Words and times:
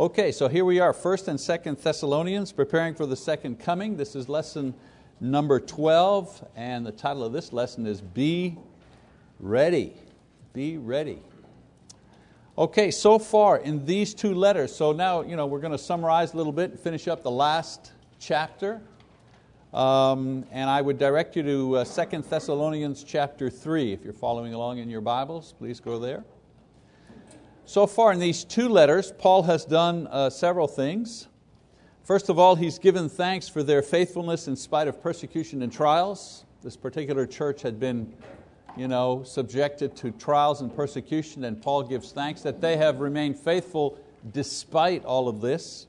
Okay, 0.00 0.32
so 0.32 0.48
here 0.48 0.64
we 0.64 0.80
are, 0.80 0.94
First 0.94 1.28
and 1.28 1.38
Second 1.38 1.76
Thessalonians, 1.76 2.52
preparing 2.52 2.94
for 2.94 3.04
the 3.04 3.14
second 3.14 3.60
coming. 3.60 3.98
This 3.98 4.16
is 4.16 4.30
lesson 4.30 4.72
number 5.20 5.60
12, 5.60 6.42
and 6.56 6.86
the 6.86 6.90
title 6.90 7.22
of 7.22 7.34
this 7.34 7.52
lesson 7.52 7.86
is 7.86 8.00
Be 8.00 8.56
Ready. 9.40 9.92
Be 10.54 10.78
ready. 10.78 11.18
Okay, 12.56 12.90
so 12.90 13.18
far 13.18 13.58
in 13.58 13.84
these 13.84 14.14
two 14.14 14.34
letters, 14.34 14.74
so 14.74 14.92
now 14.92 15.20
you 15.20 15.36
know, 15.36 15.44
we're 15.44 15.60
going 15.60 15.70
to 15.70 15.76
summarize 15.76 16.32
a 16.32 16.36
little 16.38 16.50
bit 16.50 16.70
and 16.70 16.80
finish 16.80 17.06
up 17.06 17.22
the 17.22 17.30
last 17.30 17.92
chapter. 18.18 18.80
Um, 19.74 20.46
and 20.50 20.70
I 20.70 20.80
would 20.80 20.96
direct 20.96 21.36
you 21.36 21.42
to 21.42 21.76
uh, 21.76 21.84
2 21.84 22.22
Thessalonians 22.22 23.04
chapter 23.04 23.50
3. 23.50 23.92
If 23.92 24.02
you're 24.04 24.14
following 24.14 24.54
along 24.54 24.78
in 24.78 24.88
your 24.88 25.02
Bibles, 25.02 25.52
please 25.58 25.78
go 25.78 25.98
there. 25.98 26.24
So 27.70 27.86
far 27.86 28.12
in 28.12 28.18
these 28.18 28.42
two 28.42 28.68
letters, 28.68 29.12
Paul 29.16 29.44
has 29.44 29.64
done 29.64 30.08
uh, 30.08 30.28
several 30.28 30.66
things. 30.66 31.28
First 32.02 32.28
of 32.28 32.36
all, 32.36 32.56
he's 32.56 32.80
given 32.80 33.08
thanks 33.08 33.48
for 33.48 33.62
their 33.62 33.80
faithfulness 33.80 34.48
in 34.48 34.56
spite 34.56 34.88
of 34.88 35.00
persecution 35.00 35.62
and 35.62 35.72
trials. 35.72 36.44
This 36.64 36.76
particular 36.76 37.26
church 37.26 37.62
had 37.62 37.78
been 37.78 38.12
you 38.76 38.88
know, 38.88 39.22
subjected 39.22 39.94
to 39.98 40.10
trials 40.10 40.62
and 40.62 40.74
persecution, 40.74 41.44
and 41.44 41.62
Paul 41.62 41.84
gives 41.84 42.10
thanks 42.10 42.42
that 42.42 42.60
they 42.60 42.76
have 42.76 42.98
remained 42.98 43.38
faithful 43.38 43.96
despite 44.32 45.04
all 45.04 45.28
of 45.28 45.40
this. 45.40 45.86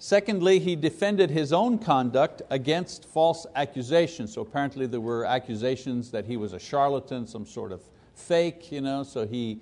Secondly, 0.00 0.58
he 0.58 0.74
defended 0.74 1.30
his 1.30 1.52
own 1.52 1.78
conduct 1.78 2.42
against 2.50 3.04
false 3.04 3.46
accusations. 3.54 4.32
So 4.32 4.42
apparently 4.42 4.88
there 4.88 5.00
were 5.00 5.26
accusations 5.26 6.10
that 6.10 6.24
he 6.24 6.36
was 6.36 6.54
a 6.54 6.58
charlatan, 6.58 7.28
some 7.28 7.46
sort 7.46 7.70
of 7.70 7.82
fake, 8.16 8.72
you 8.72 8.80
know, 8.80 9.04
so 9.04 9.24
he 9.28 9.60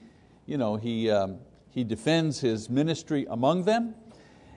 you 0.51 0.59
know, 0.59 0.75
he, 0.75 1.09
um, 1.09 1.39
he 1.71 1.85
defends 1.85 2.41
his 2.41 2.69
ministry 2.69 3.25
among 3.31 3.63
them. 3.63 3.95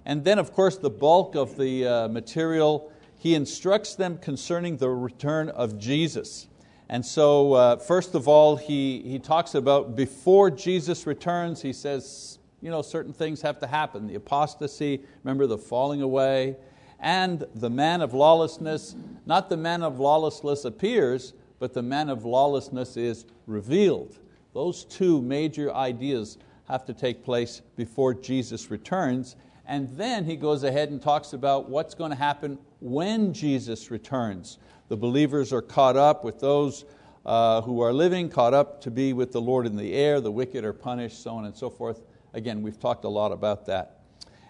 And 0.05 0.25
then, 0.25 0.39
of 0.39 0.52
course, 0.52 0.75
the 0.75 0.89
bulk 0.89 1.35
of 1.35 1.55
the 1.55 1.85
uh, 1.85 2.07
material, 2.07 2.91
he 3.19 3.36
instructs 3.36 3.94
them 3.94 4.17
concerning 4.17 4.77
the 4.77 4.89
return 4.89 5.49
of 5.49 5.77
Jesus. 5.77 6.47
And 6.89 7.05
so, 7.05 7.53
uh, 7.53 7.75
first 7.77 8.16
of 8.16 8.27
all, 8.27 8.55
he, 8.55 9.03
he 9.05 9.19
talks 9.19 9.53
about 9.53 9.95
before 9.95 10.49
Jesus 10.49 11.05
returns, 11.05 11.61
he 11.61 11.71
says, 11.71 12.39
you 12.59 12.71
know, 12.71 12.81
certain 12.81 13.14
things 13.14 13.44
have 13.44 13.59
to 13.59 13.67
happen. 13.67 14.08
The 14.08 14.16
apostasy, 14.16 15.03
remember 15.23 15.45
the 15.45 15.59
falling 15.59 16.02
away, 16.02 16.55
and 16.99 17.45
the 17.53 17.69
man 17.69 18.02
of 18.02 18.16
lawlessness. 18.16 18.95
Not 19.27 19.47
the 19.47 19.58
man 19.58 19.83
of 19.83 19.99
lawlessness 19.99 20.66
appears, 20.66 21.33
but 21.59 21.73
the 21.73 21.83
man 21.83 22.09
of 22.09 22.25
lawlessness 22.25 22.97
is 22.97 23.25
revealed. 23.45 24.17
Those 24.53 24.85
two 24.85 25.21
major 25.21 25.73
ideas 25.73 26.37
have 26.67 26.85
to 26.85 26.93
take 26.93 27.23
place 27.23 27.61
before 27.75 28.13
Jesus 28.13 28.71
returns. 28.71 29.35
And 29.65 29.95
then 29.97 30.25
he 30.25 30.35
goes 30.35 30.63
ahead 30.63 30.89
and 30.89 31.01
talks 31.01 31.33
about 31.33 31.69
what's 31.69 31.93
going 31.93 32.11
to 32.11 32.17
happen 32.17 32.57
when 32.79 33.33
Jesus 33.33 33.89
returns. 33.91 34.59
The 34.89 34.97
believers 34.97 35.53
are 35.53 35.61
caught 35.61 35.97
up 35.97 36.23
with 36.23 36.39
those 36.39 36.85
uh, 37.25 37.61
who 37.61 37.81
are 37.81 37.93
living, 37.93 38.29
caught 38.29 38.53
up 38.53 38.81
to 38.81 38.91
be 38.91 39.13
with 39.13 39.31
the 39.31 39.41
Lord 39.41 39.65
in 39.65 39.75
the 39.75 39.93
air, 39.93 40.19
the 40.19 40.31
wicked 40.31 40.65
are 40.65 40.73
punished, 40.73 41.23
so 41.23 41.31
on 41.31 41.45
and 41.45 41.55
so 41.55 41.69
forth. 41.69 42.01
Again, 42.33 42.61
we've 42.61 42.79
talked 42.79 43.05
a 43.05 43.09
lot 43.09 43.31
about 43.31 43.65
that. 43.67 44.02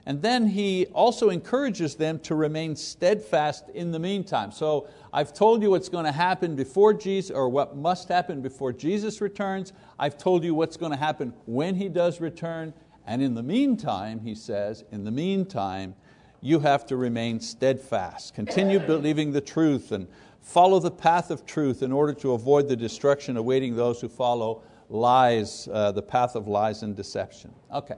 And 0.05 0.21
then 0.21 0.47
he 0.47 0.87
also 0.87 1.29
encourages 1.29 1.95
them 1.95 2.19
to 2.19 2.35
remain 2.35 2.75
steadfast 2.75 3.69
in 3.69 3.91
the 3.91 3.99
meantime. 3.99 4.51
So 4.51 4.87
I've 5.13 5.33
told 5.33 5.61
you 5.61 5.69
what's 5.69 5.87
going 5.87 6.05
to 6.05 6.11
happen 6.11 6.55
before 6.55 6.93
Jesus, 6.93 7.31
or 7.31 7.47
what 7.47 7.77
must 7.77 8.09
happen 8.09 8.41
before 8.41 8.73
Jesus 8.73 9.21
returns. 9.21 9.71
I've 9.97 10.17
told 10.17 10.43
you 10.43 10.53
what's 10.55 10.75
going 10.75 10.91
to 10.91 10.97
happen 10.97 11.33
when 11.45 11.75
He 11.75 11.87
does 11.87 12.19
return. 12.19 12.73
And 13.05 13.21
in 13.21 13.33
the 13.33 13.43
meantime, 13.43 14.19
he 14.19 14.35
says, 14.35 14.83
in 14.91 15.03
the 15.03 15.11
meantime, 15.11 15.95
you 16.41 16.59
have 16.59 16.85
to 16.87 16.97
remain 16.97 17.39
steadfast. 17.39 18.33
Continue 18.33 18.79
believing 18.79 19.31
the 19.31 19.41
truth 19.41 19.91
and 19.91 20.07
follow 20.41 20.79
the 20.79 20.91
path 20.91 21.31
of 21.31 21.45
truth 21.45 21.83
in 21.83 21.91
order 21.91 22.13
to 22.13 22.33
avoid 22.33 22.67
the 22.67 22.75
destruction 22.75 23.37
awaiting 23.37 23.75
those 23.75 24.01
who 24.01 24.09
follow 24.09 24.61
lies, 24.89 25.67
uh, 25.71 25.91
the 25.91 26.01
path 26.01 26.35
of 26.35 26.47
lies 26.47 26.83
and 26.83 26.95
deception. 26.95 27.53
Okay. 27.73 27.95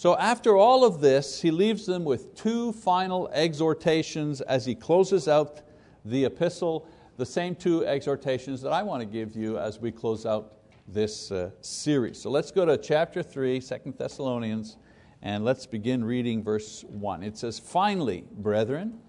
So 0.00 0.16
after 0.16 0.56
all 0.56 0.82
of 0.82 1.02
this, 1.02 1.42
he 1.42 1.50
leaves 1.50 1.84
them 1.84 2.04
with 2.04 2.34
two 2.34 2.72
final 2.72 3.28
exhortations 3.34 4.40
as 4.40 4.64
he 4.64 4.74
closes 4.74 5.28
out 5.28 5.60
the 6.06 6.24
epistle, 6.24 6.88
the 7.18 7.26
same 7.26 7.54
two 7.54 7.84
exhortations 7.84 8.62
that 8.62 8.72
I 8.72 8.82
want 8.82 9.02
to 9.02 9.06
give 9.06 9.36
you 9.36 9.58
as 9.58 9.78
we 9.78 9.92
close 9.92 10.24
out 10.24 10.54
this 10.88 11.30
uh, 11.30 11.50
series. 11.60 12.18
So 12.18 12.30
let's 12.30 12.50
go 12.50 12.64
to 12.64 12.78
chapter 12.78 13.22
3, 13.22 13.60
2 13.60 13.94
Thessalonians, 13.98 14.78
and 15.20 15.44
let's 15.44 15.66
begin 15.66 16.02
reading 16.02 16.42
verse 16.42 16.82
1. 16.88 17.22
It 17.22 17.36
says, 17.36 17.58
Finally, 17.58 18.24
brethren, 18.38 19.00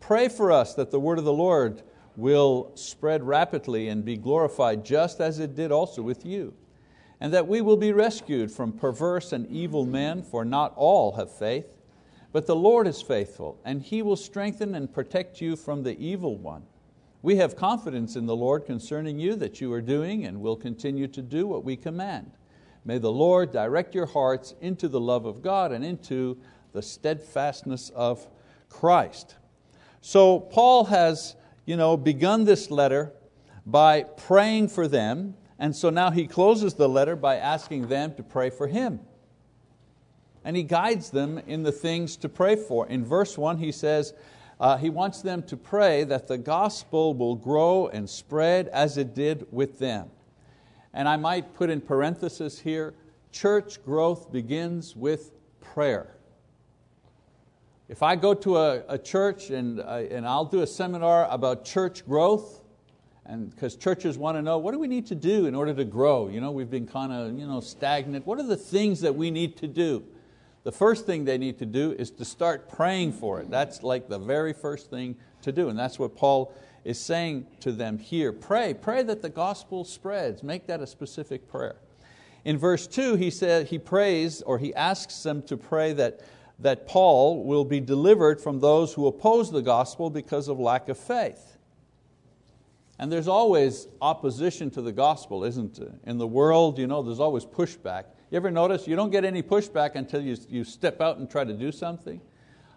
pray 0.00 0.28
for 0.28 0.52
us 0.52 0.74
that 0.74 0.90
the 0.90 1.00
word 1.00 1.16
of 1.16 1.24
the 1.24 1.32
Lord 1.32 1.82
will 2.14 2.72
spread 2.74 3.24
rapidly 3.24 3.88
and 3.88 4.04
be 4.04 4.18
glorified 4.18 4.84
just 4.84 5.18
as 5.18 5.38
it 5.38 5.54
did 5.54 5.72
also 5.72 6.02
with 6.02 6.26
you 6.26 6.52
and 7.20 7.32
that 7.32 7.48
we 7.48 7.60
will 7.60 7.76
be 7.76 7.92
rescued 7.92 8.50
from 8.50 8.72
perverse 8.72 9.32
and 9.32 9.46
evil 9.48 9.86
men, 9.86 10.22
for 10.22 10.44
not 10.44 10.72
all 10.76 11.12
have 11.12 11.32
faith. 11.32 11.66
But 12.32 12.46
the 12.46 12.56
Lord 12.56 12.86
is 12.86 13.00
faithful, 13.00 13.58
and 13.64 13.82
He 13.82 14.02
will 14.02 14.16
strengthen 14.16 14.74
and 14.74 14.92
protect 14.92 15.40
you 15.40 15.56
from 15.56 15.82
the 15.82 15.98
evil 15.98 16.36
one. 16.36 16.64
We 17.22 17.36
have 17.36 17.56
confidence 17.56 18.16
in 18.16 18.26
the 18.26 18.36
Lord 18.36 18.66
concerning 18.66 19.18
you 19.18 19.34
that 19.36 19.60
you 19.60 19.72
are 19.72 19.80
doing 19.80 20.26
and 20.26 20.40
will 20.40 20.56
continue 20.56 21.08
to 21.08 21.22
do 21.22 21.46
what 21.46 21.64
we 21.64 21.76
command. 21.76 22.30
May 22.84 22.98
the 22.98 23.10
Lord 23.10 23.52
direct 23.52 23.94
your 23.94 24.06
hearts 24.06 24.54
into 24.60 24.86
the 24.86 25.00
love 25.00 25.24
of 25.24 25.42
God 25.42 25.72
and 25.72 25.84
into 25.84 26.38
the 26.72 26.82
steadfastness 26.82 27.90
of 27.90 28.28
Christ. 28.68 29.34
So 30.00 30.38
Paul 30.38 30.84
has 30.84 31.34
you 31.66 31.76
know, 31.76 31.96
begun 31.96 32.44
this 32.44 32.70
letter 32.70 33.12
by 33.66 34.04
praying 34.04 34.68
for 34.68 34.86
them 34.86 35.34
and 35.58 35.74
so 35.74 35.90
now 35.90 36.10
he 36.10 36.26
closes 36.26 36.74
the 36.74 36.88
letter 36.88 37.16
by 37.16 37.36
asking 37.36 37.88
them 37.88 38.14
to 38.14 38.22
pray 38.22 38.50
for 38.50 38.66
him. 38.66 39.00
And 40.44 40.56
he 40.56 40.62
guides 40.62 41.10
them 41.10 41.38
in 41.46 41.62
the 41.62 41.72
things 41.72 42.16
to 42.18 42.28
pray 42.28 42.56
for. 42.56 42.86
In 42.86 43.04
verse 43.04 43.36
1, 43.36 43.58
he 43.58 43.72
says, 43.72 44.14
uh, 44.60 44.76
he 44.76 44.90
wants 44.90 45.22
them 45.22 45.42
to 45.44 45.56
pray 45.56 46.04
that 46.04 46.28
the 46.28 46.38
gospel 46.38 47.14
will 47.14 47.34
grow 47.34 47.88
and 47.88 48.08
spread 48.08 48.68
as 48.68 48.96
it 48.96 49.14
did 49.14 49.46
with 49.50 49.78
them. 49.78 50.10
And 50.94 51.08
I 51.08 51.16
might 51.16 51.54
put 51.54 51.68
in 51.68 51.80
parenthesis 51.80 52.58
here 52.58 52.94
church 53.32 53.84
growth 53.84 54.32
begins 54.32 54.96
with 54.96 55.32
prayer. 55.60 56.16
If 57.88 58.02
I 58.02 58.16
go 58.16 58.32
to 58.32 58.56
a, 58.56 58.82
a 58.88 58.98
church 58.98 59.50
and, 59.50 59.78
and 59.78 60.26
I'll 60.26 60.46
do 60.46 60.62
a 60.62 60.66
seminar 60.66 61.28
about 61.30 61.66
church 61.66 62.06
growth, 62.06 62.62
and 63.28 63.50
because 63.50 63.76
churches 63.76 64.16
want 64.16 64.36
to 64.36 64.42
know 64.42 64.58
what 64.58 64.72
do 64.72 64.78
we 64.78 64.86
need 64.86 65.06
to 65.06 65.14
do 65.14 65.46
in 65.46 65.54
order 65.54 65.74
to 65.74 65.84
grow? 65.84 66.28
You 66.28 66.40
know, 66.40 66.52
we've 66.52 66.70
been 66.70 66.86
kind 66.86 67.12
of 67.12 67.38
you 67.38 67.46
know, 67.46 67.60
stagnant. 67.60 68.26
What 68.26 68.38
are 68.38 68.46
the 68.46 68.56
things 68.56 69.00
that 69.00 69.14
we 69.14 69.30
need 69.30 69.56
to 69.58 69.66
do? 69.66 70.04
The 70.62 70.72
first 70.72 71.06
thing 71.06 71.24
they 71.24 71.38
need 71.38 71.58
to 71.58 71.66
do 71.66 71.92
is 71.92 72.10
to 72.12 72.24
start 72.24 72.68
praying 72.68 73.12
for 73.12 73.40
it. 73.40 73.50
That's 73.50 73.82
like 73.82 74.08
the 74.08 74.18
very 74.18 74.52
first 74.52 74.90
thing 74.90 75.16
to 75.42 75.52
do, 75.52 75.68
and 75.68 75.78
that's 75.78 75.98
what 75.98 76.16
Paul 76.16 76.52
is 76.84 76.98
saying 76.98 77.46
to 77.60 77.72
them 77.72 77.98
here. 77.98 78.32
Pray, 78.32 78.74
pray 78.74 79.02
that 79.04 79.22
the 79.22 79.28
gospel 79.28 79.84
spreads. 79.84 80.42
Make 80.42 80.66
that 80.66 80.80
a 80.80 80.86
specific 80.86 81.48
prayer. 81.48 81.76
In 82.44 82.58
verse 82.58 82.86
2, 82.86 83.16
he 83.16 83.30
said 83.30 83.66
he 83.66 83.78
prays 83.78 84.40
or 84.42 84.58
he 84.58 84.72
asks 84.74 85.22
them 85.24 85.42
to 85.42 85.56
pray 85.56 85.92
that, 85.94 86.20
that 86.60 86.86
Paul 86.86 87.42
will 87.42 87.64
be 87.64 87.80
delivered 87.80 88.40
from 88.40 88.60
those 88.60 88.94
who 88.94 89.08
oppose 89.08 89.50
the 89.50 89.62
gospel 89.62 90.10
because 90.10 90.46
of 90.46 90.60
lack 90.60 90.88
of 90.88 90.96
faith. 90.96 91.55
And 92.98 93.12
there's 93.12 93.28
always 93.28 93.88
opposition 94.00 94.70
to 94.70 94.82
the 94.82 94.92
gospel, 94.92 95.44
isn't 95.44 95.74
there? 95.74 95.94
In 96.04 96.16
the 96.16 96.26
world, 96.26 96.78
you 96.78 96.86
know, 96.86 97.02
there's 97.02 97.20
always 97.20 97.44
pushback. 97.44 98.04
You 98.30 98.36
ever 98.36 98.50
notice 98.50 98.88
you 98.88 98.96
don't 98.96 99.10
get 99.10 99.24
any 99.24 99.42
pushback 99.42 99.96
until 99.96 100.22
you, 100.22 100.36
you 100.48 100.64
step 100.64 101.00
out 101.00 101.18
and 101.18 101.30
try 101.30 101.44
to 101.44 101.52
do 101.52 101.70
something? 101.70 102.20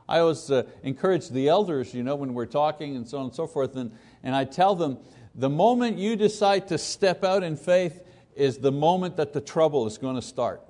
I 0.09 0.19
always 0.19 0.51
uh, 0.51 0.63
encourage 0.83 1.29
the 1.29 1.47
elders 1.47 1.93
you 1.93 2.03
know, 2.03 2.15
when 2.15 2.33
we're 2.33 2.47
talking 2.47 2.95
and 2.95 3.07
so 3.07 3.19
on 3.19 3.25
and 3.25 3.33
so 3.33 3.47
forth, 3.47 3.75
and, 3.75 3.91
and 4.23 4.35
I 4.35 4.43
tell 4.43 4.75
them, 4.75 4.97
the 5.35 5.49
moment 5.49 5.97
you 5.97 6.15
decide 6.15 6.67
to 6.67 6.77
step 6.77 7.23
out 7.23 7.43
in 7.43 7.55
faith 7.55 8.01
is 8.35 8.57
the 8.57 8.71
moment 8.71 9.15
that 9.17 9.31
the 9.31 9.41
trouble 9.41 9.87
is 9.87 9.97
going 9.97 10.15
to 10.15 10.21
start. 10.21 10.61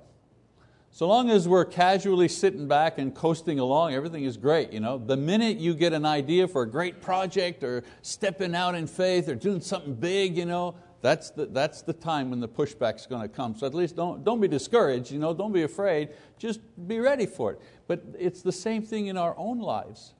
So 0.92 1.06
long 1.06 1.30
as 1.30 1.46
we're 1.46 1.64
casually 1.64 2.28
sitting 2.28 2.66
back 2.66 2.98
and 2.98 3.14
coasting 3.14 3.58
along, 3.60 3.94
everything 3.94 4.24
is 4.24 4.36
great. 4.36 4.72
You 4.72 4.80
know? 4.80 4.98
The 4.98 5.16
minute 5.16 5.58
you 5.58 5.74
get 5.74 5.92
an 5.92 6.04
idea 6.04 6.48
for 6.48 6.62
a 6.62 6.68
great 6.68 7.00
project 7.00 7.62
or 7.62 7.84
stepping 8.02 8.54
out 8.54 8.74
in 8.74 8.86
faith 8.86 9.28
or 9.28 9.36
doing 9.36 9.60
something 9.60 9.94
big, 9.94 10.36
you 10.36 10.46
know, 10.46 10.74
that's, 11.00 11.30
the, 11.30 11.46
that's 11.46 11.82
the 11.82 11.92
time 11.92 12.28
when 12.28 12.40
the 12.40 12.48
pushback's 12.48 13.06
going 13.06 13.22
to 13.22 13.28
come. 13.28 13.56
So 13.56 13.66
at 13.66 13.74
least 13.74 13.96
don't, 13.96 14.24
don't 14.24 14.40
be 14.40 14.48
discouraged, 14.48 15.10
you 15.12 15.18
know, 15.18 15.32
don't 15.32 15.52
be 15.52 15.62
afraid, 15.62 16.10
just 16.38 16.60
be 16.86 16.98
ready 16.98 17.24
for 17.24 17.52
it. 17.52 17.60
But 17.86 18.02
it's 18.18 18.42
the 18.42 18.52
same 18.52 18.82
thing 18.82 19.06
in 19.06 19.16
our 19.16 19.34
own 19.38 19.60
lives. 19.60 20.14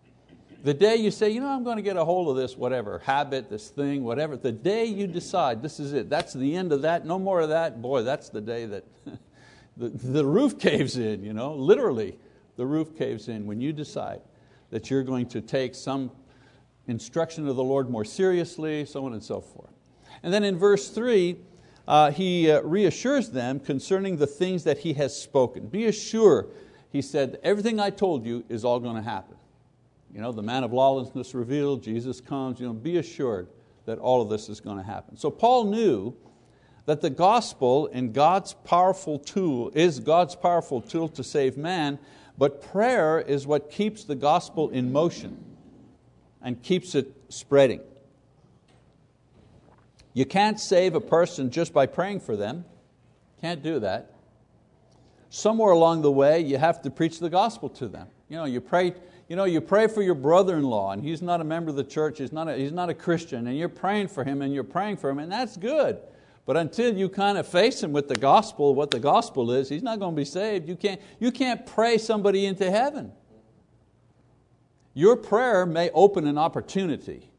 The 0.62 0.74
day 0.74 0.96
you 0.96 1.10
say, 1.10 1.30
you 1.30 1.40
know, 1.40 1.48
I'm 1.48 1.64
going 1.64 1.76
to 1.76 1.82
get 1.82 1.96
a 1.96 2.04
hold 2.04 2.28
of 2.28 2.36
this, 2.36 2.56
whatever, 2.56 3.00
habit, 3.00 3.50
this 3.50 3.68
thing, 3.68 4.04
whatever, 4.04 4.36
the 4.36 4.52
day 4.52 4.84
you 4.84 5.06
decide 5.06 5.62
this 5.62 5.80
is 5.80 5.94
it, 5.94 6.10
that's 6.10 6.32
the 6.34 6.54
end 6.54 6.72
of 6.72 6.82
that, 6.82 7.06
no 7.06 7.18
more 7.18 7.40
of 7.40 7.48
that, 7.48 7.80
boy, 7.80 8.02
that's 8.02 8.28
the 8.28 8.42
day 8.42 8.66
that 8.66 8.84
the, 9.80 9.88
the 9.88 10.24
roof 10.24 10.58
caves 10.58 10.96
in, 10.98 11.24
you 11.24 11.32
know, 11.32 11.54
literally. 11.54 12.18
the 12.56 12.66
roof 12.66 12.96
caves 12.96 13.28
in, 13.28 13.46
when 13.46 13.60
you 13.60 13.72
decide 13.72 14.20
that 14.70 14.90
you're 14.90 15.02
going 15.02 15.26
to 15.26 15.40
take 15.40 15.74
some 15.74 16.10
instruction 16.86 17.48
of 17.48 17.56
the 17.56 17.64
Lord 17.64 17.88
more 17.88 18.04
seriously, 18.04 18.84
so 18.84 19.06
on 19.06 19.14
and 19.14 19.22
so 19.22 19.40
forth. 19.40 19.70
And 20.22 20.32
then 20.32 20.44
in 20.44 20.58
verse 20.58 20.90
3, 20.90 21.38
uh, 21.88 22.10
he 22.10 22.50
uh, 22.50 22.60
reassures 22.60 23.30
them 23.30 23.58
concerning 23.58 24.18
the 24.18 24.26
things 24.26 24.64
that 24.64 24.78
he 24.78 24.92
has 24.94 25.18
spoken. 25.18 25.68
Be 25.68 25.86
assured, 25.86 26.50
he 26.92 27.00
said, 27.00 27.38
everything 27.42 27.80
I 27.80 27.88
told 27.90 28.26
you 28.26 28.44
is 28.48 28.64
all 28.64 28.78
going 28.78 28.96
to 28.96 29.02
happen. 29.02 29.36
You 30.12 30.20
know, 30.20 30.32
the 30.32 30.42
man 30.42 30.62
of 30.62 30.72
lawlessness 30.72 31.34
revealed, 31.34 31.82
Jesus 31.82 32.20
comes, 32.20 32.60
you 32.60 32.66
know, 32.66 32.74
be 32.74 32.98
assured 32.98 33.48
that 33.86 33.98
all 33.98 34.20
of 34.20 34.28
this 34.28 34.48
is 34.48 34.60
going 34.60 34.76
to 34.76 34.82
happen. 34.82 35.16
So 35.16 35.30
Paul 35.30 35.64
knew 35.64 36.14
that 36.90 37.02
the 37.02 37.08
gospel 37.08 37.86
in 37.86 38.10
God's 38.10 38.52
powerful 38.64 39.20
tool 39.20 39.70
is 39.76 40.00
God's 40.00 40.34
powerful 40.34 40.80
tool 40.80 41.08
to 41.10 41.22
save 41.22 41.56
man, 41.56 42.00
but 42.36 42.60
prayer 42.60 43.20
is 43.20 43.46
what 43.46 43.70
keeps 43.70 44.02
the 44.02 44.16
gospel 44.16 44.70
in 44.70 44.90
motion 44.90 45.38
and 46.42 46.60
keeps 46.60 46.96
it 46.96 47.14
spreading. 47.28 47.78
You 50.14 50.24
can't 50.24 50.58
save 50.58 50.96
a 50.96 51.00
person 51.00 51.52
just 51.52 51.72
by 51.72 51.86
praying 51.86 52.18
for 52.18 52.34
them. 52.34 52.64
Can't 53.40 53.62
do 53.62 53.78
that. 53.78 54.12
Somewhere 55.28 55.70
along 55.70 56.02
the 56.02 56.10
way, 56.10 56.40
you 56.40 56.58
have 56.58 56.82
to 56.82 56.90
preach 56.90 57.20
the 57.20 57.30
gospel 57.30 57.68
to 57.68 57.86
them. 57.86 58.08
You 58.28 58.38
know, 58.38 58.46
you 58.46 58.60
pray, 58.60 58.94
you 59.28 59.36
know, 59.36 59.44
you 59.44 59.60
pray 59.60 59.86
for 59.86 60.02
your 60.02 60.16
brother-in-law 60.16 60.90
and 60.90 61.04
he's 61.04 61.22
not 61.22 61.40
a 61.40 61.44
member 61.44 61.70
of 61.70 61.76
the 61.76 61.84
church, 61.84 62.18
he's 62.18 62.32
not, 62.32 62.48
a, 62.48 62.56
he's 62.56 62.72
not 62.72 62.90
a 62.90 62.94
Christian, 62.94 63.46
and 63.46 63.56
you're 63.56 63.68
praying 63.68 64.08
for 64.08 64.24
him 64.24 64.42
and 64.42 64.52
you're 64.52 64.64
praying 64.64 64.96
for 64.96 65.08
him, 65.08 65.20
and 65.20 65.30
that's 65.30 65.56
good. 65.56 66.00
But 66.50 66.56
until 66.56 66.92
you 66.92 67.08
kind 67.08 67.38
of 67.38 67.46
face 67.46 67.80
him 67.80 67.92
with 67.92 68.08
the 68.08 68.16
gospel, 68.16 68.74
what 68.74 68.90
the 68.90 68.98
gospel 68.98 69.52
is, 69.52 69.68
he's 69.68 69.84
not 69.84 70.00
going 70.00 70.16
to 70.16 70.20
be 70.20 70.24
saved. 70.24 70.68
You 70.68 70.74
can't, 70.74 71.00
you 71.20 71.30
can't 71.30 71.64
pray 71.64 71.96
somebody 71.96 72.44
into 72.44 72.68
heaven. 72.68 73.12
Your 74.92 75.14
prayer 75.14 75.64
may 75.64 75.90
open 75.90 76.26
an 76.26 76.36
opportunity. 76.36 77.30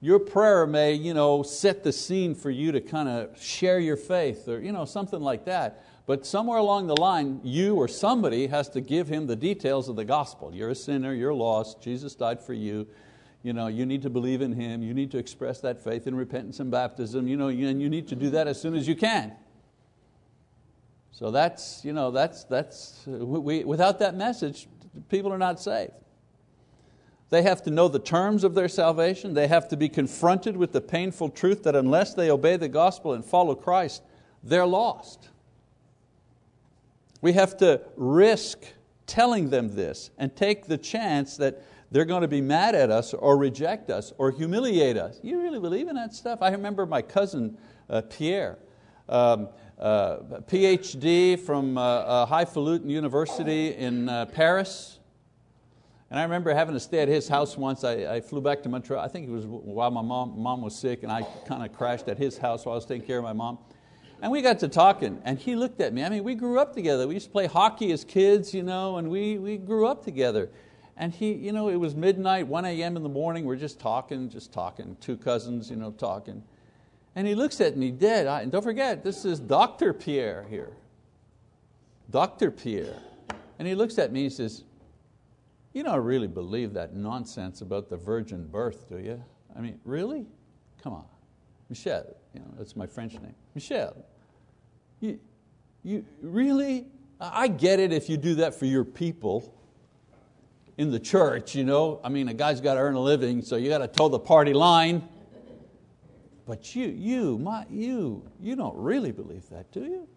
Your 0.00 0.18
prayer 0.18 0.66
may 0.66 0.94
you 0.94 1.14
know, 1.14 1.44
set 1.44 1.84
the 1.84 1.92
scene 1.92 2.34
for 2.34 2.50
you 2.50 2.72
to 2.72 2.80
kind 2.80 3.08
of 3.08 3.40
share 3.40 3.78
your 3.78 3.96
faith 3.96 4.48
or 4.48 4.60
you 4.60 4.72
know, 4.72 4.84
something 4.84 5.20
like 5.20 5.44
that. 5.44 5.84
But 6.04 6.26
somewhere 6.26 6.58
along 6.58 6.88
the 6.88 7.00
line, 7.00 7.40
you 7.44 7.76
or 7.76 7.86
somebody 7.86 8.48
has 8.48 8.68
to 8.70 8.80
give 8.80 9.06
him 9.06 9.28
the 9.28 9.36
details 9.36 9.88
of 9.88 9.94
the 9.94 10.04
gospel. 10.04 10.52
You're 10.52 10.70
a 10.70 10.74
sinner, 10.74 11.14
you're 11.14 11.32
lost, 11.32 11.80
Jesus 11.80 12.16
died 12.16 12.40
for 12.40 12.52
you. 12.52 12.88
You, 13.44 13.52
know, 13.52 13.66
you 13.66 13.84
need 13.84 14.00
to 14.02 14.10
believe 14.10 14.40
in 14.40 14.54
Him, 14.54 14.82
you 14.82 14.94
need 14.94 15.10
to 15.10 15.18
express 15.18 15.60
that 15.60 15.78
faith 15.78 16.06
in 16.06 16.14
repentance 16.14 16.60
and 16.60 16.70
baptism, 16.70 17.28
you 17.28 17.36
know, 17.36 17.48
and 17.48 17.80
you 17.80 17.90
need 17.90 18.08
to 18.08 18.16
do 18.16 18.30
that 18.30 18.48
as 18.48 18.58
soon 18.58 18.74
as 18.74 18.88
you 18.88 18.96
can. 18.96 19.34
So 21.12 21.30
that's, 21.30 21.84
you 21.84 21.92
know, 21.92 22.10
that's, 22.10 22.44
that's 22.44 23.02
we, 23.06 23.62
without 23.62 23.98
that 23.98 24.16
message, 24.16 24.66
people 25.10 25.30
are 25.30 25.38
not 25.38 25.60
saved. 25.60 25.92
They 27.28 27.42
have 27.42 27.62
to 27.64 27.70
know 27.70 27.86
the 27.86 27.98
terms 27.98 28.44
of 28.44 28.54
their 28.54 28.68
salvation. 28.68 29.34
They 29.34 29.46
have 29.48 29.68
to 29.68 29.76
be 29.76 29.90
confronted 29.90 30.56
with 30.56 30.72
the 30.72 30.80
painful 30.80 31.28
truth 31.28 31.64
that 31.64 31.76
unless 31.76 32.14
they 32.14 32.30
obey 32.30 32.56
the 32.56 32.68
gospel 32.68 33.12
and 33.12 33.22
follow 33.22 33.54
Christ, 33.54 34.02
they're 34.42 34.66
lost. 34.66 35.28
We 37.20 37.34
have 37.34 37.58
to 37.58 37.82
risk 37.96 38.64
telling 39.06 39.50
them 39.50 39.74
this 39.74 40.10
and 40.16 40.34
take 40.34 40.66
the 40.66 40.78
chance 40.78 41.36
that 41.36 41.62
they're 41.94 42.04
going 42.04 42.22
to 42.22 42.28
be 42.28 42.40
mad 42.40 42.74
at 42.74 42.90
us 42.90 43.14
or 43.14 43.38
reject 43.38 43.88
us 43.88 44.12
or 44.18 44.32
humiliate 44.32 44.96
us. 44.96 45.20
You 45.22 45.40
really 45.40 45.60
believe 45.60 45.86
in 45.86 45.94
that 45.94 46.12
stuff? 46.12 46.42
I 46.42 46.50
remember 46.50 46.86
my 46.86 47.00
cousin 47.00 47.56
uh, 47.88 48.02
Pierre, 48.10 48.58
um, 49.08 49.48
uh, 49.78 50.16
PhD 50.48 51.38
from 51.38 51.78
uh, 51.78 51.82
uh, 51.82 52.26
Highfalutin 52.26 52.90
University 52.90 53.76
in 53.76 54.08
uh, 54.08 54.26
Paris. 54.26 54.98
And 56.10 56.18
I 56.18 56.24
remember 56.24 56.52
having 56.52 56.74
to 56.74 56.80
stay 56.80 56.98
at 56.98 57.06
his 57.06 57.28
house 57.28 57.56
once. 57.56 57.84
I, 57.84 58.16
I 58.16 58.20
flew 58.20 58.40
back 58.40 58.64
to 58.64 58.68
Montreal. 58.68 59.00
I 59.00 59.06
think 59.06 59.28
it 59.28 59.30
was 59.30 59.46
while 59.46 59.92
my 59.92 60.02
mom, 60.02 60.36
mom 60.36 60.62
was 60.62 60.74
sick, 60.74 61.04
and 61.04 61.12
I 61.12 61.22
kind 61.46 61.64
of 61.64 61.72
crashed 61.72 62.08
at 62.08 62.18
his 62.18 62.36
house 62.36 62.66
while 62.66 62.72
I 62.72 62.76
was 62.76 62.86
taking 62.86 63.06
care 63.06 63.18
of 63.18 63.24
my 63.24 63.32
mom. 63.32 63.58
And 64.20 64.32
we 64.32 64.42
got 64.42 64.58
to 64.60 64.68
talking, 64.68 65.22
and 65.24 65.38
he 65.38 65.54
looked 65.54 65.80
at 65.80 65.94
me. 65.94 66.02
I 66.02 66.08
mean, 66.08 66.24
we 66.24 66.34
grew 66.34 66.58
up 66.58 66.74
together. 66.74 67.06
We 67.06 67.14
used 67.14 67.26
to 67.26 67.32
play 67.32 67.46
hockey 67.46 67.92
as 67.92 68.04
kids, 68.04 68.52
you 68.52 68.64
know, 68.64 68.96
and 68.96 69.08
we, 69.08 69.38
we 69.38 69.58
grew 69.58 69.86
up 69.86 70.04
together. 70.04 70.50
And 70.96 71.12
he, 71.12 71.32
you 71.32 71.52
know, 71.52 71.68
it 71.68 71.76
was 71.76 71.94
midnight, 71.94 72.46
1 72.46 72.64
a.m. 72.64 72.96
in 72.96 73.02
the 73.02 73.08
morning, 73.08 73.44
we're 73.44 73.56
just 73.56 73.80
talking, 73.80 74.28
just 74.28 74.52
talking, 74.52 74.96
two 75.00 75.16
cousins, 75.16 75.68
you 75.70 75.76
know, 75.76 75.90
talking. 75.90 76.42
And 77.16 77.26
he 77.26 77.34
looks 77.34 77.60
at 77.60 77.76
me 77.76 77.90
dead. 77.90 78.26
and 78.26 78.52
don't 78.52 78.62
forget, 78.62 79.02
this 79.02 79.24
is 79.24 79.40
Dr. 79.40 79.92
Pierre 79.92 80.46
here. 80.48 80.72
Dr. 82.10 82.50
Pierre. 82.50 82.98
And 83.58 83.66
he 83.66 83.74
looks 83.74 83.98
at 83.98 84.12
me 84.12 84.20
and 84.20 84.30
he 84.30 84.36
says, 84.36 84.64
You 85.72 85.82
don't 85.82 86.04
really 86.04 86.26
believe 86.26 86.74
that 86.74 86.94
nonsense 86.94 87.60
about 87.60 87.88
the 87.88 87.96
virgin 87.96 88.46
birth, 88.46 88.88
do 88.88 88.98
you? 88.98 89.22
I 89.56 89.60
mean, 89.60 89.80
really? 89.84 90.26
Come 90.82 90.92
on. 90.92 91.04
Michel, 91.68 92.04
you 92.34 92.40
know, 92.40 92.46
that's 92.58 92.76
my 92.76 92.86
French 92.86 93.14
name. 93.14 93.34
Michel, 93.54 93.96
you, 95.00 95.18
you 95.82 96.04
really? 96.20 96.86
I 97.20 97.48
get 97.48 97.80
it 97.80 97.92
if 97.92 98.08
you 98.08 98.16
do 98.16 98.34
that 98.36 98.54
for 98.54 98.66
your 98.66 98.84
people 98.84 99.54
in 100.76 100.90
the 100.90 100.98
church, 100.98 101.54
you 101.54 101.64
know. 101.64 102.00
I 102.02 102.08
mean, 102.08 102.28
a 102.28 102.34
guy's 102.34 102.60
got 102.60 102.74
to 102.74 102.80
earn 102.80 102.94
a 102.94 103.00
living, 103.00 103.42
so 103.42 103.56
you 103.56 103.68
got 103.68 103.78
to 103.78 103.88
toe 103.88 104.08
the 104.08 104.18
party 104.18 104.52
line. 104.52 105.08
But 106.46 106.74
you, 106.74 106.88
you, 106.88 107.38
my, 107.38 107.64
you, 107.70 108.22
you 108.40 108.54
don't 108.54 108.76
really 108.76 109.12
believe 109.12 109.48
that, 109.50 109.72
do 109.72 109.80
you? 109.80 110.08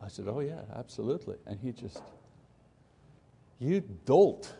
I 0.00 0.08
said, 0.08 0.26
oh 0.28 0.40
yeah, 0.40 0.60
absolutely. 0.76 1.36
And 1.46 1.58
he 1.58 1.72
just, 1.72 2.02
you 3.58 3.80
dolt. 4.04 4.54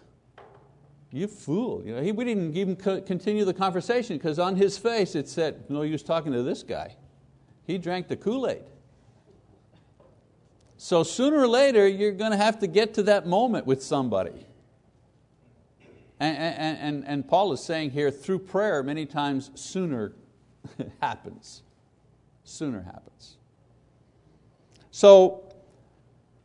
You 1.12 1.28
fool. 1.28 1.82
You 1.84 1.94
know, 1.94 2.02
he, 2.02 2.10
we 2.10 2.24
didn't 2.24 2.56
even 2.56 2.74
continue 2.74 3.44
the 3.44 3.54
conversation 3.54 4.16
because 4.16 4.40
on 4.40 4.56
his 4.56 4.76
face 4.76 5.14
it 5.14 5.28
said, 5.28 5.70
no 5.70 5.82
use 5.82 6.02
talking 6.02 6.32
to 6.32 6.42
this 6.42 6.64
guy. 6.64 6.96
He 7.66 7.78
drank 7.78 8.08
the 8.08 8.16
Kool-Aid. 8.16 8.64
So 10.76 11.04
sooner 11.04 11.38
or 11.38 11.46
later, 11.46 11.86
you're 11.86 12.12
going 12.12 12.32
to 12.32 12.36
have 12.36 12.58
to 12.58 12.66
get 12.66 12.94
to 12.94 13.04
that 13.04 13.26
moment 13.26 13.66
with 13.66 13.82
somebody. 13.82 14.46
And, 16.20 16.36
and, 16.36 16.78
and, 16.78 17.04
and 17.06 17.28
Paul 17.28 17.52
is 17.52 17.60
saying 17.60 17.90
here, 17.90 18.10
through 18.10 18.40
prayer, 18.40 18.82
many 18.82 19.06
times 19.06 19.50
sooner 19.54 20.12
happens. 21.00 21.62
Sooner 22.44 22.82
happens. 22.82 23.36
So, 24.90 25.44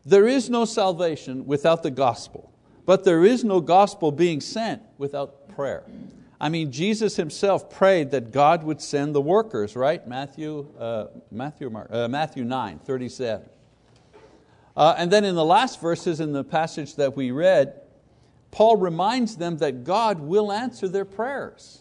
there 0.06 0.28
is 0.28 0.50
no 0.50 0.66
salvation 0.66 1.46
without 1.46 1.84
the 1.84 1.92
gospel, 1.92 2.52
but 2.86 3.04
there 3.04 3.24
is 3.24 3.44
no 3.44 3.62
gospel 3.62 4.12
being 4.12 4.42
sent 4.42 4.82
without 4.98 5.50
prayer. 5.50 5.84
I 6.42 6.50
mean, 6.50 6.72
Jesus 6.72 7.18
himself 7.18 7.70
prayed 7.70 8.12
that 8.12 8.32
God 8.32 8.64
would 8.64 8.82
send 8.82 9.14
the 9.14 9.22
workers, 9.22 9.76
right? 9.76 10.06
Matthew, 10.08 10.68
uh, 10.80 11.08
Matthew, 11.32 11.76
uh, 11.76 12.08
Matthew 12.08 12.46
9, 12.46 12.80
37. 12.80 13.50
Uh, 14.76 14.96
and 14.98 15.12
then 15.12 15.26
in 15.26 15.36
the 15.36 15.44
last 15.44 15.82
verses 15.82 16.22
in 16.22 16.32
the 16.32 16.44
passage 16.44 16.96
that 16.96 17.16
we 17.16 17.32
read, 17.32 17.82
Paul 18.52 18.78
reminds 18.78 19.38
them 19.38 19.58
that 19.58 19.84
God 19.84 20.20
will 20.20 20.52
answer 20.52 20.88
their 20.88 21.06
prayers. 21.06 21.80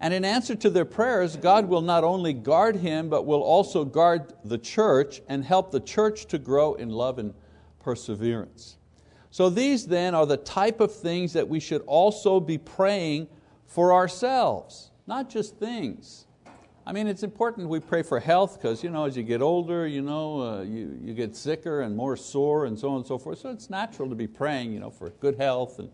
And 0.00 0.12
in 0.12 0.24
answer 0.24 0.56
to 0.56 0.70
their 0.70 0.84
prayers, 0.84 1.36
God 1.36 1.68
will 1.68 1.80
not 1.80 2.02
only 2.02 2.32
guard 2.32 2.76
him, 2.76 3.08
but 3.08 3.24
will 3.24 3.42
also 3.42 3.84
guard 3.84 4.32
the 4.44 4.58
church 4.58 5.22
and 5.28 5.44
help 5.44 5.70
the 5.70 5.80
church 5.80 6.26
to 6.26 6.38
grow 6.38 6.74
in 6.74 6.90
love 6.90 7.18
and 7.18 7.34
perseverance. 7.78 8.78
So 9.30 9.48
these 9.48 9.86
then 9.86 10.14
are 10.14 10.26
the 10.26 10.36
type 10.36 10.80
of 10.80 10.92
things 10.92 11.32
that 11.34 11.48
we 11.48 11.60
should 11.60 11.82
also 11.82 12.40
be 12.40 12.58
praying 12.58 13.28
for 13.66 13.92
ourselves, 13.92 14.90
not 15.06 15.30
just 15.30 15.56
things. 15.56 16.26
I 16.84 16.92
mean, 16.92 17.06
it's 17.06 17.22
important 17.22 17.68
we 17.68 17.78
pray 17.78 18.02
for 18.02 18.18
health 18.18 18.60
because 18.60 18.82
you 18.82 18.90
know, 18.90 19.04
as 19.04 19.16
you 19.16 19.22
get 19.22 19.40
older, 19.40 19.86
you, 19.86 20.02
know, 20.02 20.40
uh, 20.40 20.62
you, 20.62 20.98
you 21.02 21.14
get 21.14 21.36
sicker 21.36 21.82
and 21.82 21.96
more 21.96 22.16
sore 22.16 22.66
and 22.66 22.76
so 22.76 22.90
on 22.90 22.96
and 22.96 23.06
so 23.06 23.18
forth. 23.18 23.38
So 23.38 23.50
it's 23.50 23.70
natural 23.70 24.08
to 24.08 24.16
be 24.16 24.26
praying 24.26 24.72
you 24.72 24.80
know, 24.80 24.90
for 24.90 25.10
good 25.20 25.36
health. 25.36 25.78
And 25.78 25.90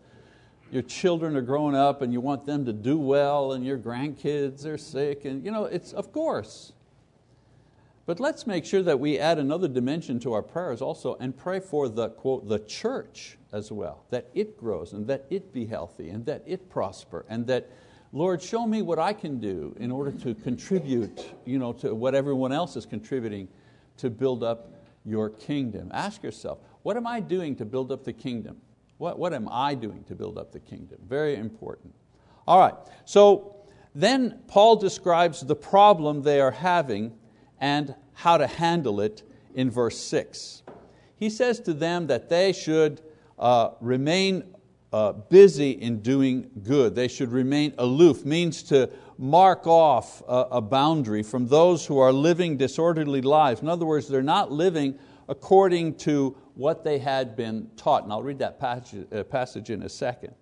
your 0.71 0.81
children 0.81 1.35
are 1.35 1.41
growing 1.41 1.75
up 1.75 2.01
and 2.01 2.11
you 2.11 2.21
want 2.21 2.45
them 2.45 2.65
to 2.65 2.73
do 2.73 2.97
well 2.97 3.53
and 3.53 3.63
your 3.63 3.77
grandkids 3.77 4.65
are 4.65 4.79
sick. 4.79 5.25
And, 5.25 5.45
you 5.45 5.51
know, 5.51 5.65
it's, 5.65 5.93
of 5.93 6.11
course. 6.11 6.73
But 8.07 8.19
let's 8.19 8.47
make 8.47 8.65
sure 8.65 8.81
that 8.81 8.99
we 8.99 9.19
add 9.19 9.37
another 9.37 9.67
dimension 9.67 10.19
to 10.21 10.33
our 10.33 10.41
prayers 10.41 10.81
also 10.81 11.15
and 11.19 11.37
pray 11.37 11.59
for 11.59 11.87
the, 11.87 12.09
quote, 12.09 12.49
the 12.49 12.57
church 12.57 13.37
as 13.53 13.71
well, 13.71 14.05
that 14.09 14.29
it 14.33 14.57
grows 14.57 14.93
and 14.93 15.05
that 15.05 15.27
it 15.29 15.53
be 15.53 15.67
healthy 15.67 16.09
and 16.09 16.25
that 16.25 16.41
it 16.47 16.67
prosper 16.71 17.27
and 17.29 17.45
that, 17.45 17.69
Lord, 18.11 18.41
show 18.41 18.65
me 18.65 18.81
what 18.81 18.97
I 18.97 19.13
can 19.13 19.39
do 19.39 19.75
in 19.79 19.91
order 19.91 20.11
to 20.11 20.33
contribute 20.33 21.29
you 21.45 21.59
know, 21.59 21.73
to 21.73 21.93
what 21.93 22.15
everyone 22.15 22.51
else 22.51 22.75
is 22.75 22.85
contributing 22.85 23.47
to 23.97 24.09
build 24.09 24.43
up 24.43 24.73
your 25.05 25.29
kingdom. 25.29 25.91
Ask 25.93 26.23
yourself, 26.23 26.59
what 26.81 26.97
am 26.97 27.05
I 27.05 27.19
doing 27.19 27.55
to 27.57 27.65
build 27.65 27.91
up 27.91 28.03
the 28.03 28.13
kingdom? 28.13 28.57
What, 28.97 29.19
what 29.19 29.33
am 29.33 29.47
I 29.51 29.75
doing 29.75 30.03
to 30.05 30.15
build 30.15 30.37
up 30.37 30.51
the 30.51 30.59
kingdom? 30.59 30.97
Very 31.07 31.35
important. 31.35 31.93
All 32.47 32.59
right, 32.59 32.73
so 33.05 33.55
then 33.93 34.39
Paul 34.47 34.77
describes 34.77 35.41
the 35.41 35.55
problem 35.55 36.23
they 36.23 36.41
are 36.41 36.51
having 36.51 37.13
and 37.59 37.93
how 38.13 38.37
to 38.37 38.47
handle 38.47 39.01
it 39.01 39.23
in 39.53 39.69
verse 39.69 39.97
6. 39.99 40.63
He 41.15 41.29
says 41.29 41.59
to 41.61 41.73
them 41.73 42.07
that 42.07 42.29
they 42.29 42.53
should 42.53 43.01
uh, 43.37 43.71
remain 43.81 44.55
uh, 44.91 45.11
busy 45.13 45.71
in 45.71 46.01
doing 46.01 46.49
good. 46.63 46.95
They 46.95 47.07
should 47.07 47.31
remain 47.31 47.73
aloof, 47.77 48.25
means 48.25 48.63
to 48.63 48.89
mark 49.17 49.67
off 49.67 50.23
a, 50.27 50.47
a 50.51 50.61
boundary 50.61 51.23
from 51.23 51.47
those 51.47 51.85
who 51.85 51.99
are 51.99 52.11
living 52.11 52.57
disorderly 52.57 53.21
lives. 53.21 53.61
In 53.61 53.69
other 53.69 53.85
words, 53.85 54.07
they're 54.07 54.21
not 54.23 54.51
living 54.51 54.97
according 55.27 55.95
to 55.95 56.35
what 56.55 56.83
they 56.83 56.97
had 56.97 57.35
been 57.35 57.69
taught. 57.77 58.03
And 58.03 58.11
I'll 58.11 58.23
read 58.23 58.39
that 58.39 58.59
passage, 58.59 59.05
uh, 59.13 59.23
passage 59.23 59.69
in 59.69 59.83
a 59.83 59.89
second. 59.89 60.33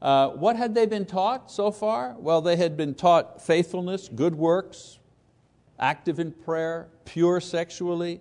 Uh, 0.00 0.30
what 0.30 0.56
had 0.56 0.74
they 0.74 0.86
been 0.86 1.06
taught 1.06 1.50
so 1.50 1.70
far? 1.70 2.16
Well, 2.18 2.40
they 2.40 2.56
had 2.56 2.76
been 2.76 2.94
taught 2.94 3.40
faithfulness, 3.40 4.08
good 4.08 4.34
works, 4.34 4.98
active 5.78 6.18
in 6.18 6.32
prayer, 6.32 6.88
pure 7.04 7.40
sexually, 7.40 8.20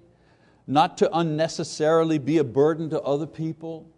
not 0.68 0.98
to 1.00 1.10
unnecessarily 1.18 2.20
be 2.20 2.38
a 2.38 2.44
burden 2.44 2.90
to 2.92 3.02
other 3.02 3.26
people. 3.26 3.90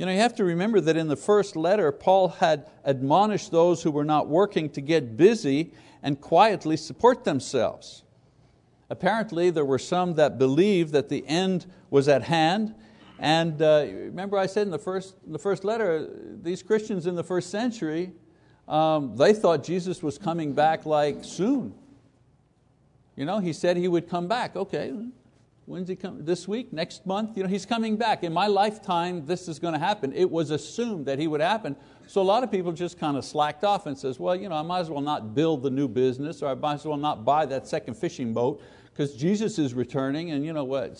You 0.00 0.06
know, 0.06 0.12
you 0.12 0.20
have 0.20 0.36
to 0.36 0.44
remember 0.44 0.80
that 0.80 0.96
in 0.96 1.08
the 1.08 1.16
first 1.16 1.56
letter, 1.56 1.92
Paul 1.92 2.28
had 2.28 2.70
admonished 2.84 3.50
those 3.50 3.82
who 3.82 3.90
were 3.90 4.02
not 4.02 4.28
working 4.28 4.70
to 4.70 4.80
get 4.80 5.14
busy 5.14 5.74
and 6.02 6.18
quietly 6.18 6.78
support 6.78 7.24
themselves. 7.24 8.02
Apparently, 8.88 9.50
there 9.50 9.66
were 9.66 9.78
some 9.78 10.14
that 10.14 10.38
believed 10.38 10.94
that 10.94 11.10
the 11.10 11.22
end 11.28 11.66
was 11.90 12.08
at 12.08 12.22
hand. 12.22 12.74
And 13.18 13.60
uh, 13.60 13.84
remember, 13.90 14.38
I 14.38 14.46
said 14.46 14.62
in 14.62 14.70
the 14.70 14.78
first, 14.78 15.16
in 15.26 15.34
the 15.34 15.38
first 15.38 15.64
letter, 15.64 16.08
these 16.40 16.62
Christians 16.62 17.06
in 17.06 17.14
the 17.14 17.22
first 17.22 17.50
century, 17.50 18.12
um, 18.68 19.18
they 19.18 19.34
thought 19.34 19.62
Jesus 19.62 20.02
was 20.02 20.16
coming 20.16 20.54
back 20.54 20.86
like 20.86 21.24
soon. 21.24 21.74
You 23.16 23.26
know, 23.26 23.38
he 23.38 23.52
said 23.52 23.76
he 23.76 23.86
would 23.86 24.08
come 24.08 24.28
back. 24.28 24.56
Okay, 24.56 24.94
when's 25.70 25.88
he 25.88 25.94
coming? 25.94 26.24
This 26.24 26.48
week, 26.48 26.72
next 26.72 27.06
month? 27.06 27.36
You 27.36 27.44
know, 27.44 27.48
he's 27.48 27.64
coming 27.64 27.96
back. 27.96 28.24
In 28.24 28.32
my 28.32 28.48
lifetime, 28.48 29.24
this 29.24 29.46
is 29.46 29.60
going 29.60 29.72
to 29.72 29.78
happen. 29.78 30.12
It 30.12 30.28
was 30.28 30.50
assumed 30.50 31.06
that 31.06 31.20
he 31.20 31.28
would 31.28 31.40
happen. 31.40 31.76
So 32.08 32.20
a 32.20 32.24
lot 32.24 32.42
of 32.42 32.50
people 32.50 32.72
just 32.72 32.98
kind 32.98 33.16
of 33.16 33.24
slacked 33.24 33.62
off 33.62 33.86
and 33.86 33.96
says, 33.96 34.18
well, 34.18 34.34
you 34.34 34.48
know, 34.48 34.56
I 34.56 34.62
might 34.62 34.80
as 34.80 34.90
well 34.90 35.00
not 35.00 35.32
build 35.32 35.62
the 35.62 35.70
new 35.70 35.86
business 35.86 36.42
or 36.42 36.48
I 36.48 36.54
might 36.54 36.74
as 36.74 36.84
well 36.84 36.96
not 36.96 37.24
buy 37.24 37.46
that 37.46 37.68
second 37.68 37.94
fishing 37.94 38.32
boat 38.32 38.60
because 38.86 39.14
Jesus 39.14 39.60
is 39.60 39.72
returning 39.72 40.32
and 40.32 40.44
you 40.44 40.52
know 40.52 40.64
what, 40.64 40.90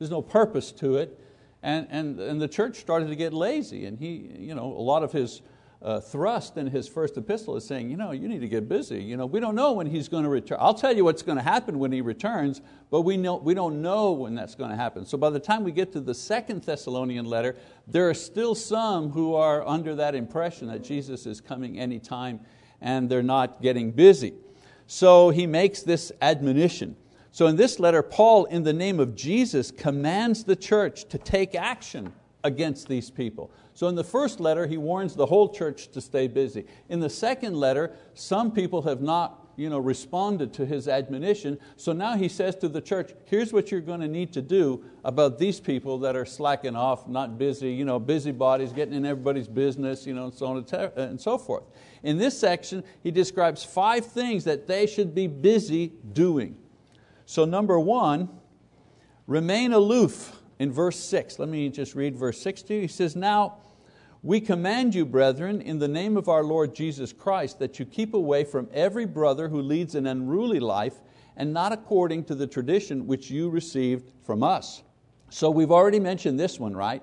there's 0.00 0.10
no 0.10 0.22
purpose 0.22 0.72
to 0.72 0.96
it. 0.96 1.20
And, 1.62 1.86
and, 1.88 2.18
and 2.18 2.40
the 2.40 2.48
church 2.48 2.78
started 2.78 3.08
to 3.08 3.16
get 3.16 3.32
lazy 3.32 3.86
and 3.86 3.96
he, 3.96 4.34
you 4.38 4.56
know, 4.56 4.64
a 4.64 4.82
lot 4.82 5.04
of 5.04 5.12
his 5.12 5.40
uh, 5.80 6.00
thrust 6.00 6.56
in 6.56 6.66
his 6.66 6.88
first 6.88 7.16
epistle 7.16 7.56
is 7.56 7.64
saying, 7.64 7.88
you 7.88 7.96
know, 7.96 8.10
you 8.10 8.26
need 8.26 8.40
to 8.40 8.48
get 8.48 8.68
busy. 8.68 9.00
You 9.00 9.16
know, 9.16 9.26
we 9.26 9.38
don't 9.38 9.54
know 9.54 9.72
when 9.72 9.86
he's 9.86 10.08
going 10.08 10.24
to 10.24 10.28
return. 10.28 10.58
I'll 10.60 10.74
tell 10.74 10.94
you 10.94 11.04
what's 11.04 11.22
going 11.22 11.38
to 11.38 11.44
happen 11.44 11.78
when 11.78 11.92
he 11.92 12.00
returns, 12.00 12.60
but 12.90 13.02
we, 13.02 13.16
know, 13.16 13.36
we 13.36 13.54
don't 13.54 13.80
know 13.80 14.12
when 14.12 14.34
that's 14.34 14.56
going 14.56 14.70
to 14.70 14.76
happen. 14.76 15.06
So 15.06 15.16
by 15.16 15.30
the 15.30 15.38
time 15.38 15.62
we 15.62 15.70
get 15.70 15.92
to 15.92 16.00
the 16.00 16.14
second 16.14 16.64
Thessalonian 16.64 17.26
letter, 17.26 17.54
there 17.86 18.08
are 18.10 18.14
still 18.14 18.56
some 18.56 19.10
who 19.10 19.34
are 19.34 19.66
under 19.66 19.94
that 19.94 20.16
impression 20.16 20.66
that 20.68 20.82
Jesus 20.82 21.26
is 21.26 21.40
coming 21.40 21.78
anytime 21.78 22.40
and 22.80 23.08
they're 23.08 23.22
not 23.22 23.62
getting 23.62 23.92
busy. 23.92 24.34
So 24.88 25.30
he 25.30 25.46
makes 25.46 25.82
this 25.82 26.10
admonition. 26.20 26.96
So 27.30 27.46
in 27.46 27.54
this 27.54 27.78
letter, 27.78 28.02
Paul, 28.02 28.46
in 28.46 28.64
the 28.64 28.72
name 28.72 28.98
of 28.98 29.14
Jesus, 29.14 29.70
commands 29.70 30.42
the 30.42 30.56
church 30.56 31.04
to 31.10 31.18
take 31.18 31.54
action 31.54 32.12
against 32.44 32.88
these 32.88 33.10
people. 33.10 33.50
So 33.74 33.88
in 33.88 33.94
the 33.94 34.04
first 34.04 34.40
letter, 34.40 34.66
he 34.66 34.76
warns 34.76 35.14
the 35.14 35.26
whole 35.26 35.48
church 35.52 35.88
to 35.92 36.00
stay 36.00 36.28
busy. 36.28 36.66
In 36.88 37.00
the 37.00 37.10
second 37.10 37.56
letter, 37.56 37.94
some 38.14 38.52
people 38.52 38.82
have 38.82 39.00
not 39.00 39.48
you 39.58 39.68
know, 39.68 39.78
responded 39.78 40.52
to 40.54 40.64
his 40.64 40.86
admonition. 40.86 41.58
So 41.76 41.92
now 41.92 42.16
he 42.16 42.28
says 42.28 42.54
to 42.56 42.68
the 42.68 42.80
church, 42.80 43.12
here's 43.24 43.52
what 43.52 43.72
you're 43.72 43.80
going 43.80 44.00
to 44.00 44.08
need 44.08 44.32
to 44.34 44.40
do 44.40 44.84
about 45.04 45.36
these 45.36 45.58
people 45.58 45.98
that 45.98 46.14
are 46.14 46.24
slacking 46.24 46.76
off, 46.76 47.08
not 47.08 47.38
busy, 47.38 47.72
you 47.72 47.84
know, 47.84 47.98
busybodies, 47.98 48.72
getting 48.72 48.94
in 48.94 49.04
everybody's 49.04 49.48
business, 49.48 50.06
you 50.06 50.14
know, 50.14 50.26
and 50.26 50.34
so 50.34 50.46
on 50.46 50.64
and 50.96 51.20
so 51.20 51.36
forth. 51.36 51.64
In 52.04 52.18
this 52.18 52.38
section, 52.38 52.84
he 53.02 53.10
describes 53.10 53.64
five 53.64 54.06
things 54.06 54.44
that 54.44 54.68
they 54.68 54.86
should 54.86 55.12
be 55.12 55.26
busy 55.26 55.92
doing. 56.12 56.56
So 57.26 57.44
number 57.44 57.80
one, 57.80 58.28
remain 59.26 59.72
aloof 59.72 60.37
in 60.58 60.72
verse 60.72 60.98
six. 60.98 61.38
Let 61.38 61.48
me 61.48 61.68
just 61.68 61.94
read 61.94 62.16
verse 62.16 62.40
six 62.40 62.62
to 62.62 62.74
you. 62.74 62.80
He 62.82 62.88
says, 62.88 63.16
now, 63.16 63.58
we 64.22 64.40
command 64.40 64.94
you, 64.94 65.06
brethren, 65.06 65.60
in 65.60 65.78
the 65.78 65.86
name 65.86 66.16
of 66.16 66.28
our 66.28 66.42
Lord 66.42 66.74
Jesus 66.74 67.12
Christ, 67.12 67.60
that 67.60 67.78
you 67.78 67.84
keep 67.84 68.14
away 68.14 68.42
from 68.42 68.68
every 68.72 69.06
brother 69.06 69.48
who 69.48 69.62
leads 69.62 69.94
an 69.94 70.06
unruly 70.06 70.58
life 70.58 70.94
and 71.36 71.52
not 71.52 71.72
according 71.72 72.24
to 72.24 72.34
the 72.34 72.46
tradition 72.46 73.06
which 73.06 73.30
you 73.30 73.48
received 73.48 74.10
from 74.24 74.42
us. 74.42 74.82
So 75.30 75.50
we've 75.50 75.70
already 75.70 76.00
mentioned 76.00 76.40
this 76.40 76.58
one, 76.58 76.74
right? 76.74 77.02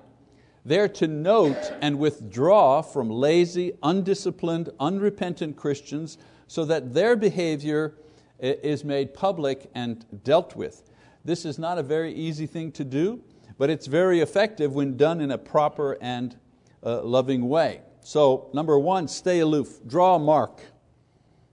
They're 0.66 0.88
to 0.88 1.06
note 1.06 1.72
and 1.80 1.98
withdraw 1.98 2.82
from 2.82 3.08
lazy, 3.08 3.72
undisciplined, 3.82 4.68
unrepentant 4.78 5.56
Christians 5.56 6.18
so 6.48 6.66
that 6.66 6.92
their 6.92 7.16
behavior 7.16 7.94
is 8.38 8.84
made 8.84 9.14
public 9.14 9.70
and 9.74 10.04
dealt 10.22 10.54
with. 10.54 10.82
This 11.24 11.46
is 11.46 11.58
not 11.58 11.78
a 11.78 11.82
very 11.82 12.12
easy 12.12 12.46
thing 12.46 12.72
to 12.72 12.84
do, 12.84 13.22
but 13.58 13.70
it's 13.70 13.86
very 13.86 14.20
effective 14.20 14.74
when 14.74 14.96
done 14.96 15.20
in 15.20 15.30
a 15.30 15.38
proper 15.38 15.96
and 16.00 16.36
uh, 16.82 17.02
loving 17.02 17.48
way. 17.48 17.80
So, 18.02 18.50
number 18.52 18.78
one, 18.78 19.08
stay 19.08 19.40
aloof. 19.40 19.80
Draw 19.86 20.16
a 20.16 20.18
mark 20.18 20.60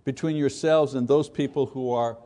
between 0.03 0.35
yourselves 0.35 0.93
and 0.93 1.07
those 1.07 1.29
people 1.29 1.65
who 1.65 1.91
are 1.91 2.17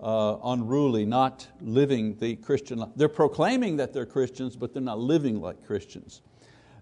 uh, 0.00 0.38
unruly, 0.44 1.04
not 1.04 1.46
living 1.60 2.16
the 2.18 2.36
Christian 2.36 2.78
life. 2.78 2.90
They're 2.96 3.08
proclaiming 3.08 3.76
that 3.76 3.92
they're 3.92 4.06
Christians, 4.06 4.56
but 4.56 4.72
they're 4.72 4.82
not 4.82 4.98
living 4.98 5.40
like 5.40 5.64
Christians. 5.64 6.22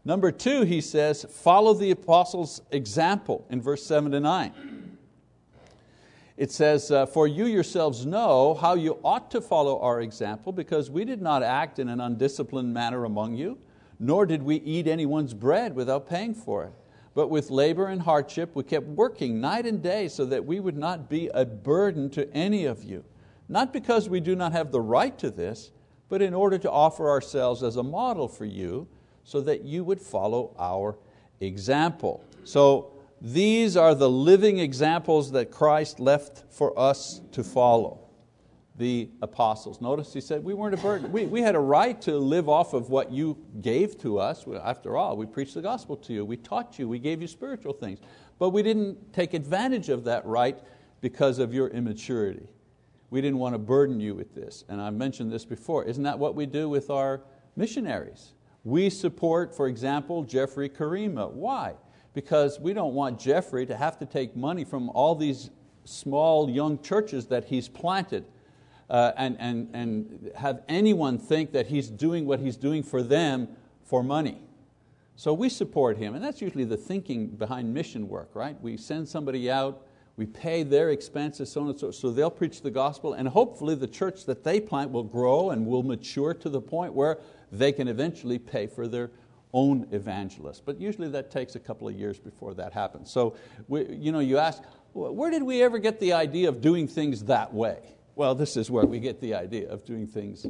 Number 0.04 0.30
two, 0.30 0.62
he 0.62 0.80
says, 0.80 1.24
follow 1.30 1.74
the 1.74 1.90
apostles' 1.90 2.60
example 2.70 3.46
in 3.50 3.62
verse 3.62 3.84
seven 3.84 4.12
to 4.12 4.20
nine. 4.20 4.52
It 6.36 6.50
says, 6.50 6.90
uh, 6.90 7.06
for 7.06 7.28
you 7.28 7.46
yourselves 7.46 8.04
know 8.04 8.54
how 8.54 8.74
you 8.74 8.98
ought 9.04 9.30
to 9.30 9.40
follow 9.40 9.80
our 9.80 10.00
example 10.00 10.52
because 10.52 10.90
we 10.90 11.04
did 11.04 11.22
not 11.22 11.44
act 11.44 11.78
in 11.78 11.88
an 11.88 12.00
undisciplined 12.00 12.74
manner 12.74 13.04
among 13.04 13.36
you, 13.36 13.58
nor 14.00 14.26
did 14.26 14.42
we 14.42 14.56
eat 14.56 14.88
anyone's 14.88 15.32
bread 15.32 15.76
without 15.76 16.08
paying 16.08 16.34
for 16.34 16.64
it. 16.64 16.72
But 17.14 17.30
with 17.30 17.50
labor 17.50 17.86
and 17.86 18.02
hardship 18.02 18.56
we 18.56 18.64
kept 18.64 18.86
working 18.86 19.40
night 19.40 19.64
and 19.64 19.80
day 19.80 20.08
so 20.08 20.24
that 20.24 20.44
we 20.44 20.58
would 20.58 20.76
not 20.76 21.08
be 21.08 21.30
a 21.32 21.44
burden 21.44 22.10
to 22.10 22.28
any 22.34 22.64
of 22.64 22.82
you. 22.82 23.04
Not 23.48 23.72
because 23.72 24.08
we 24.08 24.18
do 24.18 24.34
not 24.34 24.50
have 24.50 24.72
the 24.72 24.80
right 24.80 25.16
to 25.18 25.30
this, 25.30 25.70
but 26.08 26.20
in 26.20 26.34
order 26.34 26.58
to 26.58 26.70
offer 26.70 27.08
ourselves 27.08 27.62
as 27.62 27.76
a 27.76 27.82
model 27.82 28.26
for 28.26 28.44
you 28.44 28.88
so 29.22 29.40
that 29.42 29.62
you 29.62 29.84
would 29.84 30.00
follow 30.00 30.54
our 30.58 30.96
example. 31.40 32.24
So 32.42 32.93
these 33.26 33.74
are 33.74 33.94
the 33.94 34.10
living 34.10 34.58
examples 34.58 35.32
that 35.32 35.50
Christ 35.50 35.98
left 35.98 36.44
for 36.52 36.78
us 36.78 37.22
to 37.32 37.42
follow. 37.42 38.00
The 38.76 39.08
apostles. 39.22 39.80
Notice 39.80 40.12
he 40.12 40.20
said 40.20 40.44
we 40.44 40.52
weren't 40.52 40.74
a 40.74 40.76
burden. 40.76 41.10
We, 41.10 41.24
we 41.24 41.40
had 41.40 41.54
a 41.54 41.60
right 41.60 41.98
to 42.02 42.18
live 42.18 42.50
off 42.50 42.74
of 42.74 42.90
what 42.90 43.10
you 43.10 43.38
gave 43.62 43.96
to 44.00 44.18
us. 44.18 44.44
After 44.62 44.98
all, 44.98 45.16
we 45.16 45.24
preached 45.24 45.54
the 45.54 45.62
gospel 45.62 45.96
to 45.96 46.12
you, 46.12 46.24
we 46.24 46.36
taught 46.36 46.78
you, 46.78 46.86
we 46.86 46.98
gave 46.98 47.22
you 47.22 47.28
spiritual 47.28 47.72
things. 47.72 48.00
But 48.38 48.50
we 48.50 48.62
didn't 48.62 49.14
take 49.14 49.32
advantage 49.32 49.88
of 49.88 50.04
that 50.04 50.26
right 50.26 50.58
because 51.00 51.38
of 51.38 51.54
your 51.54 51.68
immaturity. 51.68 52.46
We 53.08 53.22
didn't 53.22 53.38
want 53.38 53.54
to 53.54 53.58
burden 53.58 54.00
you 54.00 54.14
with 54.14 54.34
this. 54.34 54.64
And 54.68 54.82
I 54.82 54.90
mentioned 54.90 55.32
this 55.32 55.46
before. 55.46 55.84
Isn't 55.84 56.02
that 56.02 56.18
what 56.18 56.34
we 56.34 56.44
do 56.44 56.68
with 56.68 56.90
our 56.90 57.22
missionaries? 57.56 58.34
We 58.64 58.90
support, 58.90 59.56
for 59.56 59.68
example, 59.68 60.24
Jeffrey 60.24 60.68
Karima. 60.68 61.30
Why? 61.30 61.74
Because 62.14 62.58
we 62.58 62.72
don't 62.72 62.94
want 62.94 63.20
Jeffrey 63.20 63.66
to 63.66 63.76
have 63.76 63.98
to 63.98 64.06
take 64.06 64.34
money 64.36 64.64
from 64.64 64.88
all 64.90 65.14
these 65.14 65.50
small 65.84 66.48
young 66.48 66.80
churches 66.80 67.26
that 67.26 67.44
he's 67.44 67.68
planted 67.68 68.24
uh, 68.88 69.12
and, 69.16 69.36
and, 69.38 69.68
and 69.74 70.30
have 70.36 70.62
anyone 70.68 71.18
think 71.18 71.52
that 71.52 71.66
he's 71.66 71.88
doing 71.88 72.26
what 72.26 72.40
he's 72.40 72.56
doing 72.56 72.82
for 72.82 73.02
them 73.02 73.48
for 73.82 74.02
money. 74.02 74.40
So 75.16 75.32
we 75.32 75.48
support 75.48 75.96
him, 75.96 76.14
and 76.14 76.24
that's 76.24 76.40
usually 76.40 76.64
the 76.64 76.76
thinking 76.76 77.28
behind 77.28 77.72
mission 77.72 78.08
work, 78.08 78.30
right? 78.34 78.60
We 78.60 78.76
send 78.76 79.08
somebody 79.08 79.50
out, 79.50 79.86
we 80.16 80.26
pay 80.26 80.64
their 80.64 80.90
expenses, 80.90 81.50
so 81.52 81.62
on 81.62 81.68
and 81.68 81.78
so, 81.78 81.90
so 81.90 82.10
they'll 82.10 82.30
preach 82.30 82.62
the 82.62 82.70
gospel, 82.70 83.12
and 83.12 83.28
hopefully 83.28 83.74
the 83.74 83.86
church 83.86 84.24
that 84.26 84.42
they 84.42 84.60
plant 84.60 84.90
will 84.90 85.04
grow 85.04 85.50
and 85.50 85.66
will 85.66 85.82
mature 85.82 86.34
to 86.34 86.48
the 86.48 86.60
point 86.60 86.94
where 86.94 87.18
they 87.52 87.70
can 87.70 87.86
eventually 87.86 88.38
pay 88.38 88.66
for 88.66 88.88
their 88.88 89.10
own 89.54 89.86
evangelist. 89.92 90.66
But 90.66 90.78
usually 90.80 91.08
that 91.08 91.30
takes 91.30 91.54
a 91.54 91.60
couple 91.60 91.88
of 91.88 91.94
years 91.94 92.18
before 92.18 92.52
that 92.54 92.72
happens. 92.72 93.10
So 93.10 93.36
we, 93.68 93.86
you, 93.86 94.12
know, 94.12 94.18
you 94.18 94.36
ask, 94.36 94.62
where 94.92 95.30
did 95.30 95.42
we 95.42 95.62
ever 95.62 95.78
get 95.78 96.00
the 96.00 96.12
idea 96.12 96.48
of 96.48 96.60
doing 96.60 96.86
things 96.86 97.24
that 97.24 97.54
way? 97.54 97.78
Well, 98.16 98.34
this 98.34 98.56
is 98.56 98.70
where 98.70 98.84
we 98.84 99.00
get 99.00 99.20
the 99.20 99.34
idea 99.34 99.70
of 99.70 99.84
doing 99.84 100.06
things. 100.06 100.46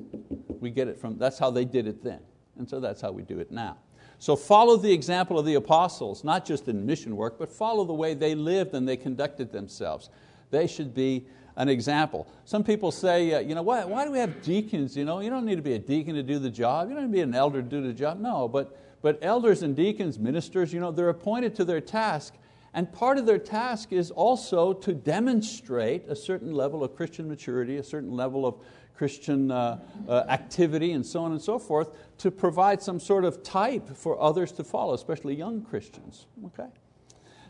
We 0.48 0.70
get 0.70 0.88
it 0.88 0.98
from, 0.98 1.18
that's 1.18 1.38
how 1.38 1.50
they 1.50 1.64
did 1.64 1.86
it 1.86 2.02
then. 2.02 2.20
And 2.58 2.68
so 2.68 2.80
that's 2.80 3.00
how 3.00 3.12
we 3.12 3.22
do 3.22 3.38
it 3.38 3.52
now. 3.52 3.76
So 4.18 4.36
follow 4.36 4.76
the 4.76 4.92
example 4.92 5.38
of 5.38 5.44
the 5.44 5.54
apostles, 5.54 6.24
not 6.24 6.46
just 6.46 6.68
in 6.68 6.86
mission 6.86 7.14
work, 7.14 7.38
but 7.38 7.52
follow 7.52 7.84
the 7.84 7.94
way 7.94 8.14
they 8.14 8.34
lived 8.34 8.74
and 8.74 8.88
they 8.88 8.96
conducted 8.96 9.52
themselves. 9.52 10.08
They 10.50 10.66
should 10.66 10.94
be 10.94 11.26
an 11.56 11.68
example. 11.68 12.26
Some 12.44 12.64
people 12.64 12.90
say, 12.90 13.34
uh, 13.34 13.40
you 13.40 13.54
know, 13.54 13.62
why, 13.62 13.84
why 13.84 14.04
do 14.04 14.10
we 14.10 14.18
have 14.18 14.42
deacons? 14.42 14.96
You, 14.96 15.04
know, 15.04 15.20
you 15.20 15.30
don't 15.30 15.44
need 15.44 15.56
to 15.56 15.62
be 15.62 15.74
a 15.74 15.78
deacon 15.78 16.14
to 16.14 16.22
do 16.22 16.38
the 16.38 16.50
job. 16.50 16.88
You 16.88 16.94
don't 16.94 17.04
need 17.04 17.10
to 17.10 17.16
be 17.16 17.22
an 17.22 17.34
elder 17.34 17.62
to 17.62 17.68
do 17.68 17.82
the 17.82 17.92
job. 17.92 18.18
No, 18.18 18.48
but, 18.48 18.78
but 19.04 19.18
elders 19.20 19.62
and 19.62 19.76
deacons, 19.76 20.18
ministers, 20.18 20.72
you 20.72 20.80
know, 20.80 20.90
they're 20.90 21.10
appointed 21.10 21.54
to 21.56 21.62
their 21.62 21.82
task. 21.82 22.32
And 22.72 22.90
part 22.90 23.18
of 23.18 23.26
their 23.26 23.38
task 23.38 23.92
is 23.92 24.10
also 24.10 24.72
to 24.72 24.94
demonstrate 24.94 26.08
a 26.08 26.16
certain 26.16 26.54
level 26.54 26.82
of 26.82 26.96
Christian 26.96 27.28
maturity, 27.28 27.76
a 27.76 27.82
certain 27.82 28.12
level 28.12 28.46
of 28.46 28.54
Christian 28.96 29.50
uh, 29.50 29.78
uh, 30.08 30.24
activity, 30.30 30.92
and 30.92 31.04
so 31.04 31.22
on 31.22 31.32
and 31.32 31.42
so 31.42 31.58
forth, 31.58 31.90
to 32.16 32.30
provide 32.30 32.80
some 32.80 32.98
sort 32.98 33.26
of 33.26 33.42
type 33.42 33.94
for 33.94 34.18
others 34.18 34.52
to 34.52 34.64
follow, 34.64 34.94
especially 34.94 35.34
young 35.34 35.60
Christians. 35.60 36.24
Okay? 36.46 36.70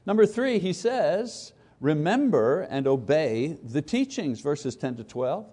Number 0.07 0.27
three, 0.27 0.59
he 0.59 0.73
says, 0.73 1.53
remember 1.81 2.63
and 2.63 2.89
obey 2.89 3.59
the 3.63 3.81
teachings, 3.81 4.41
verses 4.41 4.75
10 4.75 4.97
to 4.97 5.05
12. 5.05 5.47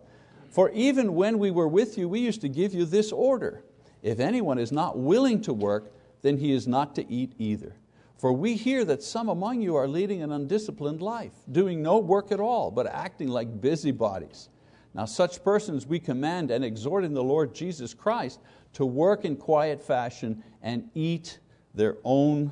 For 0.50 0.72
even 0.72 1.13
when 1.13 1.38
we 1.38 1.51
were 1.51 1.67
with 1.67 2.00
you, 2.00 2.10
we 2.10 2.22
used 2.22 2.41
to 2.41 2.50
give 2.50 2.74
you 2.74 2.86
this 2.86 3.12
order. 3.12 3.63
If 4.01 4.20
anyone 4.20 4.58
is 4.58 4.72
not 4.72 4.98
willing 4.98 5.41
to 5.41 5.53
work, 5.53 5.93
then 6.22 6.38
he 6.38 6.51
is 6.51 6.67
not 6.67 6.96
to 6.96 7.12
eat 7.12 7.34
either. 7.38 7.75
For 8.17 8.31
we 8.31 8.55
hear 8.55 8.86
that 8.86 9.01
some 9.01 9.29
among 9.29 9.62
you 9.62 9.75
are 9.75 9.88
leading 9.88 10.22
an 10.22 10.31
undisciplined 10.31 11.01
life, 11.01 11.34
doing 11.51 11.81
no 11.81 11.98
work 11.98 12.31
at 12.31 12.39
all, 12.39 12.70
but 12.70 12.86
acting 12.86 13.29
like 13.29 13.62
busybodies. 13.62 14.50
Now 14.93 15.05
such 15.05 15.43
persons 15.43 15.88
we 15.88 16.00
command 16.00 16.51
and 16.51 16.63
exhort 16.63 17.03
in 17.03 17.13
the 17.13 17.24
Lord 17.24 17.55
Jesus 17.55 17.93
Christ 17.93 18.39
to 18.74 18.86
work 18.86 19.25
in 19.25 19.36
quiet 19.36 19.81
fashion 19.81 20.43
and 20.62 20.89
eat 20.93 21.39
their 21.74 21.98
own 22.03 22.51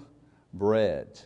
bread. 0.53 1.19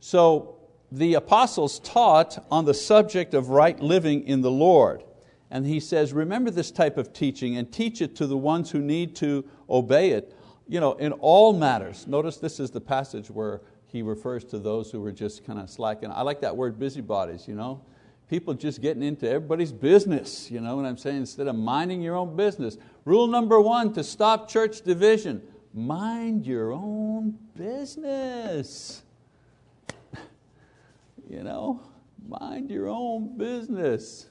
So 0.00 0.56
the 0.90 1.14
apostles 1.14 1.80
taught 1.80 2.44
on 2.50 2.64
the 2.64 2.74
subject 2.74 3.34
of 3.34 3.50
right 3.50 3.78
living 3.80 4.26
in 4.26 4.40
the 4.40 4.50
Lord. 4.50 5.04
And 5.50 5.66
he 5.66 5.80
says, 5.80 6.12
remember 6.12 6.50
this 6.50 6.70
type 6.70 6.98
of 6.98 7.12
teaching 7.12 7.56
and 7.56 7.72
teach 7.72 8.02
it 8.02 8.14
to 8.16 8.26
the 8.26 8.36
ones 8.36 8.70
who 8.70 8.80
need 8.80 9.16
to 9.16 9.44
obey 9.68 10.10
it 10.10 10.34
you 10.68 10.80
know, 10.80 10.92
in 10.92 11.12
all 11.12 11.54
matters. 11.54 12.06
Notice 12.06 12.36
this 12.36 12.60
is 12.60 12.70
the 12.70 12.80
passage 12.80 13.30
where 13.30 13.62
he 13.86 14.02
refers 14.02 14.44
to 14.44 14.58
those 14.58 14.90
who 14.90 15.00
were 15.00 15.12
just 15.12 15.44
kind 15.44 15.58
of 15.58 15.70
slacking. 15.70 16.10
I 16.12 16.20
like 16.22 16.42
that 16.42 16.54
word 16.54 16.78
busybodies. 16.78 17.48
You 17.48 17.54
know? 17.54 17.80
People 18.28 18.52
just 18.52 18.82
getting 18.82 19.02
into 19.02 19.28
everybody's 19.28 19.72
business. 19.72 20.50
You 20.50 20.60
know 20.60 20.76
what 20.76 20.84
I'm 20.84 20.98
saying? 20.98 21.16
Instead 21.16 21.48
of 21.48 21.56
minding 21.56 22.02
your 22.02 22.16
own 22.16 22.36
business. 22.36 22.76
Rule 23.06 23.26
number 23.26 23.58
one 23.58 23.94
to 23.94 24.04
stop 24.04 24.48
church 24.48 24.82
division 24.82 25.42
mind 25.74 26.46
your 26.46 26.72
own 26.72 27.38
business. 27.54 29.02
you 31.30 31.42
know, 31.42 31.80
mind 32.26 32.70
your 32.70 32.88
own 32.88 33.36
business. 33.38 34.26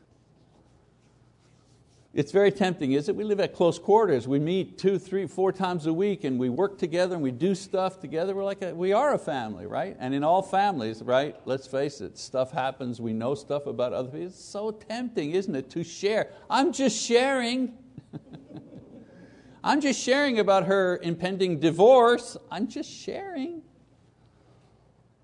It's 2.17 2.31
very 2.31 2.51
tempting, 2.51 2.93
is 2.93 3.09
it? 3.09 3.15
We 3.15 3.23
live 3.23 3.39
at 3.39 3.53
close 3.53 3.77
quarters. 3.77 4.27
We 4.27 4.39
meet 4.39 4.79
two, 4.79 4.97
three, 4.97 5.27
four 5.27 5.51
times 5.51 5.85
a 5.85 5.93
week 5.93 6.23
and 6.23 6.39
we 6.39 6.49
work 6.49 6.79
together 6.79 7.13
and 7.13 7.21
we 7.21 7.29
do 7.29 7.53
stuff 7.53 7.99
together. 7.99 8.33
We're 8.33 8.43
like 8.43 8.63
a, 8.63 8.73
we 8.73 8.91
are 8.91 9.13
a 9.13 9.19
family, 9.19 9.67
right? 9.67 9.95
And 9.99 10.15
in 10.15 10.23
all 10.23 10.41
families, 10.41 11.03
right, 11.03 11.35
let's 11.45 11.67
face 11.67 12.01
it, 12.01 12.17
stuff 12.17 12.51
happens, 12.51 12.99
we 12.99 13.13
know 13.13 13.35
stuff 13.35 13.67
about 13.67 13.93
other 13.93 14.09
people. 14.09 14.25
It's 14.25 14.43
so 14.43 14.71
tempting, 14.71 15.33
isn't 15.33 15.55
it, 15.55 15.69
to 15.69 15.83
share. 15.83 16.31
I'm 16.49 16.73
just 16.73 16.99
sharing. 16.99 17.77
I'm 19.63 19.79
just 19.79 20.01
sharing 20.01 20.39
about 20.39 20.65
her 20.65 20.99
impending 21.03 21.59
divorce. 21.59 22.35
I'm 22.49 22.67
just 22.67 22.89
sharing. 22.89 23.61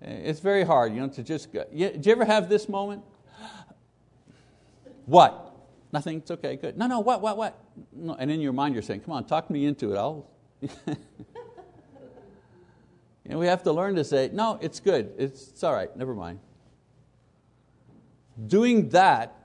It's 0.00 0.38
very 0.38 0.62
hard 0.62 0.94
you 0.94 1.00
know, 1.00 1.08
to 1.08 1.24
just 1.24 1.52
go. 1.52 1.64
Do 1.64 1.76
you 1.76 2.12
ever 2.12 2.24
have 2.24 2.48
this 2.48 2.68
moment? 2.68 3.02
What? 5.06 5.43
Nothing, 5.94 6.18
it's 6.18 6.30
okay, 6.32 6.56
good. 6.56 6.76
No, 6.76 6.88
no, 6.88 6.98
what, 6.98 7.20
what, 7.20 7.36
what? 7.36 7.56
No, 7.92 8.16
and 8.18 8.28
in 8.28 8.40
your 8.40 8.52
mind 8.52 8.74
you're 8.74 8.82
saying, 8.82 9.02
come 9.02 9.12
on, 9.12 9.26
talk 9.26 9.48
me 9.48 9.64
into 9.64 9.92
it. 9.92 9.96
I'll. 9.96 10.28
and 13.24 13.38
we 13.38 13.46
have 13.46 13.62
to 13.62 13.70
learn 13.70 13.94
to 13.94 14.02
say, 14.02 14.28
no, 14.32 14.58
it's 14.60 14.80
good, 14.80 15.12
it's, 15.16 15.50
it's 15.50 15.62
all 15.62 15.72
right, 15.72 15.96
never 15.96 16.12
mind. 16.12 16.40
Doing 18.48 18.88
that 18.88 19.36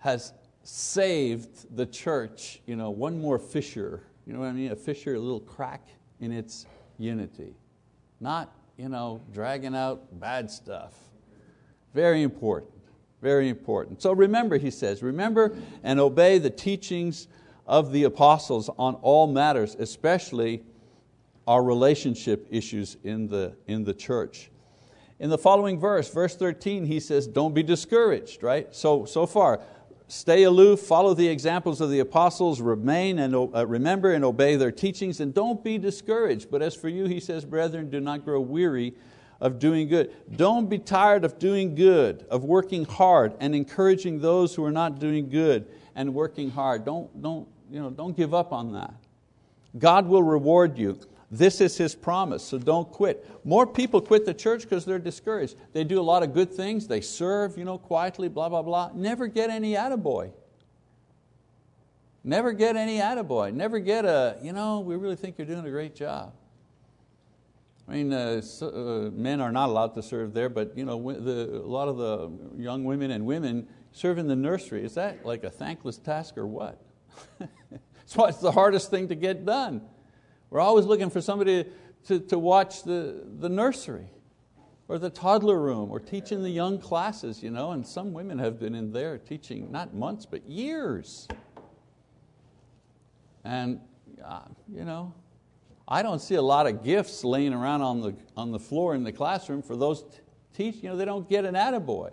has 0.00 0.34
saved 0.64 1.74
the 1.74 1.86
church 1.86 2.60
you 2.66 2.76
know, 2.76 2.90
one 2.90 3.18
more 3.18 3.38
fissure. 3.38 4.02
You 4.26 4.34
know 4.34 4.40
what 4.40 4.48
I 4.48 4.52
mean? 4.52 4.72
A 4.72 4.76
fissure, 4.76 5.14
a 5.14 5.18
little 5.18 5.40
crack 5.40 5.88
in 6.20 6.30
its 6.30 6.66
unity. 6.98 7.54
Not 8.20 8.54
you 8.76 8.90
know, 8.90 9.22
dragging 9.32 9.74
out 9.74 10.20
bad 10.20 10.50
stuff. 10.50 10.92
Very 11.94 12.20
important. 12.20 12.70
Very 13.20 13.48
important. 13.48 14.00
So 14.00 14.12
remember, 14.12 14.56
he 14.56 14.70
says, 14.70 15.02
remember 15.02 15.54
and 15.82 16.00
obey 16.00 16.38
the 16.38 16.50
teachings 16.50 17.28
of 17.66 17.92
the 17.92 18.04
apostles 18.04 18.70
on 18.78 18.94
all 18.96 19.26
matters, 19.26 19.76
especially 19.78 20.62
our 21.46 21.62
relationship 21.62 22.46
issues 22.50 22.96
in 23.04 23.28
the, 23.28 23.54
in 23.66 23.84
the 23.84 23.94
church. 23.94 24.50
In 25.18 25.28
the 25.28 25.38
following 25.38 25.78
verse, 25.78 26.10
verse 26.10 26.34
13, 26.34 26.86
he 26.86 26.98
says, 26.98 27.26
don't 27.26 27.52
be 27.52 27.62
discouraged, 27.62 28.42
right? 28.42 28.74
So, 28.74 29.04
so 29.04 29.26
far, 29.26 29.60
stay 30.08 30.44
aloof, 30.44 30.80
follow 30.80 31.12
the 31.12 31.28
examples 31.28 31.82
of 31.82 31.90
the 31.90 32.00
apostles, 32.00 32.60
remain 32.60 33.18
and 33.18 33.34
uh, 33.34 33.66
remember 33.66 34.12
and 34.14 34.24
obey 34.24 34.56
their 34.56 34.72
teachings, 34.72 35.20
and 35.20 35.34
don't 35.34 35.62
be 35.62 35.76
discouraged. 35.76 36.50
But 36.50 36.62
as 36.62 36.74
for 36.74 36.88
you, 36.88 37.04
he 37.04 37.20
says, 37.20 37.44
brethren, 37.44 37.90
do 37.90 38.00
not 38.00 38.24
grow 38.24 38.40
weary 38.40 38.94
of 39.40 39.58
doing 39.58 39.88
good. 39.88 40.10
Don't 40.36 40.68
be 40.68 40.78
tired 40.78 41.24
of 41.24 41.38
doing 41.38 41.74
good, 41.74 42.26
of 42.30 42.44
working 42.44 42.84
hard 42.84 43.34
and 43.40 43.54
encouraging 43.54 44.20
those 44.20 44.54
who 44.54 44.64
are 44.64 44.72
not 44.72 44.98
doing 44.98 45.28
good 45.28 45.66
and 45.94 46.14
working 46.14 46.50
hard. 46.50 46.84
Don't, 46.84 47.22
don't, 47.22 47.48
you 47.70 47.80
know, 47.80 47.90
don't 47.90 48.16
give 48.16 48.34
up 48.34 48.52
on 48.52 48.72
that. 48.72 48.94
God 49.78 50.06
will 50.06 50.22
reward 50.22 50.76
you. 50.76 50.98
This 51.30 51.60
is 51.60 51.76
His 51.76 51.94
promise, 51.94 52.42
so 52.42 52.58
don't 52.58 52.90
quit. 52.90 53.26
More 53.44 53.66
people 53.66 54.00
quit 54.00 54.26
the 54.26 54.34
church 54.34 54.62
because 54.62 54.84
they're 54.84 54.98
discouraged. 54.98 55.54
They 55.72 55.84
do 55.84 56.00
a 56.00 56.02
lot 56.02 56.22
of 56.22 56.34
good 56.34 56.52
things, 56.52 56.88
they 56.88 57.00
serve 57.00 57.56
you 57.56 57.64
know, 57.64 57.78
quietly, 57.78 58.28
blah, 58.28 58.48
blah, 58.48 58.62
blah. 58.62 58.90
Never 58.94 59.28
get 59.28 59.48
any 59.48 59.74
attaboy. 59.74 60.32
Never 62.24 62.52
get 62.52 62.76
any 62.76 62.98
attaboy. 62.98 63.54
Never 63.54 63.78
get 63.78 64.04
a, 64.04 64.36
you 64.42 64.52
know, 64.52 64.80
we 64.80 64.96
really 64.96 65.16
think 65.16 65.38
you're 65.38 65.46
doing 65.46 65.64
a 65.64 65.70
great 65.70 65.94
job. 65.94 66.34
I 67.90 67.94
mean, 67.94 68.12
uh, 68.12 68.40
so, 68.40 68.68
uh, 68.68 69.10
men 69.10 69.40
are 69.40 69.50
not 69.50 69.68
allowed 69.68 69.94
to 69.94 70.02
serve 70.02 70.32
there, 70.32 70.48
but 70.48 70.78
you 70.78 70.84
know, 70.84 71.12
the, 71.12 71.56
a 71.56 71.66
lot 71.66 71.88
of 71.88 71.96
the 71.96 72.30
young 72.56 72.84
women 72.84 73.10
and 73.10 73.26
women 73.26 73.66
serve 73.90 74.18
in 74.18 74.28
the 74.28 74.36
nursery. 74.36 74.84
Is 74.84 74.94
that 74.94 75.26
like 75.26 75.42
a 75.42 75.50
thankless 75.50 75.98
task 75.98 76.38
or 76.38 76.46
what? 76.46 76.80
why 78.14 78.28
it's 78.28 78.38
the 78.38 78.52
hardest 78.52 78.90
thing 78.90 79.08
to 79.08 79.14
get 79.14 79.44
done. 79.44 79.82
We're 80.50 80.60
always 80.60 80.84
looking 80.84 81.10
for 81.10 81.20
somebody 81.20 81.66
to, 82.06 82.20
to 82.20 82.38
watch 82.38 82.82
the, 82.84 83.24
the 83.38 83.48
nursery 83.48 84.06
or 84.88 84.98
the 84.98 85.10
toddler 85.10 85.58
room 85.58 85.90
or 85.90 86.00
teaching 86.00 86.42
the 86.42 86.50
young 86.50 86.78
classes, 86.78 87.42
you 87.42 87.50
know, 87.50 87.72
and 87.72 87.86
some 87.86 88.12
women 88.12 88.38
have 88.38 88.58
been 88.58 88.74
in 88.74 88.92
there 88.92 89.18
teaching 89.18 89.70
not 89.70 89.94
months 89.94 90.26
but 90.26 90.48
years. 90.48 91.28
And 93.44 93.80
uh, 94.24 94.42
you 94.72 94.84
know, 94.84 95.14
I 95.90 96.02
don't 96.02 96.20
see 96.20 96.36
a 96.36 96.42
lot 96.42 96.66
of 96.66 96.84
gifts 96.84 97.24
laying 97.24 97.52
around 97.52 97.82
on 97.82 98.00
the, 98.00 98.14
on 98.36 98.52
the 98.52 98.60
floor 98.60 98.94
in 98.94 99.02
the 99.02 99.12
classroom 99.12 99.60
for 99.60 99.74
those 99.74 100.04
teach, 100.54 100.76
you 100.82 100.88
know, 100.88 100.96
they 100.96 101.04
don't 101.04 101.28
get 101.28 101.44
an 101.44 101.54
attaboy. 101.54 102.12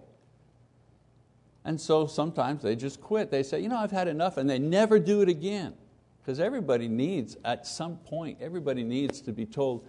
And 1.64 1.80
so 1.80 2.08
sometimes 2.08 2.64
they 2.64 2.76
just 2.76 3.02
quit. 3.02 3.30
They 3.30 3.44
say, 3.44 3.60
you 3.60 3.70
know, 3.70 3.78
I've 3.78 3.92
had 3.92 4.08
enough, 4.08 4.38
and 4.38 4.50
they 4.50 4.58
never 4.58 5.00
do 5.00 5.22
it 5.22 5.30
again. 5.30 5.74
Because 6.22 6.40
everybody 6.40 6.88
needs, 6.88 7.38
at 7.46 7.68
some 7.68 7.98
point, 7.98 8.38
everybody 8.42 8.84
needs 8.84 9.22
to 9.22 9.32
be 9.32 9.46
told, 9.46 9.86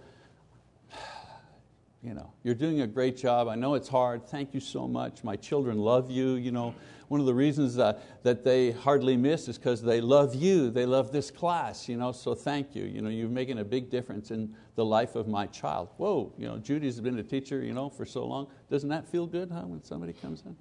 you 2.03 2.13
know, 2.13 2.31
you're 2.43 2.55
doing 2.55 2.81
a 2.81 2.87
great 2.87 3.17
job. 3.17 3.47
I 3.47 3.55
know 3.55 3.75
it's 3.75 3.89
hard. 3.89 4.27
Thank 4.27 4.53
you 4.53 4.59
so 4.59 4.87
much. 4.87 5.23
My 5.23 5.35
children 5.35 5.77
love 5.77 6.11
you. 6.11 6.35
You 6.35 6.51
know, 6.51 6.75
one 7.09 7.19
of 7.19 7.25
the 7.25 7.33
reasons 7.33 7.75
that, 7.75 8.23
that 8.23 8.43
they 8.43 8.71
hardly 8.71 9.17
miss 9.17 9.47
is 9.47 9.57
because 9.57 9.81
they 9.81 9.99
love 9.99 10.35
you. 10.35 10.69
They 10.69 10.85
love 10.85 11.11
this 11.11 11.31
class. 11.31 11.89
You 11.89 11.97
know, 11.97 12.11
so 12.11 12.33
thank 12.33 12.75
you. 12.75 12.85
You 12.85 13.01
know, 13.01 13.09
you're 13.09 13.27
making 13.27 13.59
a 13.59 13.63
big 13.63 13.89
difference 13.89 14.31
in 14.31 14.55
the 14.75 14.85
life 14.85 15.15
of 15.15 15.27
my 15.27 15.47
child. 15.47 15.89
Whoa, 15.97 16.31
you 16.37 16.47
know, 16.47 16.57
Judy's 16.57 16.99
been 17.01 17.19
a 17.19 17.23
teacher 17.23 17.63
you 17.63 17.73
know, 17.73 17.89
for 17.89 18.05
so 18.05 18.25
long. 18.25 18.47
Doesn't 18.69 18.89
that 18.89 19.07
feel 19.07 19.25
good 19.25 19.51
huh, 19.51 19.63
when 19.65 19.83
somebody 19.83 20.13
comes 20.13 20.43
in? 20.45 20.55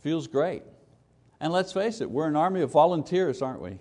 Feels 0.00 0.28
great. 0.28 0.62
And 1.40 1.52
let's 1.52 1.72
face 1.72 2.00
it, 2.00 2.10
we're 2.10 2.28
an 2.28 2.36
army 2.36 2.62
of 2.62 2.70
volunteers, 2.70 3.42
aren't 3.42 3.60
we? 3.60 3.78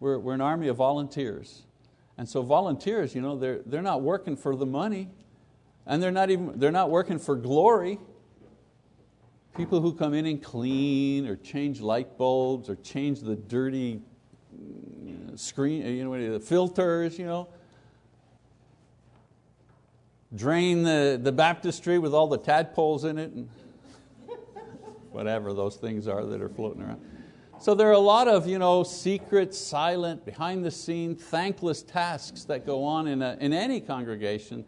We're, 0.00 0.18
we're 0.18 0.34
an 0.34 0.40
army 0.40 0.68
of 0.68 0.76
volunteers. 0.76 1.62
And 2.16 2.28
so 2.28 2.42
volunteers, 2.42 3.14
you 3.14 3.20
know, 3.20 3.36
they're, 3.36 3.60
they're 3.66 3.82
not 3.82 4.02
working 4.02 4.36
for 4.36 4.56
the 4.56 4.66
money 4.66 5.10
and 5.86 6.02
they're 6.02 6.10
not, 6.10 6.30
even, 6.30 6.58
they're 6.58 6.70
not 6.70 6.90
working 6.90 7.18
for 7.18 7.36
glory. 7.36 7.98
People 9.56 9.80
who 9.80 9.92
come 9.92 10.14
in 10.14 10.24
and 10.26 10.42
clean 10.42 11.26
or 11.26 11.36
change 11.36 11.80
light 11.80 12.16
bulbs 12.16 12.70
or 12.70 12.76
change 12.76 13.20
the 13.20 13.36
dirty 13.36 14.00
screen, 15.36 15.86
you 15.86 16.04
know, 16.04 16.32
the 16.32 16.40
filters, 16.40 17.18
you 17.18 17.26
know. 17.26 17.48
drain 20.34 20.82
the, 20.82 21.20
the 21.22 21.32
baptistry 21.32 21.98
with 21.98 22.14
all 22.14 22.26
the 22.26 22.38
tadpoles 22.38 23.04
in 23.04 23.18
it. 23.18 23.30
And 23.32 23.48
whatever 25.10 25.52
those 25.52 25.76
things 25.76 26.08
are 26.08 26.24
that 26.24 26.40
are 26.40 26.48
floating 26.48 26.82
around. 26.82 27.00
So 27.60 27.74
there 27.74 27.88
are 27.88 27.92
a 27.92 27.98
lot 27.98 28.28
of 28.28 28.48
you 28.48 28.58
know, 28.58 28.82
secret, 28.82 29.54
silent, 29.54 30.24
behind 30.24 30.64
the 30.64 30.70
scene, 30.70 31.14
thankless 31.14 31.82
tasks 31.82 32.44
that 32.44 32.66
go 32.66 32.82
on 32.82 33.06
in, 33.06 33.22
a, 33.22 33.36
in 33.38 33.52
any 33.52 33.80
congregation. 33.80 34.64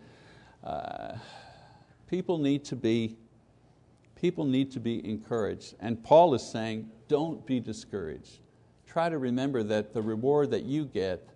Uh, 0.63 1.15
people 2.07 2.39
need 2.39 2.65
to 2.67 2.77
be 2.77 3.17
people 4.25 4.47
need 4.47 4.73
to 4.73 4.81
be 4.81 5.07
encouraged. 5.07 5.75
And 5.81 6.03
Paul 6.03 6.33
is 6.33 6.43
saying, 6.43 6.89
don't 7.09 7.45
be 7.45 7.61
discouraged. 7.61 8.39
Try 8.87 9.11
to 9.11 9.19
remember 9.19 9.63
that 9.65 9.93
the 9.93 10.01
reward 10.01 10.51
that 10.53 10.63
you 10.63 10.87
get 10.87 11.29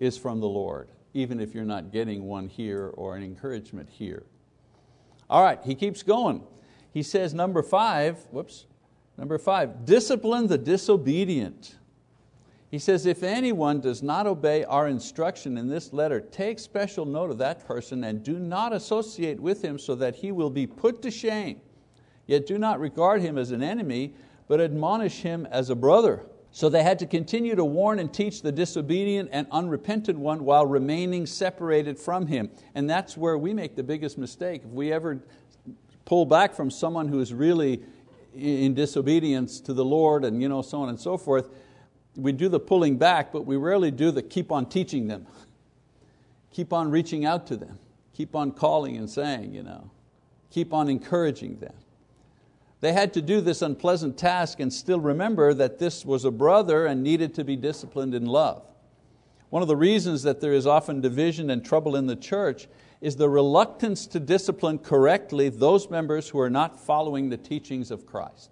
is 0.00 0.18
from 0.18 0.40
the 0.40 0.48
Lord, 0.48 0.88
even 1.14 1.38
if 1.38 1.54
you're 1.54 1.64
not 1.64 1.92
getting 1.92 2.24
one 2.24 2.48
here 2.48 2.88
or 2.94 3.14
an 3.14 3.22
encouragement 3.22 3.88
here. 3.88 4.24
All 5.30 5.40
right, 5.40 5.60
he 5.62 5.76
keeps 5.76 6.02
going. 6.02 6.42
He 6.92 7.04
says, 7.04 7.32
number 7.32 7.62
five, 7.62 8.18
whoops, 8.32 8.66
number 9.16 9.38
five, 9.38 9.84
discipline 9.84 10.48
the 10.48 10.58
disobedient. 10.58 11.76
He 12.72 12.80
says, 12.80 13.06
if 13.06 13.22
anyone 13.22 13.80
does 13.80 14.02
not 14.02 14.26
obey 14.26 14.64
our 14.64 14.88
instruction 14.88 15.56
in 15.56 15.68
this 15.68 15.92
letter, 15.92 16.18
take 16.18 16.58
special 16.58 17.04
note 17.06 17.30
of 17.30 17.38
that 17.38 17.64
person 17.64 18.02
and 18.02 18.24
do 18.24 18.40
not 18.40 18.72
associate 18.72 19.38
with 19.38 19.62
him 19.62 19.78
so 19.78 19.94
that 19.94 20.16
he 20.16 20.32
will 20.32 20.50
be 20.50 20.66
put 20.66 21.00
to 21.02 21.10
shame. 21.12 21.60
Yet 22.26 22.46
do 22.46 22.58
not 22.58 22.80
regard 22.80 23.22
him 23.22 23.38
as 23.38 23.50
an 23.50 23.62
enemy, 23.62 24.14
but 24.48 24.60
admonish 24.60 25.22
him 25.22 25.46
as 25.50 25.70
a 25.70 25.74
brother. 25.74 26.22
So 26.50 26.68
they 26.68 26.82
had 26.82 26.98
to 27.00 27.06
continue 27.06 27.54
to 27.54 27.64
warn 27.64 27.98
and 27.98 28.12
teach 28.12 28.42
the 28.42 28.50
disobedient 28.50 29.28
and 29.30 29.46
unrepentant 29.50 30.18
one 30.18 30.44
while 30.44 30.66
remaining 30.66 31.26
separated 31.26 31.98
from 31.98 32.26
him. 32.26 32.50
And 32.74 32.88
that's 32.88 33.16
where 33.16 33.36
we 33.36 33.52
make 33.52 33.76
the 33.76 33.82
biggest 33.82 34.16
mistake. 34.16 34.62
If 34.64 34.70
we 34.70 34.92
ever 34.92 35.20
pull 36.04 36.24
back 36.24 36.54
from 36.54 36.70
someone 36.70 37.08
who 37.08 37.20
is 37.20 37.34
really 37.34 37.82
in 38.34 38.74
disobedience 38.74 39.60
to 39.60 39.72
the 39.74 39.84
Lord 39.84 40.24
and 40.24 40.40
you 40.40 40.48
know, 40.48 40.62
so 40.62 40.80
on 40.80 40.88
and 40.88 40.98
so 40.98 41.18
forth, 41.18 41.50
we 42.16 42.32
do 42.32 42.48
the 42.48 42.60
pulling 42.60 42.96
back, 42.96 43.32
but 43.32 43.44
we 43.44 43.56
rarely 43.56 43.90
do 43.90 44.10
the 44.10 44.22
keep 44.22 44.50
on 44.50 44.66
teaching 44.66 45.08
them. 45.08 45.26
Keep 46.50 46.72
on 46.72 46.90
reaching 46.90 47.26
out 47.26 47.46
to 47.48 47.56
them. 47.56 47.78
Keep 48.14 48.34
on 48.34 48.50
calling 48.50 48.96
and 48.96 49.10
saying, 49.10 49.52
you 49.52 49.62
know. 49.62 49.90
keep 50.50 50.72
on 50.72 50.88
encouraging 50.88 51.58
them. 51.58 51.74
They 52.86 52.92
had 52.92 53.12
to 53.14 53.20
do 53.20 53.40
this 53.40 53.62
unpleasant 53.62 54.16
task 54.16 54.60
and 54.60 54.72
still 54.72 55.00
remember 55.00 55.52
that 55.54 55.80
this 55.80 56.04
was 56.04 56.24
a 56.24 56.30
brother 56.30 56.86
and 56.86 57.02
needed 57.02 57.34
to 57.34 57.42
be 57.42 57.56
disciplined 57.56 58.14
in 58.14 58.26
love. 58.26 58.62
One 59.50 59.60
of 59.60 59.66
the 59.66 59.74
reasons 59.74 60.22
that 60.22 60.40
there 60.40 60.52
is 60.52 60.68
often 60.68 61.00
division 61.00 61.50
and 61.50 61.64
trouble 61.64 61.96
in 61.96 62.06
the 62.06 62.14
church 62.14 62.68
is 63.00 63.16
the 63.16 63.28
reluctance 63.28 64.06
to 64.06 64.20
discipline 64.20 64.78
correctly 64.78 65.48
those 65.48 65.90
members 65.90 66.28
who 66.28 66.38
are 66.38 66.48
not 66.48 66.78
following 66.78 67.28
the 67.28 67.36
teachings 67.36 67.90
of 67.90 68.06
Christ. 68.06 68.50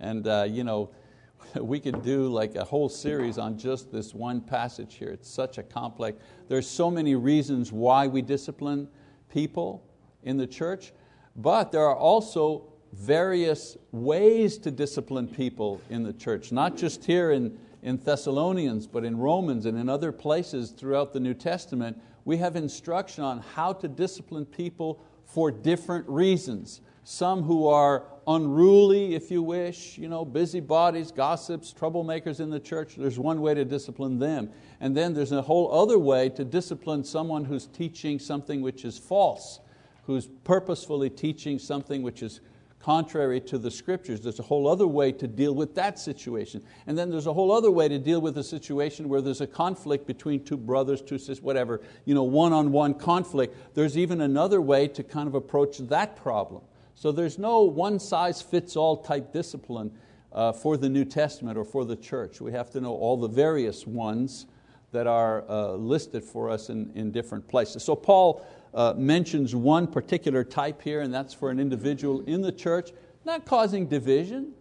And 0.00 0.26
uh, 0.26 0.46
you 0.48 0.64
know, 0.64 0.88
we 1.60 1.78
could 1.78 2.02
do 2.02 2.28
like 2.28 2.54
a 2.54 2.64
whole 2.64 2.88
series 2.88 3.36
on 3.36 3.58
just 3.58 3.92
this 3.92 4.14
one 4.14 4.40
passage 4.40 4.94
here. 4.94 5.10
It's 5.10 5.28
such 5.28 5.58
a 5.58 5.62
complex, 5.62 6.16
there's 6.48 6.66
so 6.66 6.90
many 6.90 7.16
reasons 7.16 7.70
why 7.70 8.06
we 8.06 8.22
discipline 8.22 8.88
people 9.28 9.84
in 10.22 10.38
the 10.38 10.46
church, 10.46 10.94
but 11.36 11.70
there 11.70 11.82
are 11.82 11.96
also 11.96 12.71
various 12.92 13.76
ways 13.90 14.58
to 14.58 14.70
discipline 14.70 15.26
people 15.26 15.80
in 15.88 16.02
the 16.02 16.12
church, 16.12 16.52
not 16.52 16.76
just 16.76 17.04
here 17.04 17.32
in, 17.32 17.58
in 17.82 17.96
Thessalonians, 17.96 18.86
but 18.86 19.04
in 19.04 19.16
Romans 19.16 19.66
and 19.66 19.78
in 19.78 19.88
other 19.88 20.12
places 20.12 20.70
throughout 20.70 21.12
the 21.12 21.20
New 21.20 21.34
Testament. 21.34 21.98
We 22.24 22.36
have 22.36 22.54
instruction 22.54 23.24
on 23.24 23.40
how 23.40 23.72
to 23.74 23.88
discipline 23.88 24.44
people 24.44 25.02
for 25.24 25.50
different 25.50 26.08
reasons. 26.08 26.80
Some 27.04 27.42
who 27.42 27.66
are 27.66 28.04
unruly, 28.28 29.14
if 29.14 29.30
you 29.30 29.42
wish, 29.42 29.98
you 29.98 30.08
know, 30.08 30.24
busybodies, 30.24 31.10
gossips, 31.10 31.74
troublemakers 31.76 32.38
in 32.38 32.50
the 32.50 32.60
church, 32.60 32.94
there's 32.96 33.18
one 33.18 33.40
way 33.40 33.54
to 33.54 33.64
discipline 33.64 34.18
them. 34.18 34.50
And 34.80 34.96
then 34.96 35.14
there's 35.14 35.32
a 35.32 35.42
whole 35.42 35.72
other 35.72 35.98
way 35.98 36.28
to 36.30 36.44
discipline 36.44 37.02
someone 37.02 37.44
who's 37.44 37.66
teaching 37.66 38.18
something 38.18 38.60
which 38.60 38.84
is 38.84 38.98
false, 38.98 39.60
who's 40.04 40.28
purposefully 40.44 41.10
teaching 41.10 41.58
something 41.58 42.02
which 42.02 42.22
is 42.22 42.40
contrary 42.82 43.40
to 43.40 43.58
the 43.58 43.70
scriptures. 43.70 44.20
There's 44.20 44.40
a 44.40 44.42
whole 44.42 44.66
other 44.66 44.86
way 44.86 45.12
to 45.12 45.28
deal 45.28 45.54
with 45.54 45.74
that 45.76 45.98
situation. 45.98 46.62
And 46.86 46.98
then 46.98 47.10
there's 47.10 47.28
a 47.28 47.32
whole 47.32 47.52
other 47.52 47.70
way 47.70 47.88
to 47.88 47.98
deal 47.98 48.20
with 48.20 48.36
a 48.38 48.42
situation 48.42 49.08
where 49.08 49.20
there's 49.20 49.40
a 49.40 49.46
conflict 49.46 50.06
between 50.06 50.44
two 50.44 50.56
brothers, 50.56 51.00
two 51.00 51.18
sisters, 51.18 51.40
whatever, 51.40 51.80
you 52.04 52.14
know, 52.14 52.24
one-on-one 52.24 52.94
conflict. 52.94 53.74
There's 53.74 53.96
even 53.96 54.20
another 54.20 54.60
way 54.60 54.88
to 54.88 55.02
kind 55.02 55.28
of 55.28 55.34
approach 55.34 55.78
that 55.78 56.16
problem. 56.16 56.62
So 56.94 57.12
there's 57.12 57.38
no 57.38 57.62
one 57.62 57.98
size 57.98 58.42
fits 58.42 58.76
all 58.76 58.96
type 58.96 59.32
discipline 59.32 59.92
uh, 60.32 60.52
for 60.52 60.76
the 60.76 60.88
New 60.88 61.04
Testament 61.04 61.56
or 61.56 61.64
for 61.64 61.84
the 61.84 61.96
church. 61.96 62.40
We 62.40 62.52
have 62.52 62.70
to 62.70 62.80
know 62.80 62.94
all 62.94 63.16
the 63.16 63.28
various 63.28 63.86
ones 63.86 64.46
that 64.90 65.06
are 65.06 65.48
uh, 65.48 65.72
listed 65.72 66.22
for 66.24 66.50
us 66.50 66.68
in, 66.68 66.90
in 66.94 67.10
different 67.12 67.48
places. 67.48 67.82
So 67.82 67.94
Paul 67.94 68.46
uh, 68.74 68.94
mentions 68.96 69.54
one 69.54 69.86
particular 69.86 70.44
type 70.44 70.82
here, 70.82 71.00
and 71.00 71.12
that's 71.12 71.34
for 71.34 71.50
an 71.50 71.60
individual 71.60 72.22
in 72.22 72.40
the 72.40 72.52
church, 72.52 72.90
not 73.24 73.44
causing 73.44 73.86
division, 73.86 74.52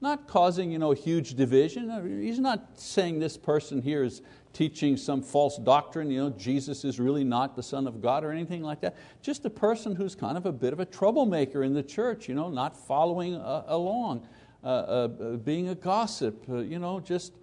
not 0.00 0.26
causing 0.26 0.70
you 0.70 0.78
know, 0.78 0.92
huge 0.92 1.34
division. 1.34 2.22
He's 2.22 2.38
not 2.38 2.78
saying 2.78 3.18
this 3.18 3.36
person 3.36 3.80
here 3.80 4.02
is 4.02 4.22
teaching 4.52 4.96
some 4.96 5.20
false 5.20 5.58
doctrine, 5.58 6.10
you 6.10 6.18
know, 6.18 6.30
Jesus 6.30 6.82
is 6.82 6.98
really 6.98 7.24
not 7.24 7.54
the 7.56 7.62
Son 7.62 7.86
of 7.86 8.00
God 8.00 8.24
or 8.24 8.32
anything 8.32 8.62
like 8.62 8.80
that. 8.80 8.96
Just 9.20 9.44
a 9.44 9.50
person 9.50 9.94
who's 9.94 10.14
kind 10.14 10.38
of 10.38 10.46
a 10.46 10.52
bit 10.52 10.72
of 10.72 10.80
a 10.80 10.86
troublemaker 10.86 11.62
in 11.62 11.74
the 11.74 11.82
church, 11.82 12.26
you 12.26 12.34
know, 12.34 12.48
not 12.48 12.74
following 12.74 13.34
uh, 13.34 13.64
along, 13.66 14.26
uh, 14.64 14.66
uh, 14.66 15.08
being 15.36 15.68
a 15.68 15.74
gossip, 15.74 16.42
uh, 16.48 16.56
you 16.56 16.78
know, 16.78 17.00
just 17.00 17.34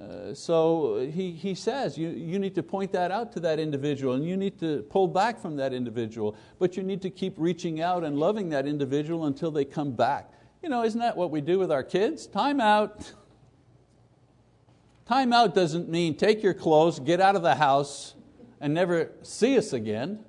uh, 0.00 0.34
so 0.34 1.08
he, 1.12 1.30
he 1.30 1.54
says 1.54 1.96
you, 1.96 2.08
you 2.08 2.38
need 2.38 2.54
to 2.56 2.62
point 2.62 2.90
that 2.92 3.12
out 3.12 3.32
to 3.32 3.40
that 3.40 3.60
individual 3.60 4.14
and 4.14 4.26
you 4.26 4.36
need 4.36 4.58
to 4.58 4.82
pull 4.90 5.06
back 5.06 5.40
from 5.40 5.56
that 5.56 5.72
individual, 5.72 6.36
but 6.58 6.76
you 6.76 6.82
need 6.82 7.00
to 7.02 7.10
keep 7.10 7.34
reaching 7.36 7.80
out 7.80 8.02
and 8.02 8.18
loving 8.18 8.48
that 8.48 8.66
individual 8.66 9.26
until 9.26 9.52
they 9.52 9.64
come 9.64 9.92
back. 9.92 10.32
You 10.62 10.68
know, 10.68 10.82
isn't 10.82 10.98
that 10.98 11.16
what 11.16 11.30
we 11.30 11.40
do 11.40 11.58
with 11.58 11.70
our 11.70 11.84
kids? 11.84 12.26
Time 12.26 12.60
out. 12.60 13.12
Time 15.06 15.32
out 15.32 15.54
doesn't 15.54 15.88
mean 15.88 16.16
take 16.16 16.42
your 16.42 16.54
clothes, 16.54 16.98
get 16.98 17.20
out 17.20 17.36
of 17.36 17.42
the 17.42 17.54
house, 17.54 18.14
and 18.60 18.72
never 18.72 19.12
see 19.22 19.58
us 19.58 19.74
again. 19.74 20.24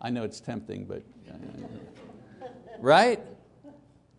I 0.00 0.10
know 0.10 0.22
it's 0.22 0.40
tempting, 0.40 0.84
but 0.84 1.02
right? 2.80 3.20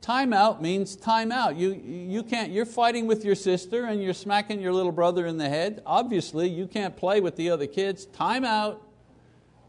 Time 0.07 0.31
out 0.31 0.61
means 0.61 0.95
time 0.95 1.33
out. 1.33 1.57
You, 1.57 1.73
you 1.73 2.23
can't, 2.23 2.49
you're 2.53 2.65
fighting 2.65 3.07
with 3.07 3.25
your 3.25 3.35
sister 3.35 3.83
and 3.83 4.01
you're 4.01 4.13
smacking 4.13 4.61
your 4.61 4.71
little 4.71 4.93
brother 4.93 5.25
in 5.25 5.37
the 5.37 5.49
head. 5.49 5.83
Obviously, 5.85 6.47
you 6.47 6.65
can't 6.65 6.95
play 6.95 7.19
with 7.19 7.35
the 7.35 7.49
other 7.49 7.67
kids. 7.67 8.05
Time 8.05 8.45
out. 8.45 8.81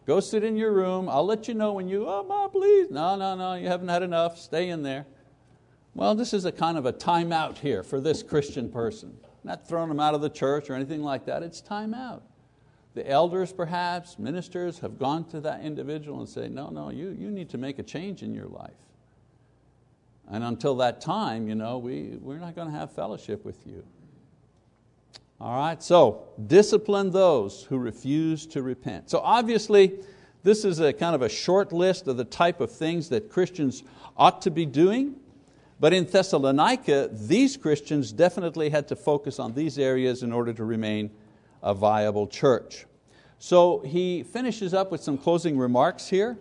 Go 0.07 0.21
sit 0.21 0.45
in 0.45 0.57
your 0.57 0.71
room. 0.71 1.09
I'll 1.09 1.27
let 1.27 1.49
you 1.49 1.55
know 1.55 1.73
when 1.73 1.89
you, 1.89 2.07
oh, 2.07 2.23
mom, 2.23 2.51
please. 2.51 2.89
No, 2.89 3.17
no, 3.17 3.35
no, 3.35 3.55
you 3.55 3.67
haven't 3.67 3.89
had 3.89 4.05
enough. 4.05 4.39
Stay 4.39 4.69
in 4.69 4.85
there. 4.85 5.07
Well, 5.97 6.15
this 6.15 6.33
is 6.33 6.45
a 6.45 6.53
kind 6.53 6.79
of 6.79 6.87
a 6.87 6.93
time 6.93 7.33
out 7.33 7.59
here 7.59 7.83
for 7.83 8.01
this 8.01 8.23
Christian 8.23 8.71
person. 8.71 9.17
Not 9.43 9.67
throwing 9.67 9.89
them 9.89 9.99
out 9.99 10.15
of 10.15 10.21
the 10.21 10.31
church 10.31 10.71
or 10.71 10.75
anything 10.75 11.03
like 11.03 11.27
that. 11.27 11.43
It's 11.43 11.61
time 11.61 11.93
out. 11.93 12.23
The 12.95 13.11
elders, 13.11 13.53
perhaps, 13.53 14.21
ministers, 14.21 14.79
have 14.79 15.01
gone 15.01 15.25
to 15.31 15.41
that 15.41 15.63
individual 15.63 16.21
and 16.21 16.29
say, 16.29 16.49
no, 16.49 16.69
no, 16.69 16.91
you, 16.91 17.09
you 17.19 17.29
need 17.29 17.49
to 17.51 17.59
make 17.59 17.81
a 17.81 17.83
change 17.83 18.23
in 18.23 18.33
your 18.33 18.47
life. 18.47 18.71
And 20.31 20.45
until 20.45 20.77
that 20.77 21.01
time, 21.01 21.49
you 21.49 21.55
know, 21.55 21.79
we, 21.79 22.19
we're 22.21 22.39
not 22.39 22.55
going 22.55 22.71
to 22.71 22.77
have 22.77 22.93
fellowship 22.93 23.45
with 23.45 23.67
you. 23.67 23.83
All 25.41 25.57
right, 25.57 25.81
so 25.83 26.25
discipline 26.47 27.11
those 27.11 27.63
who 27.65 27.79
refuse 27.79 28.45
to 28.47 28.63
repent. 28.63 29.09
So 29.09 29.21
obviously, 29.21 30.01
this 30.43 30.65
is 30.65 30.81
a 30.81 30.93
kind 30.93 31.15
of 31.15 31.23
a 31.23 31.29
short 31.29 31.73
list 31.73 32.09
of 32.09 32.17
the 32.17 32.25
type 32.25 32.61
of 32.61 32.73
things 32.73 33.09
that 33.11 33.31
Christians 33.31 33.85
ought 34.17 34.43
to 34.43 34.51
be 34.51 34.67
doing. 34.67 35.15
But 35.81 35.93
in 35.93 36.05
Thessalonica, 36.05 37.09
these 37.13 37.57
Christians 37.57 38.11
definitely 38.11 38.71
had 38.71 38.89
to 38.89 38.97
focus 38.97 39.39
on 39.39 39.55
these 39.55 39.79
areas 39.79 40.25
in 40.25 40.33
order 40.33 40.53
to 40.53 40.65
remain 40.65 41.11
a 41.63 41.73
viable 41.73 42.27
church. 42.27 42.87
So 43.39 43.81
he 43.81 44.25
finishes 44.25 44.75
up 44.75 44.91
with 44.91 45.01
some 45.01 45.17
closing 45.17 45.57
remarks 45.57 46.09
here. 46.09 46.37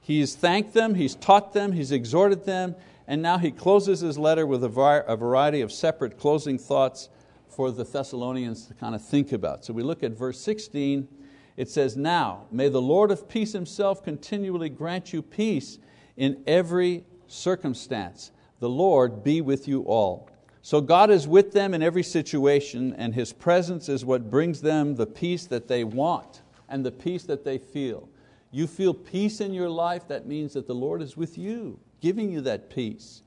He's 0.00 0.34
thanked 0.34 0.72
them, 0.72 0.94
he's 0.94 1.14
taught 1.14 1.52
them, 1.52 1.72
he's 1.72 1.92
exhorted 1.92 2.46
them, 2.46 2.74
and 3.08 3.22
now 3.22 3.38
he 3.38 3.50
closes 3.50 4.00
his 4.00 4.18
letter 4.18 4.46
with 4.46 4.62
a 4.62 4.68
variety 4.68 5.62
of 5.62 5.72
separate 5.72 6.18
closing 6.18 6.58
thoughts 6.58 7.08
for 7.48 7.72
the 7.72 7.82
Thessalonians 7.82 8.66
to 8.66 8.74
kind 8.74 8.94
of 8.94 9.02
think 9.02 9.32
about. 9.32 9.64
So 9.64 9.72
we 9.72 9.82
look 9.82 10.02
at 10.02 10.12
verse 10.12 10.38
16. 10.38 11.08
It 11.56 11.70
says, 11.70 11.96
Now 11.96 12.44
may 12.52 12.68
the 12.68 12.82
Lord 12.82 13.10
of 13.10 13.26
peace 13.26 13.52
himself 13.52 14.04
continually 14.04 14.68
grant 14.68 15.14
you 15.14 15.22
peace 15.22 15.78
in 16.18 16.42
every 16.46 17.02
circumstance. 17.28 18.30
The 18.60 18.68
Lord 18.68 19.24
be 19.24 19.40
with 19.40 19.66
you 19.66 19.84
all. 19.84 20.28
So 20.60 20.82
God 20.82 21.08
is 21.10 21.26
with 21.26 21.52
them 21.52 21.72
in 21.72 21.82
every 21.82 22.02
situation, 22.02 22.94
and 22.98 23.14
His 23.14 23.32
presence 23.32 23.88
is 23.88 24.04
what 24.04 24.28
brings 24.28 24.60
them 24.60 24.96
the 24.96 25.06
peace 25.06 25.46
that 25.46 25.66
they 25.66 25.82
want 25.82 26.42
and 26.68 26.84
the 26.84 26.92
peace 26.92 27.22
that 27.22 27.42
they 27.42 27.56
feel. 27.56 28.06
You 28.50 28.66
feel 28.66 28.92
peace 28.92 29.40
in 29.40 29.54
your 29.54 29.70
life, 29.70 30.08
that 30.08 30.26
means 30.26 30.52
that 30.52 30.66
the 30.66 30.74
Lord 30.74 31.00
is 31.00 31.16
with 31.16 31.38
you 31.38 31.80
giving 32.00 32.30
you 32.30 32.40
that 32.42 32.70
peace. 32.70 33.22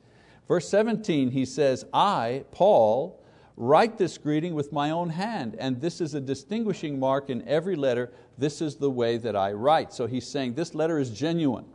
Verse 0.48 0.68
17, 0.70 1.32
he 1.32 1.46
says, 1.46 1.86
I, 1.94 2.44
Paul, 2.52 3.24
write 3.56 3.98
this 3.98 4.18
greeting 4.18 4.54
with 4.54 4.72
my 4.72 4.90
own 4.90 5.10
hand, 5.10 5.56
and 5.60 5.80
this 5.80 6.02
is 6.02 6.14
a 6.14 6.22
distinguishing 6.22 7.00
mark 7.00 7.30
in 7.30 7.48
every 7.48 7.76
letter. 7.76 8.12
This 8.38 8.62
is 8.62 8.76
the 8.76 8.90
way 8.90 9.18
that 9.18 9.36
I 9.36 9.54
write. 9.54 9.94
So 9.94 10.08
he's 10.08 10.28
saying 10.28 10.56
this 10.56 10.74
letter 10.74 11.00
is 11.00 11.10
genuine. 11.10 11.66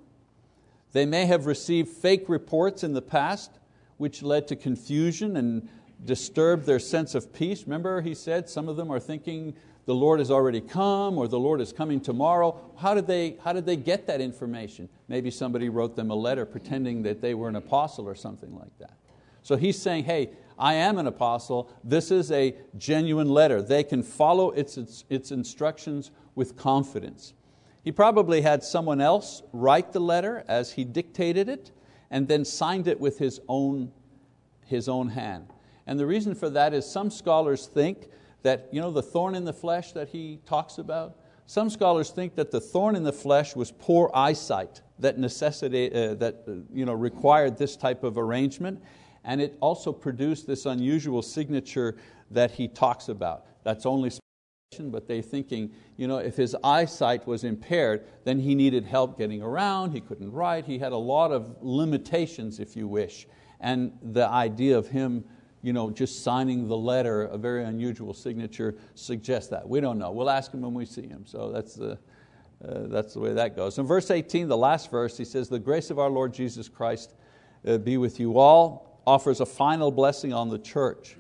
They 0.93 1.07
may 1.07 1.27
have 1.27 1.47
received 1.47 1.89
fake 1.89 2.29
reports 2.29 2.83
in 2.83 2.93
the 2.93 3.03
past, 3.03 3.53
which 3.99 4.23
led 4.23 4.49
to 4.49 4.57
confusion 4.57 5.37
and 5.37 5.69
disturbed 6.05 6.67
their 6.67 6.79
sense 6.79 7.15
of 7.15 7.33
peace. 7.33 7.65
Remember, 7.65 8.01
he 8.01 8.15
said 8.15 8.49
some 8.49 8.69
of 8.69 8.77
them 8.77 8.91
are 8.91 9.01
thinking 9.01 9.55
the 9.87 9.95
Lord 9.95 10.19
has 10.19 10.31
already 10.31 10.61
come 10.61 11.17
or 11.17 11.29
the 11.29 11.39
Lord 11.39 11.61
is 11.61 11.73
coming 11.73 12.01
tomorrow. 12.01 12.61
How 12.77 12.93
did, 12.93 13.07
they, 13.07 13.39
how 13.43 13.53
did 13.53 13.65
they 13.67 13.77
get 13.77 14.07
that 14.09 14.21
information? 14.21 14.89
Maybe 15.09 15.31
somebody 15.31 15.69
wrote 15.69 15.95
them 15.95 16.11
a 16.11 16.15
letter 16.15 16.45
pretending 16.45 17.03
that 17.05 17.21
they 17.23 17.35
were 17.35 17.49
an 17.49 17.57
apostle 17.57 18.09
or 18.09 18.17
something 18.17 18.55
like 18.55 18.77
that. 18.81 18.99
So 19.43 19.57
he's 19.57 19.81
saying, 19.81 20.05
hey, 20.05 20.31
I 20.59 20.75
am 20.75 20.99
an 20.99 21.07
apostle. 21.07 21.71
This 21.85 22.11
is 22.11 22.33
a 22.33 22.57
genuine 22.77 23.29
letter. 23.29 23.63
They 23.63 23.85
can 23.85 24.03
follow 24.03 24.51
its, 24.51 24.77
its, 24.77 25.05
its 25.09 25.31
instructions 25.31 26.11
with 26.35 26.57
confidence. 26.57 27.33
He 27.85 27.93
probably 27.93 28.41
had 28.41 28.65
someone 28.65 29.01
else 29.01 29.45
write 29.53 29.93
the 29.93 30.01
letter 30.01 30.45
as 30.49 30.73
he 30.73 30.83
dictated 30.83 31.49
it 31.49 31.71
and 32.11 32.27
then 32.27 32.45
signed 32.45 32.89
it 32.89 32.99
with 32.99 33.19
his 33.19 33.41
own, 33.49 33.93
his 34.65 34.89
own 34.89 35.11
hand. 35.11 35.53
And 35.87 36.01
the 36.01 36.07
reason 36.07 36.35
for 36.35 36.51
that 36.51 36.75
is 36.75 36.85
some 36.85 37.11
scholars 37.11 37.69
think 37.69 38.09
that 38.43 38.69
you 38.73 38.81
know, 38.81 38.91
the 38.91 39.03
thorn 39.03 39.35
in 39.35 39.45
the 39.45 39.53
flesh 39.53 39.93
that 39.93 40.09
he 40.09 40.41
talks 40.47 40.79
about, 40.79 41.19
some 41.47 41.71
scholars 41.71 42.11
think 42.11 42.35
that 42.35 42.51
the 42.51 42.61
thorn 42.61 42.97
in 42.97 43.05
the 43.05 43.13
flesh 43.13 43.55
was 43.55 43.71
poor 43.71 44.11
eyesight 44.13 44.83
that, 44.99 45.19
necessitate, 45.19 45.93
uh, 45.93 46.15
that 46.15 46.43
uh, 46.49 46.53
you 46.73 46.85
know, 46.85 46.93
required 46.93 47.57
this 47.57 47.77
type 47.77 48.03
of 48.03 48.19
arrangement, 48.19 48.83
and 49.25 49.41
it 49.41 49.57
also 49.61 49.93
produced 49.93 50.47
this 50.47 50.67
unusual 50.67 51.23
signature 51.23 51.97
that 52.31 52.51
he 52.51 52.67
talks 52.67 53.09
about. 53.09 53.47
That's 53.63 53.87
only 53.87 54.11
speculation, 54.11 54.91
but 54.91 55.07
they're 55.07 55.23
thinking, 55.23 55.71
you 55.97 56.09
know, 56.09 56.19
if 56.19 56.37
his 56.37 56.57
eyesight 56.65 57.27
was 57.27 57.45
impaired, 57.45 58.07
then 58.25 58.41
he 58.41 58.55
needed 58.55 58.85
help 58.85 59.17
getting 59.17 59.43
around, 59.43 59.93
he 59.93 60.01
couldn't 60.01 60.33
write, 60.33 60.65
he 60.65 60.79
had 60.79 60.93
a 60.93 60.97
lot 60.97 61.31
of 61.31 61.57
limitations, 61.61 62.59
if 62.59 62.75
you 62.75 62.89
wish. 62.89 63.27
And 63.61 63.93
the 64.03 64.29
idea 64.29 64.77
of 64.77 64.89
him 64.89 65.25
you 65.63 65.73
know, 65.73 65.91
just 65.91 66.23
signing 66.23 66.69
the 66.69 66.77
letter, 66.77 67.23
a 67.23 67.39
very 67.39 67.65
unusual 67.65 68.15
signature, 68.15 68.75
suggests 68.95 69.51
that. 69.51 69.69
We 69.69 69.81
don't 69.81 69.99
know. 69.99 70.11
We'll 70.13 70.31
ask 70.31 70.53
him 70.53 70.63
when 70.63 70.75
we 70.75 70.87
see 70.87 71.07
him. 71.07 71.25
So 71.27 71.51
that's 71.51 71.75
the, 71.75 71.93
uh, 72.65 72.87
that's 72.89 73.15
the 73.15 73.21
way 73.21 73.33
that 73.33 73.57
goes. 73.57 73.79
In 73.79 73.87
verse 73.87 74.11
18, 74.11 74.49
the 74.49 74.57
last 74.57 74.91
verse, 74.91 75.17
he 75.17 75.25
says, 75.25 75.49
The 75.49 75.59
grace 75.59 75.91
of 75.91 75.99
our 75.99 76.11
Lord 76.11 76.33
Jesus 76.33 76.69
Christ 76.69 77.15
uh, 77.67 77.79
be 77.79 77.97
with 77.97 78.21
you 78.21 78.39
all, 78.39 79.01
offers 79.07 79.41
a 79.41 79.47
final 79.47 79.91
blessing 79.91 80.33
on 80.33 80.49
the 80.49 80.59
church. 80.59 81.17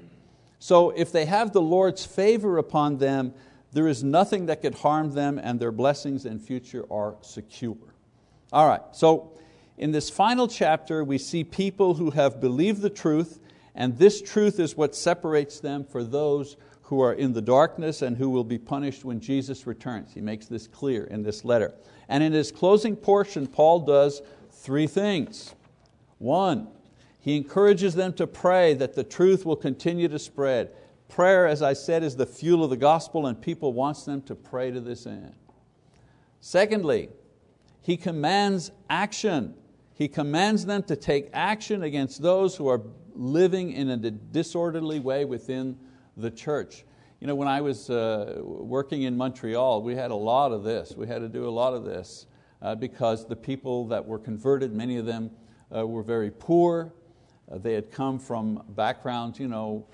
So 0.58 0.90
if 0.90 1.12
they 1.12 1.26
have 1.26 1.52
the 1.52 1.60
Lord's 1.60 2.04
favor 2.04 2.58
upon 2.58 2.98
them, 2.98 3.34
there 3.72 3.88
is 3.88 4.02
nothing 4.02 4.46
that 4.46 4.62
could 4.62 4.74
harm 4.76 5.12
them, 5.12 5.38
and 5.38 5.60
their 5.60 5.72
blessings 5.72 6.24
and 6.24 6.40
future 6.40 6.84
are 6.90 7.16
secure. 7.20 7.76
All 8.52 8.66
right, 8.66 8.80
so 8.92 9.36
in 9.76 9.92
this 9.92 10.08
final 10.08 10.48
chapter, 10.48 11.04
we 11.04 11.18
see 11.18 11.44
people 11.44 11.94
who 11.94 12.10
have 12.12 12.40
believed 12.40 12.80
the 12.80 12.90
truth 12.90 13.40
and 13.76 13.96
this 13.98 14.22
truth 14.22 14.58
is 14.58 14.76
what 14.76 14.96
separates 14.96 15.60
them 15.60 15.84
for 15.84 16.02
those 16.02 16.56
who 16.82 17.00
are 17.00 17.12
in 17.12 17.32
the 17.32 17.42
darkness 17.42 18.00
and 18.00 18.16
who 18.16 18.30
will 18.30 18.44
be 18.44 18.58
punished 18.58 19.04
when 19.04 19.20
Jesus 19.20 19.66
returns. 19.66 20.14
He 20.14 20.20
makes 20.20 20.46
this 20.46 20.66
clear 20.66 21.04
in 21.04 21.22
this 21.22 21.44
letter. 21.44 21.74
And 22.08 22.22
in 22.22 22.32
his 22.32 22.50
closing 22.50 22.96
portion, 22.96 23.46
Paul 23.46 23.80
does 23.80 24.22
three 24.50 24.86
things. 24.86 25.54
One, 26.18 26.68
he 27.20 27.36
encourages 27.36 27.94
them 27.94 28.12
to 28.14 28.26
pray 28.26 28.72
that 28.74 28.94
the 28.94 29.04
truth 29.04 29.44
will 29.44 29.56
continue 29.56 30.08
to 30.08 30.18
spread. 30.18 30.70
Prayer, 31.08 31.46
as 31.46 31.60
I 31.60 31.72
said, 31.72 32.02
is 32.02 32.16
the 32.16 32.26
fuel 32.26 32.64
of 32.64 32.70
the 32.70 32.76
gospel, 32.76 33.26
and 33.26 33.40
people 33.40 33.72
wants 33.72 34.04
them 34.04 34.22
to 34.22 34.34
pray 34.34 34.70
to 34.70 34.80
this 34.80 35.06
end. 35.06 35.34
Secondly, 36.40 37.08
he 37.82 37.96
commands 37.96 38.70
action. 38.88 39.54
He 39.92 40.08
commands 40.08 40.64
them 40.64 40.84
to 40.84 40.96
take 40.96 41.28
action 41.32 41.82
against 41.82 42.22
those 42.22 42.56
who 42.56 42.68
are 42.68 42.80
living 43.16 43.72
in 43.72 43.88
a 43.90 43.96
disorderly 43.96 45.00
way 45.00 45.24
within 45.24 45.78
the 46.16 46.30
church. 46.30 46.84
You 47.20 47.26
know, 47.26 47.34
when 47.34 47.48
I 47.48 47.60
was 47.60 47.88
uh, 47.88 48.40
working 48.42 49.02
in 49.02 49.16
Montreal, 49.16 49.82
we 49.82 49.94
had 49.94 50.10
a 50.10 50.16
lot 50.16 50.52
of 50.52 50.64
this. 50.64 50.94
We 50.96 51.06
had 51.06 51.20
to 51.20 51.28
do 51.28 51.48
a 51.48 51.50
lot 51.50 51.72
of 51.72 51.84
this 51.84 52.26
uh, 52.60 52.74
because 52.74 53.26
the 53.26 53.36
people 53.36 53.88
that 53.88 54.04
were 54.04 54.18
converted, 54.18 54.72
many 54.72 54.98
of 54.98 55.06
them 55.06 55.30
uh, 55.74 55.86
were 55.86 56.02
very 56.02 56.30
poor. 56.30 56.92
Uh, 57.50 57.58
they 57.58 57.72
had 57.72 57.90
come 57.90 58.18
from 58.18 58.62
backgrounds, 58.70 59.40
you 59.40 59.48
know, 59.48 59.86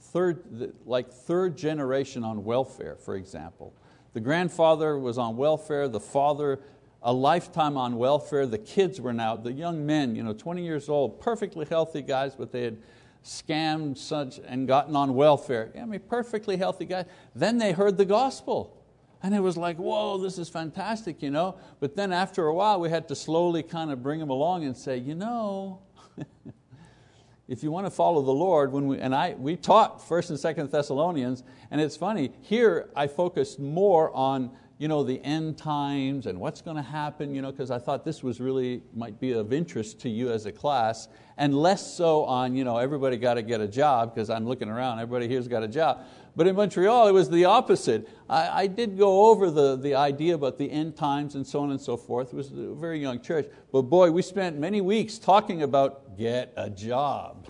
third, 0.00 0.74
like 0.84 1.10
third 1.10 1.56
generation 1.56 2.24
on 2.24 2.44
welfare, 2.44 2.96
for 2.96 3.16
example. 3.16 3.74
The 4.12 4.20
grandfather 4.20 4.98
was 4.98 5.18
on 5.18 5.36
welfare, 5.36 5.88
the 5.88 6.00
father 6.00 6.60
a 7.02 7.12
lifetime 7.12 7.76
on 7.76 7.96
welfare. 7.96 8.46
The 8.46 8.58
kids 8.58 9.00
were 9.00 9.12
now, 9.12 9.36
the 9.36 9.52
young 9.52 9.86
men, 9.86 10.16
you 10.16 10.22
know, 10.22 10.32
20 10.32 10.64
years 10.64 10.88
old, 10.88 11.20
perfectly 11.20 11.66
healthy 11.66 12.02
guys, 12.02 12.34
but 12.34 12.52
they 12.52 12.62
had 12.62 12.78
scammed 13.24 13.98
such 13.98 14.40
and 14.46 14.66
gotten 14.66 14.96
on 14.96 15.14
welfare. 15.14 15.70
I 15.80 15.84
mean, 15.84 16.00
perfectly 16.00 16.56
healthy 16.56 16.84
guys. 16.84 17.06
Then 17.34 17.58
they 17.58 17.72
heard 17.72 17.96
the 17.96 18.04
gospel. 18.04 18.74
And 19.22 19.34
it 19.34 19.40
was 19.40 19.56
like, 19.56 19.76
whoa, 19.76 20.18
this 20.18 20.38
is 20.38 20.48
fantastic, 20.48 21.22
you 21.22 21.30
know. 21.30 21.56
But 21.80 21.96
then 21.96 22.12
after 22.12 22.46
a 22.46 22.54
while, 22.54 22.80
we 22.80 22.88
had 22.88 23.08
to 23.08 23.16
slowly 23.16 23.62
kind 23.62 23.90
of 23.90 24.02
bring 24.02 24.20
them 24.20 24.30
along 24.30 24.64
and 24.64 24.76
say, 24.76 24.96
you 24.96 25.14
know, 25.14 25.80
if 27.48 27.62
you 27.64 27.72
want 27.72 27.86
to 27.86 27.90
follow 27.90 28.22
the 28.22 28.30
Lord, 28.30 28.72
when 28.72 28.86
we, 28.86 28.98
and 28.98 29.14
I, 29.14 29.34
we 29.34 29.56
taught 29.56 30.00
1st 30.00 30.30
and 30.30 30.38
2nd 30.38 30.70
Thessalonians, 30.70 31.42
and 31.70 31.80
it's 31.80 31.96
funny, 31.96 32.30
here 32.42 32.90
I 32.94 33.08
focused 33.08 33.58
more 33.58 34.14
on 34.14 34.52
you 34.78 34.86
know, 34.86 35.02
the 35.02 35.20
end 35.24 35.58
times 35.58 36.26
and 36.26 36.38
what's 36.38 36.62
going 36.62 36.76
to 36.76 36.82
happen, 36.82 37.34
you 37.34 37.42
know, 37.42 37.50
because 37.50 37.70
I 37.70 37.78
thought 37.78 38.04
this 38.04 38.22
was 38.22 38.40
really 38.40 38.80
might 38.94 39.18
be 39.18 39.32
of 39.32 39.52
interest 39.52 40.00
to 40.02 40.08
you 40.08 40.30
as 40.30 40.46
a 40.46 40.52
class, 40.52 41.08
and 41.36 41.52
less 41.52 41.94
so 41.94 42.24
on 42.24 42.54
you 42.54 42.62
know, 42.62 42.78
everybody 42.78 43.16
got 43.16 43.34
to 43.34 43.42
get 43.42 43.60
a 43.60 43.66
job, 43.66 44.14
because 44.14 44.30
I'm 44.30 44.46
looking 44.46 44.68
around, 44.68 45.00
everybody 45.00 45.28
here's 45.28 45.48
got 45.48 45.64
a 45.64 45.68
job. 45.68 46.04
But 46.36 46.46
in 46.46 46.54
Montreal, 46.54 47.08
it 47.08 47.12
was 47.12 47.28
the 47.28 47.46
opposite. 47.46 48.08
I, 48.30 48.62
I, 48.62 48.66
did 48.68 48.96
go 48.96 49.26
over 49.26 49.50
the, 49.50 49.74
the 49.74 49.96
idea 49.96 50.36
about 50.36 50.56
the 50.56 50.70
end 50.70 50.94
times 50.94 51.34
and 51.34 51.44
so 51.44 51.58
on 51.58 51.72
and 51.72 51.80
so 51.80 51.96
forth. 51.96 52.28
It 52.28 52.36
was 52.36 52.52
a 52.52 52.74
very 52.74 53.00
young 53.00 53.20
church. 53.20 53.48
But 53.72 53.82
boy, 53.82 54.12
we 54.12 54.22
spent 54.22 54.56
many 54.56 54.80
weeks 54.80 55.18
talking 55.18 55.64
about 55.64 56.16
get 56.16 56.52
a 56.56 56.70
job. 56.70 57.48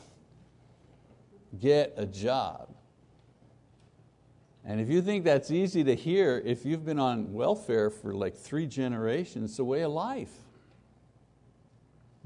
Get 1.60 1.92
a 1.98 2.06
job. 2.06 2.67
And 4.68 4.82
if 4.82 4.90
you 4.90 5.00
think 5.00 5.24
that's 5.24 5.50
easy 5.50 5.82
to 5.84 5.96
hear, 5.96 6.42
if 6.44 6.66
you've 6.66 6.84
been 6.84 6.98
on 6.98 7.32
welfare 7.32 7.88
for 7.88 8.12
like 8.12 8.36
three 8.36 8.66
generations, 8.66 9.52
it's 9.52 9.56
the 9.56 9.64
way 9.64 9.80
of 9.80 9.92
life. 9.92 10.30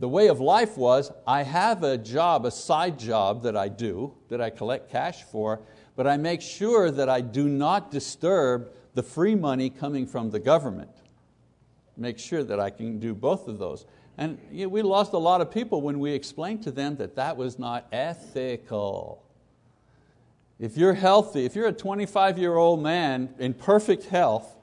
The 0.00 0.08
way 0.08 0.26
of 0.26 0.40
life 0.40 0.76
was, 0.76 1.12
I 1.24 1.44
have 1.44 1.84
a 1.84 1.96
job, 1.96 2.44
a 2.44 2.50
side 2.50 2.98
job 2.98 3.44
that 3.44 3.56
I 3.56 3.68
do, 3.68 4.14
that 4.28 4.40
I 4.40 4.50
collect 4.50 4.90
cash 4.90 5.22
for, 5.22 5.60
but 5.94 6.08
I 6.08 6.16
make 6.16 6.42
sure 6.42 6.90
that 6.90 7.08
I 7.08 7.20
do 7.20 7.48
not 7.48 7.92
disturb 7.92 8.72
the 8.94 9.04
free 9.04 9.36
money 9.36 9.70
coming 9.70 10.04
from 10.04 10.30
the 10.30 10.40
government. 10.40 10.90
Make 11.96 12.18
sure 12.18 12.42
that 12.42 12.58
I 12.58 12.70
can 12.70 12.98
do 12.98 13.14
both 13.14 13.46
of 13.46 13.60
those. 13.60 13.86
And 14.18 14.40
we 14.50 14.82
lost 14.82 15.12
a 15.12 15.18
lot 15.18 15.42
of 15.42 15.52
people 15.52 15.80
when 15.80 16.00
we 16.00 16.10
explained 16.10 16.64
to 16.64 16.72
them 16.72 16.96
that 16.96 17.14
that 17.14 17.36
was 17.36 17.60
not 17.60 17.86
ethical. 17.92 19.22
If 20.58 20.76
you're 20.76 20.94
healthy, 20.94 21.44
if 21.44 21.56
you're 21.56 21.68
a 21.68 21.72
25 21.72 22.38
year 22.38 22.56
old 22.56 22.82
man 22.82 23.34
in 23.38 23.54
perfect 23.54 24.04
health, 24.04 24.56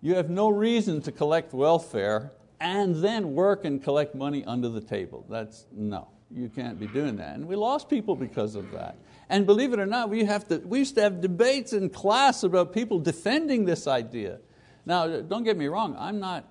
you 0.00 0.14
have 0.14 0.30
no 0.30 0.48
reason 0.48 1.00
to 1.02 1.12
collect 1.12 1.52
welfare 1.52 2.32
and 2.60 2.96
then 2.96 3.34
work 3.34 3.64
and 3.64 3.82
collect 3.82 4.14
money 4.14 4.44
under 4.44 4.68
the 4.68 4.80
table. 4.80 5.24
That's 5.28 5.66
no, 5.72 6.08
you 6.30 6.48
can't 6.48 6.78
be 6.78 6.86
doing 6.86 7.16
that. 7.16 7.36
And 7.36 7.46
we 7.46 7.56
lost 7.56 7.88
people 7.88 8.16
because 8.16 8.54
of 8.54 8.70
that. 8.72 8.96
And 9.28 9.46
believe 9.46 9.72
it 9.72 9.78
or 9.78 9.86
not, 9.86 10.08
we, 10.08 10.24
have 10.24 10.48
to, 10.48 10.58
we 10.58 10.78
used 10.80 10.94
to 10.96 11.02
have 11.02 11.20
debates 11.20 11.72
in 11.72 11.90
class 11.90 12.42
about 12.42 12.72
people 12.72 12.98
defending 12.98 13.64
this 13.64 13.86
idea. 13.86 14.38
Now, 14.86 15.20
don't 15.20 15.44
get 15.44 15.56
me 15.56 15.66
wrong, 15.66 15.94
I'm 15.98 16.18
not, 16.18 16.48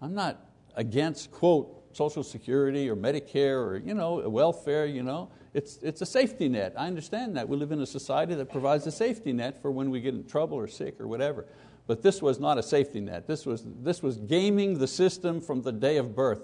I'm 0.00 0.14
not 0.14 0.44
against, 0.76 1.30
quote, 1.30 1.81
Social 1.92 2.22
Security 2.22 2.88
or 2.88 2.96
Medicare 2.96 3.64
or 3.64 3.76
you 3.76 3.94
know, 3.94 4.28
welfare. 4.28 4.86
You 4.86 5.02
know. 5.02 5.30
It's, 5.54 5.78
it's 5.82 6.00
a 6.00 6.06
safety 6.06 6.48
net. 6.48 6.72
I 6.78 6.86
understand 6.86 7.36
that. 7.36 7.48
We 7.48 7.56
live 7.56 7.72
in 7.72 7.80
a 7.80 7.86
society 7.86 8.34
that 8.34 8.50
provides 8.50 8.86
a 8.86 8.92
safety 8.92 9.32
net 9.32 9.60
for 9.60 9.70
when 9.70 9.90
we 9.90 10.00
get 10.00 10.14
in 10.14 10.24
trouble 10.24 10.56
or 10.56 10.66
sick 10.66 10.98
or 10.98 11.06
whatever. 11.06 11.46
But 11.86 12.02
this 12.02 12.22
was 12.22 12.40
not 12.40 12.56
a 12.56 12.62
safety 12.62 13.00
net. 13.00 13.26
This 13.26 13.44
was, 13.44 13.64
this 13.82 14.02
was 14.02 14.16
gaming 14.16 14.78
the 14.78 14.86
system 14.86 15.40
from 15.40 15.60
the 15.60 15.72
day 15.72 15.98
of 15.98 16.14
birth. 16.16 16.42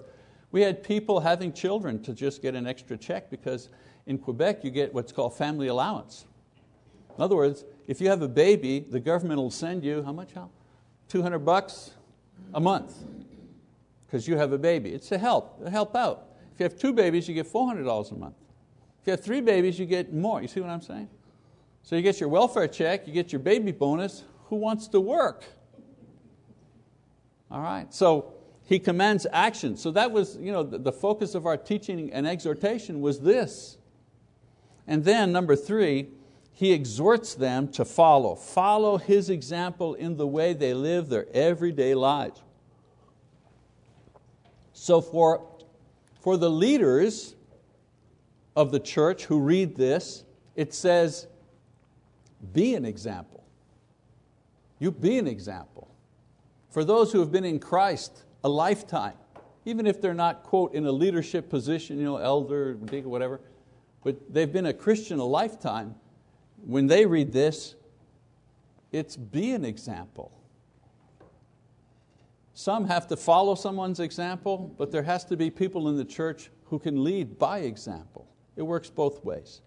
We 0.51 0.61
had 0.61 0.83
people 0.83 1.19
having 1.21 1.53
children 1.53 2.03
to 2.03 2.13
just 2.13 2.41
get 2.41 2.53
an 2.53 2.67
extra 2.67 2.97
check 2.97 3.31
because 3.31 3.69
in 4.05 4.19
Quebec 4.19 4.63
you 4.63 4.69
get 4.69 4.93
what's 4.93 5.11
called 5.11 5.35
family 5.35 5.67
allowance. 5.67 6.25
In 7.17 7.23
other 7.23 7.35
words, 7.35 7.65
if 7.87 7.99
you 7.99 8.09
have 8.09 8.21
a 8.21 8.27
baby, 8.27 8.79
the 8.79 8.99
government 8.99 9.39
will 9.39 9.51
send 9.51 9.83
you, 9.83 10.03
how 10.03 10.11
much, 10.11 10.35
Al? 10.35 10.51
200 11.07 11.39
bucks 11.39 11.91
a 12.53 12.59
month 12.59 12.93
because 14.09 14.27
you 14.27 14.37
have 14.37 14.53
a 14.53 14.57
baby. 14.57 14.89
It's 14.89 15.11
a 15.11 15.17
help, 15.17 15.61
a 15.63 15.69
help 15.69 15.95
out. 15.95 16.29
If 16.53 16.59
you 16.59 16.63
have 16.63 16.75
two 16.75 16.93
babies, 16.93 17.27
you 17.27 17.35
get 17.35 17.45
$400 17.45 18.11
a 18.11 18.15
month. 18.15 18.35
If 19.01 19.07
you 19.07 19.11
have 19.11 19.23
three 19.23 19.41
babies, 19.41 19.77
you 19.77 19.85
get 19.85 20.11
more. 20.11 20.41
You 20.41 20.47
see 20.47 20.61
what 20.61 20.71
I'm 20.71 20.81
saying? 20.81 21.09
So 21.83 21.95
you 21.95 22.01
get 22.01 22.19
your 22.19 22.29
welfare 22.29 22.67
check, 22.67 23.07
you 23.07 23.13
get 23.13 23.31
your 23.31 23.39
baby 23.39 23.71
bonus. 23.71 24.23
Who 24.45 24.55
wants 24.55 24.87
to 24.89 24.99
work? 24.99 25.45
All 27.51 27.61
right, 27.61 27.93
so 27.93 28.33
he 28.63 28.79
commands 28.79 29.27
action. 29.31 29.77
So 29.77 29.91
that 29.91 30.11
was 30.11 30.37
you 30.37 30.51
know, 30.51 30.63
the 30.63 30.91
focus 30.91 31.35
of 31.35 31.45
our 31.45 31.57
teaching 31.57 32.11
and 32.11 32.27
exhortation 32.27 33.01
was 33.01 33.19
this. 33.21 33.77
And 34.87 35.03
then 35.03 35.31
number 35.31 35.55
three, 35.55 36.09
he 36.51 36.73
exhorts 36.73 37.35
them 37.35 37.69
to 37.69 37.85
follow. 37.85 38.35
Follow 38.35 38.97
his 38.97 39.29
example 39.29 39.93
in 39.93 40.17
the 40.17 40.27
way 40.27 40.53
they 40.53 40.73
live 40.73 41.09
their 41.09 41.27
everyday 41.31 41.93
lives. 41.93 42.41
So 44.81 45.01
for, 45.01 45.45
for 46.21 46.37
the 46.37 46.49
leaders 46.49 47.35
of 48.55 48.71
the 48.71 48.79
church 48.79 49.25
who 49.25 49.41
read 49.41 49.75
this, 49.75 50.23
it 50.55 50.73
says, 50.73 51.27
be 52.53 52.75
an 52.75 52.85
example. 52.85 53.43
You 54.79 54.91
be 54.91 55.17
an 55.17 55.27
example. 55.27 55.93
For 56.69 56.85
those 56.85 57.11
who 57.11 57.19
have 57.19 57.29
been 57.29 57.43
in 57.43 57.59
Christ 57.59 58.23
a 58.45 58.47
lifetime, 58.47 59.15
even 59.65 59.85
if 59.85 59.99
they're 59.99 60.13
not, 60.13 60.43
quote, 60.43 60.73
in 60.73 60.85
a 60.85 60.91
leadership 60.93 61.49
position, 61.49 61.97
you 61.97 62.05
know, 62.05 62.15
elder, 62.15 62.75
deacon, 62.75 63.09
whatever, 63.09 63.41
but 64.01 64.33
they've 64.33 64.51
been 64.51 64.67
a 64.67 64.73
Christian 64.73 65.19
a 65.19 65.25
lifetime, 65.25 65.93
when 66.65 66.87
they 66.87 67.05
read 67.05 67.33
this, 67.33 67.75
it's 68.93 69.17
be 69.17 69.51
an 69.51 69.65
example. 69.65 70.38
Some 72.59 72.87
have 72.87 73.07
to 73.07 73.15
follow 73.15 73.55
someone's 73.55 74.01
example, 74.01 74.75
but 74.77 74.91
there 74.91 75.03
has 75.03 75.23
to 75.27 75.37
be 75.37 75.49
people 75.49 75.87
in 75.87 75.95
the 75.95 76.03
church 76.03 76.51
who 76.65 76.77
can 76.77 77.05
lead 77.05 77.39
by 77.39 77.59
example. 77.59 78.27
It 78.57 78.63
works 78.63 78.89
both 78.89 79.23
ways. 79.23 79.61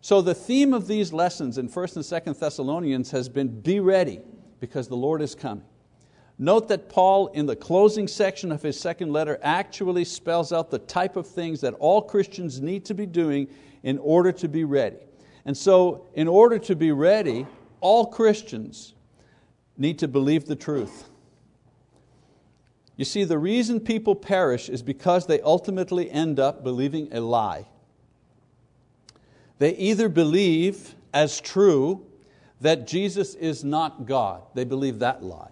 So 0.00 0.22
the 0.22 0.34
theme 0.34 0.72
of 0.72 0.86
these 0.86 1.12
lessons 1.12 1.58
in 1.58 1.68
1st 1.68 1.96
and 1.96 2.34
2nd 2.34 2.38
Thessalonians 2.40 3.10
has 3.10 3.28
been 3.28 3.60
be 3.60 3.78
ready 3.78 4.22
because 4.58 4.88
the 4.88 4.96
Lord 4.96 5.20
is 5.20 5.34
coming. 5.34 5.66
Note 6.38 6.66
that 6.68 6.88
Paul, 6.88 7.26
in 7.34 7.44
the 7.44 7.56
closing 7.56 8.08
section 8.08 8.50
of 8.50 8.62
his 8.62 8.80
second 8.80 9.12
letter, 9.12 9.38
actually 9.42 10.06
spells 10.06 10.50
out 10.50 10.70
the 10.70 10.78
type 10.78 11.16
of 11.16 11.26
things 11.26 11.60
that 11.60 11.74
all 11.74 12.00
Christians 12.00 12.58
need 12.58 12.86
to 12.86 12.94
be 12.94 13.04
doing 13.04 13.48
in 13.82 13.98
order 13.98 14.32
to 14.32 14.48
be 14.48 14.64
ready. 14.64 14.96
And 15.44 15.54
so, 15.54 16.06
in 16.14 16.26
order 16.26 16.58
to 16.60 16.74
be 16.74 16.90
ready, 16.90 17.46
all 17.82 18.06
Christians 18.06 18.94
need 19.76 19.98
to 19.98 20.08
believe 20.08 20.46
the 20.46 20.56
truth. 20.56 21.10
You 22.96 23.04
see, 23.04 23.24
the 23.24 23.38
reason 23.38 23.80
people 23.80 24.14
perish 24.14 24.68
is 24.68 24.82
because 24.82 25.26
they 25.26 25.40
ultimately 25.40 26.10
end 26.10 26.38
up 26.38 26.62
believing 26.62 27.08
a 27.12 27.20
lie. 27.20 27.66
They 29.58 29.74
either 29.76 30.08
believe 30.08 30.94
as 31.12 31.40
true 31.40 32.06
that 32.60 32.86
Jesus 32.86 33.34
is 33.34 33.64
not 33.64 34.06
God, 34.06 34.42
they 34.54 34.64
believe 34.64 35.00
that 35.00 35.22
lie 35.22 35.50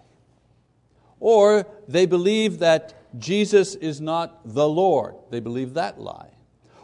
or 1.23 1.65
they 1.87 2.05
believe 2.05 2.59
that 2.59 2.93
Jesus 3.17 3.75
is 3.75 4.01
not 4.01 4.41
the 4.43 4.67
Lord. 4.67 5.15
They 5.29 5.39
believe 5.39 5.73
that 5.75 5.97
lie. 5.97 6.31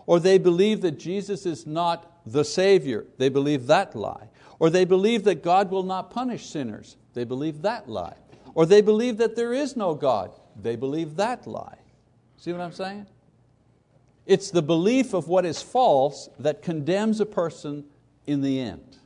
Or 0.06 0.18
they 0.18 0.38
believe 0.38 0.80
that 0.80 0.98
Jesus 0.98 1.46
is 1.46 1.68
not 1.68 2.10
the 2.26 2.46
Savior. 2.46 3.06
They 3.18 3.28
believe 3.28 3.68
that 3.68 3.98
lie. 3.98 4.30
Or 4.58 4.70
they 4.70 4.86
believe 4.86 5.26
that 5.26 5.44
God 5.44 5.70
will 5.70 5.84
not 5.84 6.10
punish 6.10 6.46
sinners. 6.46 6.96
They 7.14 7.26
believe 7.26 7.64
that 7.64 7.90
lie. 7.90 8.16
Or 8.54 8.66
they 8.66 8.80
believe 8.80 9.18
that 9.18 9.36
there 9.36 9.52
is 9.52 9.76
no 9.76 9.94
God. 9.94 10.32
They 10.62 10.76
believe 10.76 11.16
that 11.16 11.48
lie. 11.48 11.78
See 12.38 12.52
what 12.52 12.62
I'm 12.62 12.72
saying? 12.72 13.06
It's 14.26 14.52
the 14.52 14.62
belief 14.62 15.14
of 15.14 15.28
what 15.28 15.46
is 15.46 15.62
false 15.62 16.30
that 16.40 16.62
condemns 16.62 17.20
a 17.20 17.26
person 17.26 17.86
in 18.28 18.42
the 18.42 18.60
end. 18.60 18.98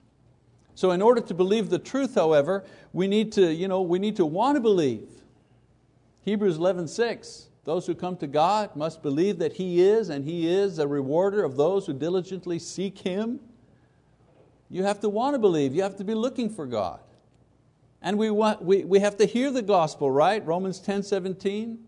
So 0.76 0.92
in 0.92 1.02
order 1.02 1.22
to 1.22 1.34
believe 1.34 1.70
the 1.70 1.80
truth, 1.80 2.16
however, 2.16 2.66
we 2.92 3.08
need 3.08 3.32
to, 3.34 3.54
you 3.54 3.68
know, 3.68 3.82
we 3.82 4.00
need 4.00 4.16
to 4.18 4.26
want 4.26 4.56
to 4.56 4.60
believe. 4.60 5.08
Hebrews 6.26 6.58
11, 6.58 6.88
6, 6.88 7.48
those 7.64 7.86
who 7.86 7.96
come 7.96 8.18
to 8.18 8.28
God 8.28 8.76
must 8.76 9.02
believe 9.02 9.40
that 9.40 9.54
He 9.54 9.82
is 9.82 10.10
and 10.10 10.26
He 10.26 10.48
is 10.48 10.80
a 10.80 10.88
rewarder 10.88 11.44
of 11.44 11.56
those 11.56 11.86
who 11.86 11.94
diligently 11.94 12.60
seek 12.60 13.00
Him. 13.00 13.40
You 14.70 14.84
have 14.84 15.00
to 15.02 15.10
want 15.10 15.36
to 15.36 15.40
believe, 15.40 15.76
you 15.76 15.84
have 15.84 15.98
to 15.98 16.04
be 16.04 16.16
looking 16.16 16.50
for 16.50 16.66
God. 16.66 17.00
And 18.04 18.18
we, 18.18 18.30
want, 18.30 18.62
we, 18.62 18.84
we 18.84 19.00
have 19.00 19.18
to 19.18 19.26
hear 19.26 19.50
the 19.50 19.64
gospel, 19.64 20.12
right? 20.12 20.46
Romans 20.46 20.80
10, 20.80 21.02
17. 21.02 21.80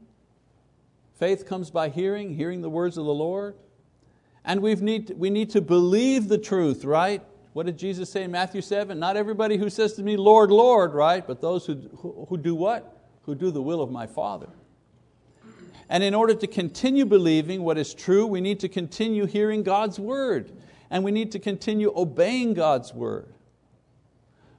Faith 1.19 1.45
comes 1.45 1.69
by 1.69 1.89
hearing, 1.89 2.33
hearing 2.33 2.61
the 2.61 2.69
words 2.69 2.97
of 2.97 3.05
the 3.05 3.13
Lord. 3.13 3.55
And 4.43 4.61
we 4.61 4.73
need, 4.75 5.13
we 5.17 5.29
need 5.29 5.51
to 5.51 5.61
believe 5.61 6.29
the 6.29 6.37
truth, 6.37 6.83
right? 6.83 7.21
What 7.53 7.67
did 7.67 7.77
Jesus 7.77 8.09
say 8.09 8.23
in 8.23 8.31
Matthew 8.31 8.61
7? 8.61 8.97
Not 8.97 9.15
everybody 9.17 9.57
who 9.57 9.69
says 9.69 9.93
to 9.93 10.03
me, 10.03 10.17
Lord, 10.17 10.49
Lord, 10.49 10.93
right? 10.93 11.25
But 11.25 11.41
those 11.41 11.65
who, 11.65 11.75
who, 11.97 12.25
who 12.29 12.37
do 12.37 12.55
what? 12.55 12.95
who 13.25 13.35
do 13.35 13.51
the 13.51 13.61
will 13.61 13.81
of 13.81 13.91
my 13.91 14.07
Father. 14.07 14.49
And 15.89 16.03
in 16.03 16.15
order 16.15 16.33
to 16.33 16.47
continue 16.47 17.05
believing 17.05 17.63
what 17.63 17.77
is 17.77 17.93
true, 17.93 18.25
we 18.25 18.41
need 18.41 18.59
to 18.61 18.69
continue 18.69 19.25
hearing 19.25 19.63
God's 19.63 19.99
word 19.99 20.51
and 20.89 21.03
we 21.03 21.11
need 21.11 21.31
to 21.31 21.39
continue 21.39 21.91
obeying 21.95 22.53
God's 22.53 22.93
word. 22.93 23.33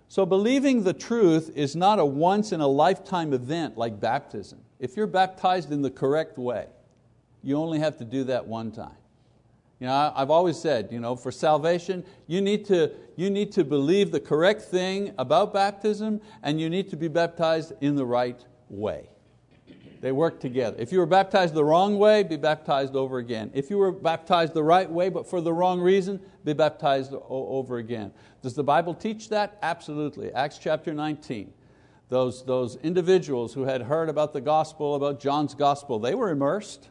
So 0.08 0.24
believing 0.24 0.84
the 0.84 0.92
truth 0.92 1.50
is 1.54 1.74
not 1.74 1.98
a 1.98 2.04
once 2.04 2.52
in 2.52 2.60
a 2.60 2.66
lifetime 2.66 3.32
event 3.32 3.76
like 3.76 4.00
baptism. 4.00 4.60
If 4.78 4.96
you're 4.96 5.06
baptized 5.06 5.72
in 5.72 5.82
the 5.82 5.90
correct 5.90 6.38
way, 6.38 6.66
you 7.42 7.56
only 7.56 7.78
have 7.80 7.98
to 7.98 8.04
do 8.04 8.24
that 8.24 8.46
one 8.46 8.70
time. 8.70 8.96
You 9.80 9.88
know, 9.88 10.12
I've 10.14 10.30
always 10.30 10.58
said, 10.58 10.88
you 10.90 11.00
know, 11.00 11.16
for 11.16 11.30
salvation, 11.30 12.04
you 12.26 12.40
need, 12.40 12.64
to, 12.66 12.92
you 13.16 13.28
need 13.28 13.52
to 13.52 13.64
believe 13.64 14.10
the 14.10 14.20
correct 14.20 14.62
thing 14.62 15.12
about 15.18 15.52
baptism 15.52 16.20
and 16.42 16.58
you 16.60 16.70
need 16.70 16.88
to 16.90 16.96
be 16.96 17.08
baptized 17.08 17.72
in 17.82 17.94
the 17.94 18.06
right 18.06 18.42
way. 18.70 19.10
They 20.06 20.12
work 20.12 20.38
together. 20.38 20.76
If 20.78 20.92
you 20.92 21.00
were 21.00 21.06
baptized 21.06 21.52
the 21.52 21.64
wrong 21.64 21.98
way, 21.98 22.22
be 22.22 22.36
baptized 22.36 22.94
over 22.94 23.18
again. 23.18 23.50
If 23.54 23.70
you 23.70 23.76
were 23.76 23.90
baptized 23.90 24.54
the 24.54 24.62
right 24.62 24.88
way 24.88 25.08
but 25.08 25.28
for 25.28 25.40
the 25.40 25.52
wrong 25.52 25.80
reason, 25.80 26.20
be 26.44 26.52
baptized 26.52 27.12
over 27.12 27.78
again. 27.78 28.12
Does 28.40 28.54
the 28.54 28.62
Bible 28.62 28.94
teach 28.94 29.30
that? 29.30 29.58
Absolutely. 29.62 30.32
Acts 30.32 30.58
chapter 30.58 30.94
19. 30.94 31.52
Those, 32.08 32.44
those 32.44 32.76
individuals 32.84 33.52
who 33.52 33.64
had 33.64 33.82
heard 33.82 34.08
about 34.08 34.32
the 34.32 34.40
gospel, 34.40 34.94
about 34.94 35.18
John's 35.18 35.54
gospel, 35.56 35.98
they 35.98 36.14
were 36.14 36.30
immersed, 36.30 36.88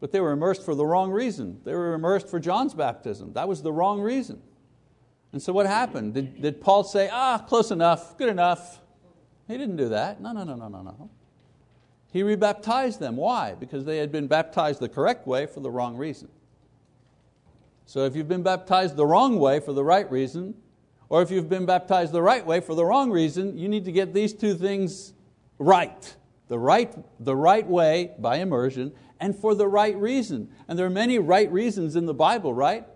but 0.00 0.10
they 0.10 0.20
were 0.20 0.32
immersed 0.32 0.64
for 0.64 0.74
the 0.74 0.86
wrong 0.86 1.10
reason. 1.10 1.60
They 1.62 1.74
were 1.74 1.92
immersed 1.92 2.28
for 2.28 2.40
John's 2.40 2.72
baptism. 2.72 3.34
That 3.34 3.48
was 3.48 3.60
the 3.60 3.70
wrong 3.70 4.00
reason. 4.00 4.40
And 5.32 5.42
so 5.42 5.52
what 5.52 5.66
happened? 5.66 6.14
Did, 6.14 6.40
did 6.40 6.62
Paul 6.62 6.84
say, 6.84 7.10
ah, 7.12 7.36
close 7.36 7.70
enough, 7.70 8.16
good 8.16 8.30
enough? 8.30 8.80
He 9.46 9.58
didn't 9.58 9.76
do 9.76 9.90
that. 9.90 10.22
No, 10.22 10.32
no, 10.32 10.42
no, 10.42 10.54
no, 10.54 10.68
no, 10.68 10.80
no. 10.80 11.10
He 12.10 12.22
rebaptized 12.22 13.00
them. 13.00 13.16
Why? 13.16 13.54
Because 13.54 13.84
they 13.84 13.98
had 13.98 14.10
been 14.10 14.26
baptized 14.26 14.80
the 14.80 14.88
correct 14.88 15.26
way 15.26 15.46
for 15.46 15.60
the 15.60 15.70
wrong 15.70 15.96
reason. 15.96 16.28
So 17.84 18.04
if 18.04 18.16
you've 18.16 18.28
been 18.28 18.42
baptized 18.42 18.96
the 18.96 19.06
wrong 19.06 19.38
way 19.38 19.60
for 19.60 19.72
the 19.72 19.84
right 19.84 20.10
reason, 20.10 20.54
or 21.08 21.22
if 21.22 21.30
you've 21.30 21.48
been 21.48 21.66
baptized 21.66 22.12
the 22.12 22.22
right 22.22 22.44
way 22.44 22.60
for 22.60 22.74
the 22.74 22.84
wrong 22.84 23.10
reason, 23.10 23.56
you 23.56 23.68
need 23.68 23.84
to 23.86 23.92
get 23.92 24.12
these 24.12 24.32
two 24.32 24.54
things 24.54 25.14
right. 25.58 26.14
The 26.48 26.58
right, 26.58 26.94
the 27.22 27.36
right 27.36 27.66
way 27.66 28.12
by 28.18 28.36
immersion 28.36 28.92
and 29.20 29.36
for 29.36 29.54
the 29.54 29.68
right 29.68 29.96
reason. 29.96 30.48
And 30.66 30.78
there 30.78 30.86
are 30.86 30.90
many 30.90 31.18
right 31.18 31.50
reasons 31.50 31.96
in 31.96 32.06
the 32.06 32.14
Bible, 32.14 32.54
right? 32.54 32.86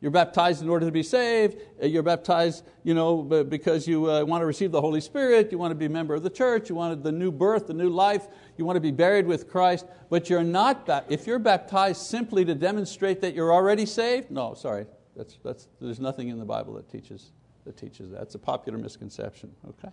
You're 0.00 0.10
baptized 0.10 0.62
in 0.62 0.68
order 0.68 0.86
to 0.86 0.92
be 0.92 1.02
saved. 1.02 1.58
Uh, 1.82 1.86
you're 1.86 2.02
baptized 2.02 2.64
you 2.84 2.94
know, 2.94 3.22
because 3.22 3.86
you 3.86 4.10
uh, 4.10 4.24
want 4.24 4.40
to 4.40 4.46
receive 4.46 4.72
the 4.72 4.80
Holy 4.80 5.00
Spirit. 5.00 5.52
You 5.52 5.58
want 5.58 5.72
to 5.72 5.74
be 5.74 5.84
a 5.84 5.90
member 5.90 6.14
of 6.14 6.22
the 6.22 6.30
church. 6.30 6.70
You 6.70 6.74
want 6.74 7.02
the 7.02 7.12
new 7.12 7.30
birth, 7.30 7.66
the 7.66 7.74
new 7.74 7.90
life. 7.90 8.26
You 8.56 8.64
want 8.64 8.76
to 8.76 8.80
be 8.80 8.92
buried 8.92 9.26
with 9.26 9.50
Christ. 9.50 9.84
But 10.08 10.30
you're 10.30 10.42
not, 10.42 10.88
if 11.10 11.26
you're 11.26 11.38
baptized 11.38 12.00
simply 12.02 12.44
to 12.46 12.54
demonstrate 12.54 13.20
that 13.20 13.34
you're 13.34 13.52
already 13.52 13.84
saved, 13.84 14.30
no, 14.30 14.54
sorry. 14.54 14.86
That's, 15.16 15.38
that's, 15.44 15.68
there's 15.80 16.00
nothing 16.00 16.28
in 16.28 16.38
the 16.38 16.46
Bible 16.46 16.74
that 16.74 16.88
teaches, 16.88 17.32
that 17.66 17.76
teaches 17.76 18.10
that. 18.10 18.22
It's 18.22 18.34
a 18.36 18.38
popular 18.38 18.78
misconception. 18.78 19.50
Okay? 19.68 19.92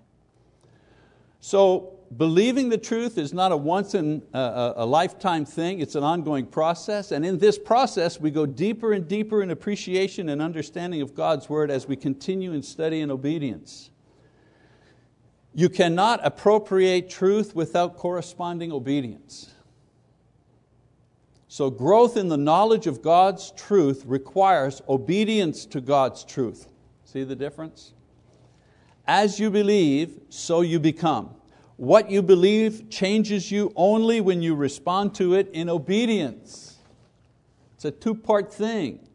So 1.41 1.96
believing 2.15 2.69
the 2.69 2.77
truth 2.77 3.17
is 3.17 3.33
not 3.33 3.51
a 3.51 3.57
once 3.57 3.93
in 3.93 4.23
a, 4.33 4.73
a, 4.77 4.85
lifetime 4.85 5.43
thing, 5.43 5.79
it's 5.79 5.95
an 5.95 6.03
ongoing 6.03 6.45
process. 6.45 7.11
And 7.11 7.25
in 7.25 7.37
this 7.37 7.59
process, 7.59 8.19
we 8.19 8.31
go 8.31 8.45
deeper 8.45 8.93
and 8.93 9.07
deeper 9.07 9.41
in 9.43 9.51
appreciation 9.51 10.29
and 10.29 10.41
understanding 10.41 11.01
of 11.01 11.13
God's 11.13 11.49
word 11.49 11.69
as 11.69 11.87
we 11.87 11.95
continue 11.95 12.53
in 12.53 12.63
study 12.63 13.01
and 13.01 13.11
obedience. 13.11 13.89
You 15.53 15.69
cannot 15.69 16.19
appropriate 16.23 17.09
truth 17.09 17.55
without 17.55 17.97
corresponding 17.97 18.71
obedience. 18.71 19.51
So 21.47 21.69
growth 21.69 22.17
in 22.17 22.27
the 22.27 22.37
knowledge 22.37 22.87
of 22.87 23.01
God's 23.01 23.51
truth 23.51 24.03
requires 24.05 24.81
obedience 24.87 25.65
to 25.67 25.81
God's 25.81 26.23
truth. 26.23 26.67
See 27.05 27.23
the 27.23 27.35
difference? 27.35 27.93
As 29.07 29.39
you 29.39 29.49
believe, 29.49 30.19
so 30.29 30.61
you 30.61 30.79
become. 30.79 31.36
What 31.77 32.09
you 32.09 32.23
believe 32.23 32.89
changes 32.89 33.51
you 33.51 33.71
only 33.75 34.19
when 34.19 34.41
you 34.41 34.55
respond 34.55 35.13
to 35.15 35.35
it 35.35 35.49
in 35.53 35.69
obedience. 35.69 36.77
It's 37.75 37.85
a 37.85 37.91
two-part 37.91 38.51
thing. 38.51 39.07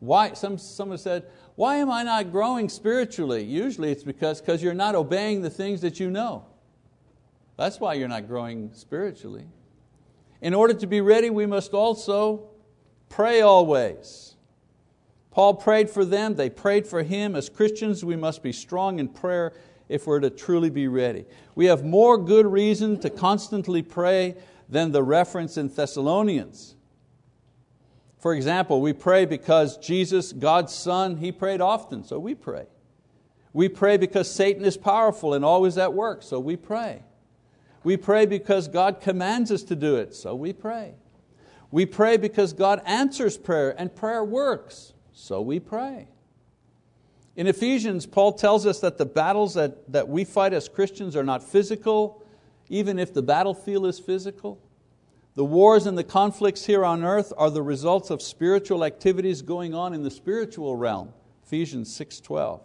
Why, 0.00 0.32
some, 0.32 0.58
someone 0.58 0.98
said, 0.98 1.26
why 1.54 1.76
am 1.76 1.90
I 1.90 2.02
not 2.02 2.32
growing 2.32 2.68
spiritually? 2.68 3.44
Usually 3.44 3.92
it's 3.92 4.02
because 4.02 4.40
because 4.40 4.62
you're 4.62 4.74
not 4.74 4.94
obeying 4.94 5.42
the 5.42 5.50
things 5.50 5.82
that 5.82 6.00
you 6.00 6.10
know. 6.10 6.46
That's 7.56 7.78
why 7.78 7.94
you're 7.94 8.08
not 8.08 8.26
growing 8.26 8.70
spiritually. 8.72 9.44
In 10.40 10.54
order 10.54 10.74
to 10.74 10.86
be 10.86 11.00
ready, 11.02 11.30
we 11.30 11.46
must 11.46 11.74
also 11.74 12.48
pray 13.08 13.42
always. 13.42 14.34
Paul 15.30 15.54
prayed 15.54 15.90
for 15.90 16.04
them, 16.04 16.34
they 16.34 16.50
prayed 16.50 16.86
for 16.86 17.02
him. 17.02 17.36
As 17.36 17.48
Christians, 17.48 18.04
we 18.04 18.16
must 18.16 18.42
be 18.42 18.52
strong 18.52 18.98
in 18.98 19.06
prayer 19.06 19.52
if 19.90 20.06
we're 20.06 20.20
to 20.20 20.30
truly 20.30 20.70
be 20.70 20.88
ready. 20.88 21.26
We 21.54 21.66
have 21.66 21.84
more 21.84 22.16
good 22.16 22.46
reason 22.46 22.98
to 23.00 23.10
constantly 23.10 23.82
pray 23.82 24.36
than 24.68 24.92
the 24.92 25.02
reference 25.02 25.58
in 25.58 25.68
Thessalonians. 25.68 26.76
For 28.18 28.32
example, 28.32 28.80
we 28.80 28.92
pray 28.92 29.26
because 29.26 29.76
Jesus, 29.78 30.32
God's 30.32 30.72
Son, 30.72 31.16
He 31.16 31.32
prayed 31.32 31.60
often, 31.60 32.04
so 32.04 32.18
we 32.18 32.34
pray. 32.34 32.66
We 33.52 33.68
pray 33.68 33.96
because 33.96 34.30
Satan 34.30 34.64
is 34.64 34.76
powerful 34.76 35.34
and 35.34 35.44
always 35.44 35.76
at 35.76 35.92
work, 35.92 36.22
so 36.22 36.38
we 36.38 36.56
pray. 36.56 37.02
We 37.82 37.96
pray 37.96 38.26
because 38.26 38.68
God 38.68 39.00
commands 39.00 39.50
us 39.50 39.64
to 39.64 39.74
do 39.74 39.96
it, 39.96 40.14
so 40.14 40.34
we 40.36 40.52
pray. 40.52 40.94
We 41.72 41.84
pray 41.84 42.16
because 42.16 42.52
God 42.52 42.80
answers 42.84 43.36
prayer 43.36 43.74
and 43.76 43.94
prayer 43.94 44.24
works, 44.24 44.92
so 45.12 45.40
we 45.40 45.58
pray. 45.58 46.08
In 47.40 47.46
Ephesians, 47.46 48.04
Paul 48.04 48.34
tells 48.34 48.66
us 48.66 48.80
that 48.80 48.98
the 48.98 49.06
battles 49.06 49.54
that, 49.54 49.90
that 49.90 50.06
we 50.06 50.24
fight 50.24 50.52
as 50.52 50.68
Christians 50.68 51.16
are 51.16 51.24
not 51.24 51.42
physical, 51.42 52.22
even 52.68 52.98
if 52.98 53.14
the 53.14 53.22
battlefield 53.22 53.86
is 53.86 53.98
physical. 53.98 54.60
The 55.36 55.44
wars 55.46 55.86
and 55.86 55.96
the 55.96 56.04
conflicts 56.04 56.66
here 56.66 56.84
on 56.84 57.02
earth 57.02 57.32
are 57.38 57.48
the 57.48 57.62
results 57.62 58.10
of 58.10 58.20
spiritual 58.20 58.84
activities 58.84 59.40
going 59.40 59.72
on 59.72 59.94
in 59.94 60.02
the 60.02 60.10
spiritual 60.10 60.76
realm. 60.76 61.14
Ephesians 61.46 61.88
6.12. 61.98 62.60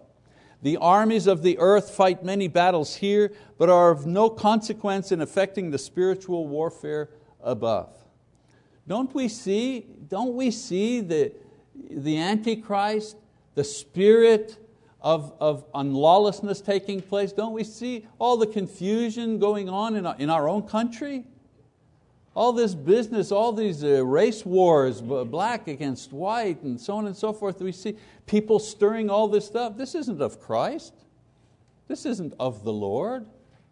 The 0.61 0.75
armies 0.75 1.25
of 1.25 1.41
the 1.41 1.57
earth 1.57 1.91
fight 1.91 2.25
many 2.25 2.49
battles 2.49 2.97
here, 2.97 3.31
but 3.57 3.69
are 3.69 3.91
of 3.91 4.05
no 4.05 4.29
consequence 4.29 5.09
in 5.09 5.21
affecting 5.21 5.71
the 5.71 5.77
spiritual 5.77 6.47
warfare 6.49 7.11
above. 7.41 7.95
Don't 8.89 9.15
we 9.15 9.29
see, 9.29 9.85
don't 10.09 10.33
we 10.33 10.51
see 10.51 10.99
the, 10.99 11.31
the 11.89 12.17
Antichrist, 12.17 13.15
the 13.53 13.63
spirit 13.63 14.57
of, 15.05 15.31
of 15.39 15.63
unlawlessness 15.73 16.59
taking 16.59 17.01
place? 17.01 17.31
Don't 17.31 17.53
we 17.53 17.63
see 17.63 18.05
all 18.19 18.35
the 18.35 18.47
confusion 18.47 19.39
going 19.39 19.69
on 19.69 19.95
in 19.95 20.05
our, 20.05 20.15
in 20.17 20.29
our 20.29 20.49
own 20.49 20.63
country? 20.63 21.23
all 22.35 22.51
this 22.51 22.75
business, 22.75 23.31
all 23.31 23.53
these 23.53 23.83
uh, 23.83 24.05
race 24.05 24.45
wars, 24.45 25.01
black 25.01 25.69
against 25.69 26.11
white, 26.11 26.61
and 26.63 26.79
so 26.79 26.97
on 26.97 27.07
and 27.07 27.15
so 27.15 27.31
forth. 27.31 27.61
We 27.61 27.71
see 27.71 27.95
people 28.25 28.59
stirring 28.59 29.09
all 29.09 29.29
this 29.29 29.45
stuff. 29.45 29.77
This 29.77 29.95
isn't 29.95 30.21
of 30.21 30.41
Christ. 30.41 30.93
This 31.87 32.05
isn't 32.05 32.33
of 32.37 32.63
the 32.65 32.73
Lord. 32.73 33.25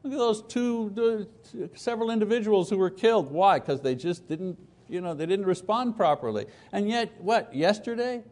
Look 0.04 0.14
at 0.14 0.20
those 0.20 0.44
two, 0.44 1.28
several 1.76 2.10
individuals 2.10 2.70
who 2.70 2.78
were 2.78 2.90
killed. 2.90 3.32
Why? 3.32 3.60
Because 3.60 3.82
they 3.82 3.96
just 3.96 4.30
didn't, 4.30 4.58
you 4.88 5.02
know, 5.02 5.14
they 5.14 5.26
didn't 5.26 5.46
respond 5.46 5.98
properly. 5.98 6.46
And 6.72 6.90
yet, 6.90 7.12
what? 7.20 7.54
Yesterday, 7.54 8.24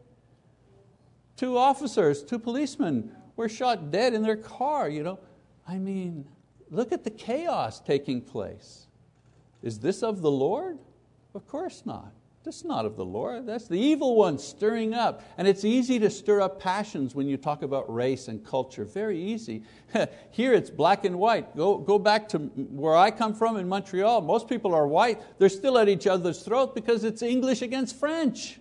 two 1.41 1.57
officers, 1.57 2.21
two 2.21 2.37
policemen 2.37 3.11
were 3.35 3.49
shot 3.49 3.89
dead 3.89 4.13
in 4.13 4.21
their 4.21 4.37
car. 4.37 4.87
You 4.87 5.01
know, 5.01 5.19
I 5.67 5.79
mean, 5.79 6.27
look 6.69 6.91
at 6.91 7.03
the 7.03 7.09
chaos 7.09 7.79
taking 7.79 8.21
place. 8.21 8.85
Is 9.63 9.79
this 9.79 10.03
of 10.03 10.21
the 10.21 10.29
Lord? 10.29 10.77
Of 11.33 11.47
course 11.47 11.81
not. 11.83 12.11
This 12.43 12.57
is 12.57 12.65
not 12.65 12.85
of 12.85 12.95
the 12.95 13.05
Lord. 13.05 13.47
That's 13.47 13.67
the 13.67 13.79
evil 13.79 14.15
one 14.15 14.37
stirring 14.37 14.93
up. 14.93 15.23
And 15.39 15.47
it's 15.47 15.65
easy 15.65 15.97
to 15.97 16.11
stir 16.11 16.41
up 16.41 16.61
passions 16.61 17.15
when 17.15 17.27
you 17.27 17.37
talk 17.37 17.63
about 17.63 17.91
race 17.91 18.27
and 18.27 18.45
culture. 18.45 18.85
Very 18.85 19.19
easy. 19.19 19.63
Here 20.29 20.53
it's 20.53 20.69
black 20.69 21.05
and 21.05 21.17
white. 21.17 21.55
Go, 21.55 21.79
go 21.79 21.97
back 21.97 22.29
to 22.29 22.37
where 22.37 22.95
I 22.95 23.09
come 23.09 23.33
from 23.33 23.57
in 23.57 23.67
Montreal. 23.67 24.21
Most 24.21 24.47
people 24.47 24.75
are 24.75 24.87
white. 24.87 25.19
They're 25.39 25.49
still 25.49 25.79
at 25.79 25.89
each 25.89 26.05
other's 26.05 26.43
throat 26.43 26.75
because 26.75 27.03
it's 27.03 27.23
English 27.23 27.63
against 27.63 27.99
French. 27.99 28.59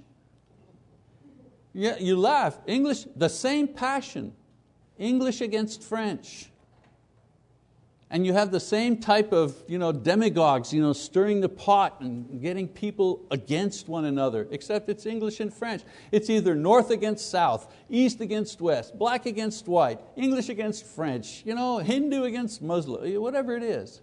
Yeah, 1.73 1.99
you 1.99 2.16
laugh. 2.16 2.59
English, 2.66 3.07
the 3.16 3.29
same 3.29 3.68
passion. 3.68 4.33
English 4.99 5.41
against 5.41 5.83
French 5.83 6.51
and 8.11 8.27
you 8.27 8.33
have 8.33 8.51
the 8.51 8.61
same 8.61 8.97
type 8.97 9.33
of 9.33 9.62
you 9.68 9.79
know, 9.79 9.93
demagogues 9.93 10.73
you 10.73 10.83
know, 10.83 10.93
stirring 10.93 11.41
the 11.41 11.49
pot 11.49 12.01
and 12.01 12.43
getting 12.43 12.66
people 12.66 13.25
against 13.31 13.89
one 13.89 14.05
another, 14.05 14.49
except 14.51 14.89
it's 14.89 15.07
English 15.07 15.39
and 15.39 15.55
French. 15.55 15.83
It's 16.11 16.29
either 16.29 16.57
north 16.57 16.91
against 16.91 17.31
south, 17.31 17.73
east 17.89 18.21
against 18.21 18.61
west, 18.61 18.99
black 18.99 19.27
against 19.27 19.68
white, 19.68 20.01
English 20.16 20.49
against 20.49 20.85
French, 20.87 21.43
you 21.47 21.55
know, 21.55 21.79
Hindu 21.79 22.25
against 22.25 22.61
Muslim, 22.61 23.21
whatever 23.23 23.57
it 23.57 23.62
is. 23.62 24.03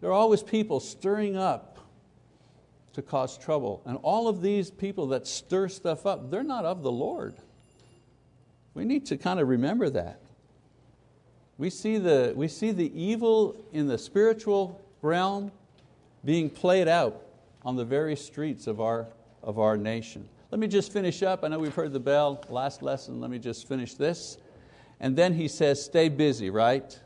There 0.00 0.10
are 0.10 0.14
always 0.14 0.42
people 0.42 0.80
stirring 0.80 1.36
up 1.36 1.69
to 3.00 3.06
cause 3.08 3.38
trouble. 3.38 3.82
And 3.86 3.98
all 4.02 4.28
of 4.28 4.42
these 4.42 4.70
people 4.70 5.08
that 5.08 5.26
stir 5.26 5.68
stuff 5.68 6.06
up, 6.06 6.30
they're 6.30 6.42
not 6.42 6.64
of 6.64 6.82
the 6.82 6.92
Lord. 6.92 7.34
We 8.74 8.84
need 8.84 9.06
to 9.06 9.16
kind 9.16 9.40
of 9.40 9.48
remember 9.48 9.90
that. 9.90 10.20
We 11.58 11.70
see, 11.70 11.98
the, 11.98 12.32
we 12.36 12.48
see 12.48 12.72
the 12.72 12.90
evil 12.98 13.56
in 13.72 13.86
the 13.86 13.98
spiritual 13.98 14.80
realm 15.02 15.50
being 16.24 16.48
played 16.48 16.88
out 16.88 17.22
on 17.62 17.76
the 17.76 17.84
very 17.84 18.16
streets 18.16 18.66
of 18.66 18.80
our, 18.80 19.06
of 19.42 19.58
our 19.58 19.76
nation. 19.76 20.28
Let 20.50 20.58
me 20.58 20.66
just 20.66 20.92
finish 20.92 21.22
up. 21.22 21.44
I 21.44 21.48
know 21.48 21.58
we've 21.58 21.74
heard 21.74 21.92
the 21.92 22.00
bell 22.00 22.42
last 22.48 22.82
lesson. 22.82 23.20
Let 23.20 23.30
me 23.30 23.38
just 23.38 23.68
finish 23.68 23.94
this. 23.94 24.38
And 25.00 25.16
then 25.16 25.34
he 25.34 25.48
says, 25.48 25.82
stay 25.82 26.08
busy, 26.08 26.50
right? 26.50 26.98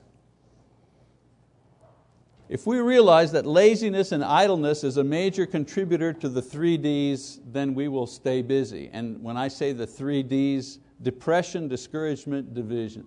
If 2.48 2.66
we 2.66 2.78
realize 2.78 3.32
that 3.32 3.46
laziness 3.46 4.12
and 4.12 4.22
idleness 4.22 4.84
is 4.84 4.98
a 4.98 5.04
major 5.04 5.46
contributor 5.46 6.12
to 6.12 6.28
the 6.28 6.42
three 6.42 6.76
Ds, 6.76 7.40
then 7.46 7.74
we 7.74 7.88
will 7.88 8.06
stay 8.06 8.42
busy. 8.42 8.90
And 8.92 9.22
when 9.22 9.36
I 9.36 9.48
say 9.48 9.72
the 9.72 9.86
three 9.86 10.22
Ds, 10.22 10.78
depression, 11.02 11.68
discouragement, 11.68 12.52
division. 12.52 13.06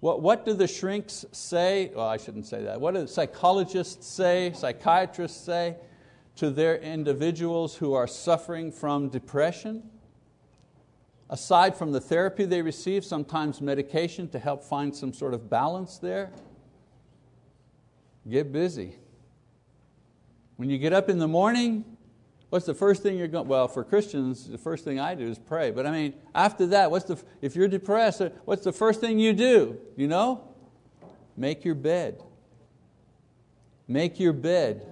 What, 0.00 0.22
what 0.22 0.44
do 0.44 0.54
the 0.54 0.68
shrinks 0.68 1.24
say? 1.32 1.90
Well, 1.94 2.06
I 2.06 2.16
shouldn't 2.16 2.46
say 2.46 2.62
that. 2.62 2.80
What 2.80 2.94
do 2.94 3.06
psychologists 3.06 4.06
say, 4.06 4.52
psychiatrists 4.54 5.40
say 5.40 5.76
to 6.36 6.50
their 6.50 6.76
individuals 6.76 7.76
who 7.76 7.92
are 7.94 8.06
suffering 8.06 8.70
from 8.70 9.08
depression? 9.08 9.82
Aside 11.28 11.74
from 11.76 11.90
the 11.90 12.00
therapy 12.00 12.44
they 12.44 12.62
receive, 12.62 13.04
sometimes 13.04 13.60
medication 13.60 14.28
to 14.28 14.38
help 14.38 14.62
find 14.62 14.94
some 14.94 15.12
sort 15.12 15.34
of 15.34 15.50
balance 15.50 15.98
there, 15.98 16.30
get 18.28 18.52
busy. 18.52 18.96
When 20.56 20.70
you 20.70 20.78
get 20.78 20.92
up 20.92 21.08
in 21.08 21.18
the 21.18 21.28
morning, 21.28 21.84
What's 22.48 22.66
the 22.66 22.74
first 22.74 23.02
thing 23.02 23.18
you're 23.18 23.26
going, 23.26 23.48
well, 23.48 23.66
for 23.66 23.82
Christians, 23.82 24.48
the 24.48 24.58
first 24.58 24.84
thing 24.84 25.00
I 25.00 25.14
do 25.14 25.28
is 25.28 25.38
pray. 25.38 25.72
But 25.72 25.84
I 25.84 25.90
mean, 25.90 26.14
after 26.34 26.66
that, 26.68 26.90
what's 26.90 27.06
the, 27.06 27.20
if 27.42 27.56
you're 27.56 27.68
depressed, 27.68 28.20
uh, 28.20 28.30
what's 28.44 28.62
the 28.62 28.72
first 28.72 29.00
thing 29.00 29.18
you 29.18 29.32
do? 29.32 29.78
You 29.96 30.06
know? 30.06 30.44
Make 31.36 31.64
your 31.64 31.74
bed. 31.74 32.22
Make 33.88 34.20
your 34.20 34.32
bed. 34.32 34.86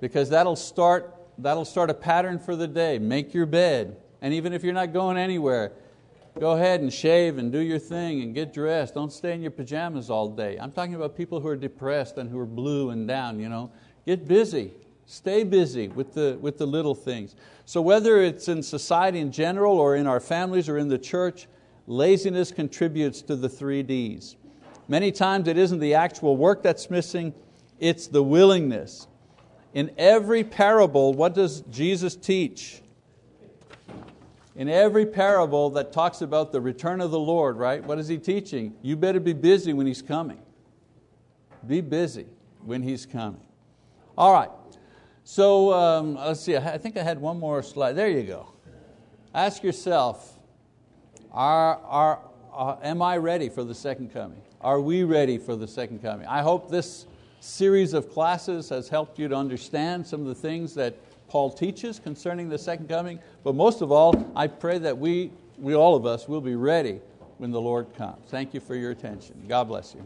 Because 0.00 0.30
that'll 0.30 0.56
start, 0.56 1.14
that'll 1.36 1.64
start 1.64 1.90
a 1.90 1.94
pattern 1.94 2.38
for 2.38 2.54
the 2.54 2.68
day. 2.68 3.00
Make 3.00 3.34
your 3.34 3.46
bed. 3.46 3.96
And 4.22 4.32
even 4.32 4.52
if 4.52 4.62
you're 4.62 4.72
not 4.72 4.92
going 4.92 5.16
anywhere, 5.16 5.72
go 6.38 6.52
ahead 6.52 6.80
and 6.80 6.92
shave 6.92 7.38
and 7.38 7.50
do 7.50 7.58
your 7.58 7.78
thing 7.78 8.22
and 8.22 8.34
get 8.34 8.52
dressed. 8.52 8.94
Don't 8.94 9.12
stay 9.12 9.34
in 9.34 9.42
your 9.42 9.50
pajamas 9.50 10.10
all 10.10 10.28
day. 10.28 10.58
I'm 10.58 10.72
talking 10.72 10.94
about 10.94 11.16
people 11.16 11.40
who 11.40 11.48
are 11.48 11.56
depressed 11.56 12.16
and 12.18 12.30
who 12.30 12.38
are 12.38 12.46
blue 12.46 12.90
and 12.90 13.06
down. 13.08 13.40
You 13.40 13.48
know? 13.48 13.72
Get 14.06 14.26
busy. 14.26 14.72
Stay 15.06 15.42
busy 15.42 15.88
with 15.88 16.14
the, 16.14 16.38
with 16.40 16.58
the 16.58 16.66
little 16.66 16.94
things. 16.94 17.34
So 17.64 17.80
whether 17.80 18.22
it's 18.22 18.48
in 18.48 18.62
society 18.62 19.20
in 19.20 19.32
general 19.32 19.78
or 19.78 19.96
in 19.96 20.06
our 20.06 20.20
families 20.20 20.68
or 20.68 20.78
in 20.78 20.88
the 20.88 20.98
church, 20.98 21.48
laziness 21.86 22.52
contributes 22.52 23.22
to 23.22 23.36
the 23.36 23.48
three 23.48 23.82
Ds. 23.82 24.36
Many 24.86 25.12
times 25.12 25.48
it 25.48 25.58
isn't 25.58 25.80
the 25.80 25.94
actual 25.94 26.36
work 26.36 26.62
that's 26.62 26.90
missing, 26.90 27.34
it's 27.78 28.06
the 28.06 28.22
willingness. 28.22 29.06
In 29.74 29.90
every 29.98 30.44
parable, 30.44 31.12
what 31.12 31.34
does 31.34 31.60
Jesus 31.70 32.16
teach? 32.16 32.82
In 34.58 34.68
every 34.68 35.06
parable 35.06 35.70
that 35.70 35.92
talks 35.92 36.20
about 36.20 36.50
the 36.50 36.60
return 36.60 37.00
of 37.00 37.12
the 37.12 37.18
Lord, 37.18 37.56
right? 37.56 37.82
What 37.84 38.00
is 38.00 38.08
He 38.08 38.18
teaching? 38.18 38.74
You 38.82 38.96
better 38.96 39.20
be 39.20 39.32
busy 39.32 39.72
when 39.72 39.86
He's 39.86 40.02
coming. 40.02 40.40
Be 41.64 41.80
busy 41.80 42.26
when 42.64 42.82
He's 42.82 43.06
coming. 43.06 43.40
All 44.16 44.32
right, 44.32 44.50
so 45.22 45.72
um, 45.72 46.16
let's 46.16 46.40
see, 46.40 46.56
I 46.56 46.76
think 46.76 46.96
I 46.96 47.04
had 47.04 47.20
one 47.20 47.38
more 47.38 47.62
slide. 47.62 47.92
There 47.92 48.08
you 48.08 48.24
go. 48.24 48.48
Ask 49.32 49.62
yourself, 49.62 50.40
are, 51.30 51.76
are, 51.84 52.18
uh, 52.52 52.76
am 52.82 53.00
I 53.00 53.16
ready 53.16 53.48
for 53.48 53.62
the 53.62 53.76
second 53.76 54.12
coming? 54.12 54.42
Are 54.60 54.80
we 54.80 55.04
ready 55.04 55.38
for 55.38 55.54
the 55.54 55.68
second 55.68 56.02
coming? 56.02 56.26
I 56.26 56.42
hope 56.42 56.68
this 56.68 57.06
series 57.38 57.92
of 57.92 58.10
classes 58.10 58.70
has 58.70 58.88
helped 58.88 59.20
you 59.20 59.28
to 59.28 59.36
understand 59.36 60.04
some 60.04 60.22
of 60.22 60.26
the 60.26 60.34
things 60.34 60.74
that 60.74 60.96
Paul 61.28 61.50
teaches 61.50 61.98
concerning 61.98 62.48
the 62.48 62.58
second 62.58 62.88
coming, 62.88 63.18
but 63.44 63.54
most 63.54 63.82
of 63.82 63.92
all, 63.92 64.30
I 64.34 64.46
pray 64.46 64.78
that 64.78 64.96
we, 64.96 65.30
we 65.58 65.74
all 65.74 65.94
of 65.94 66.06
us 66.06 66.26
will 66.26 66.40
be 66.40 66.56
ready 66.56 67.00
when 67.36 67.50
the 67.50 67.60
Lord 67.60 67.94
comes. 67.96 68.28
Thank 68.28 68.54
you 68.54 68.60
for 68.60 68.74
your 68.74 68.90
attention. 68.90 69.44
God 69.46 69.64
bless 69.64 69.94
you. 69.94 70.04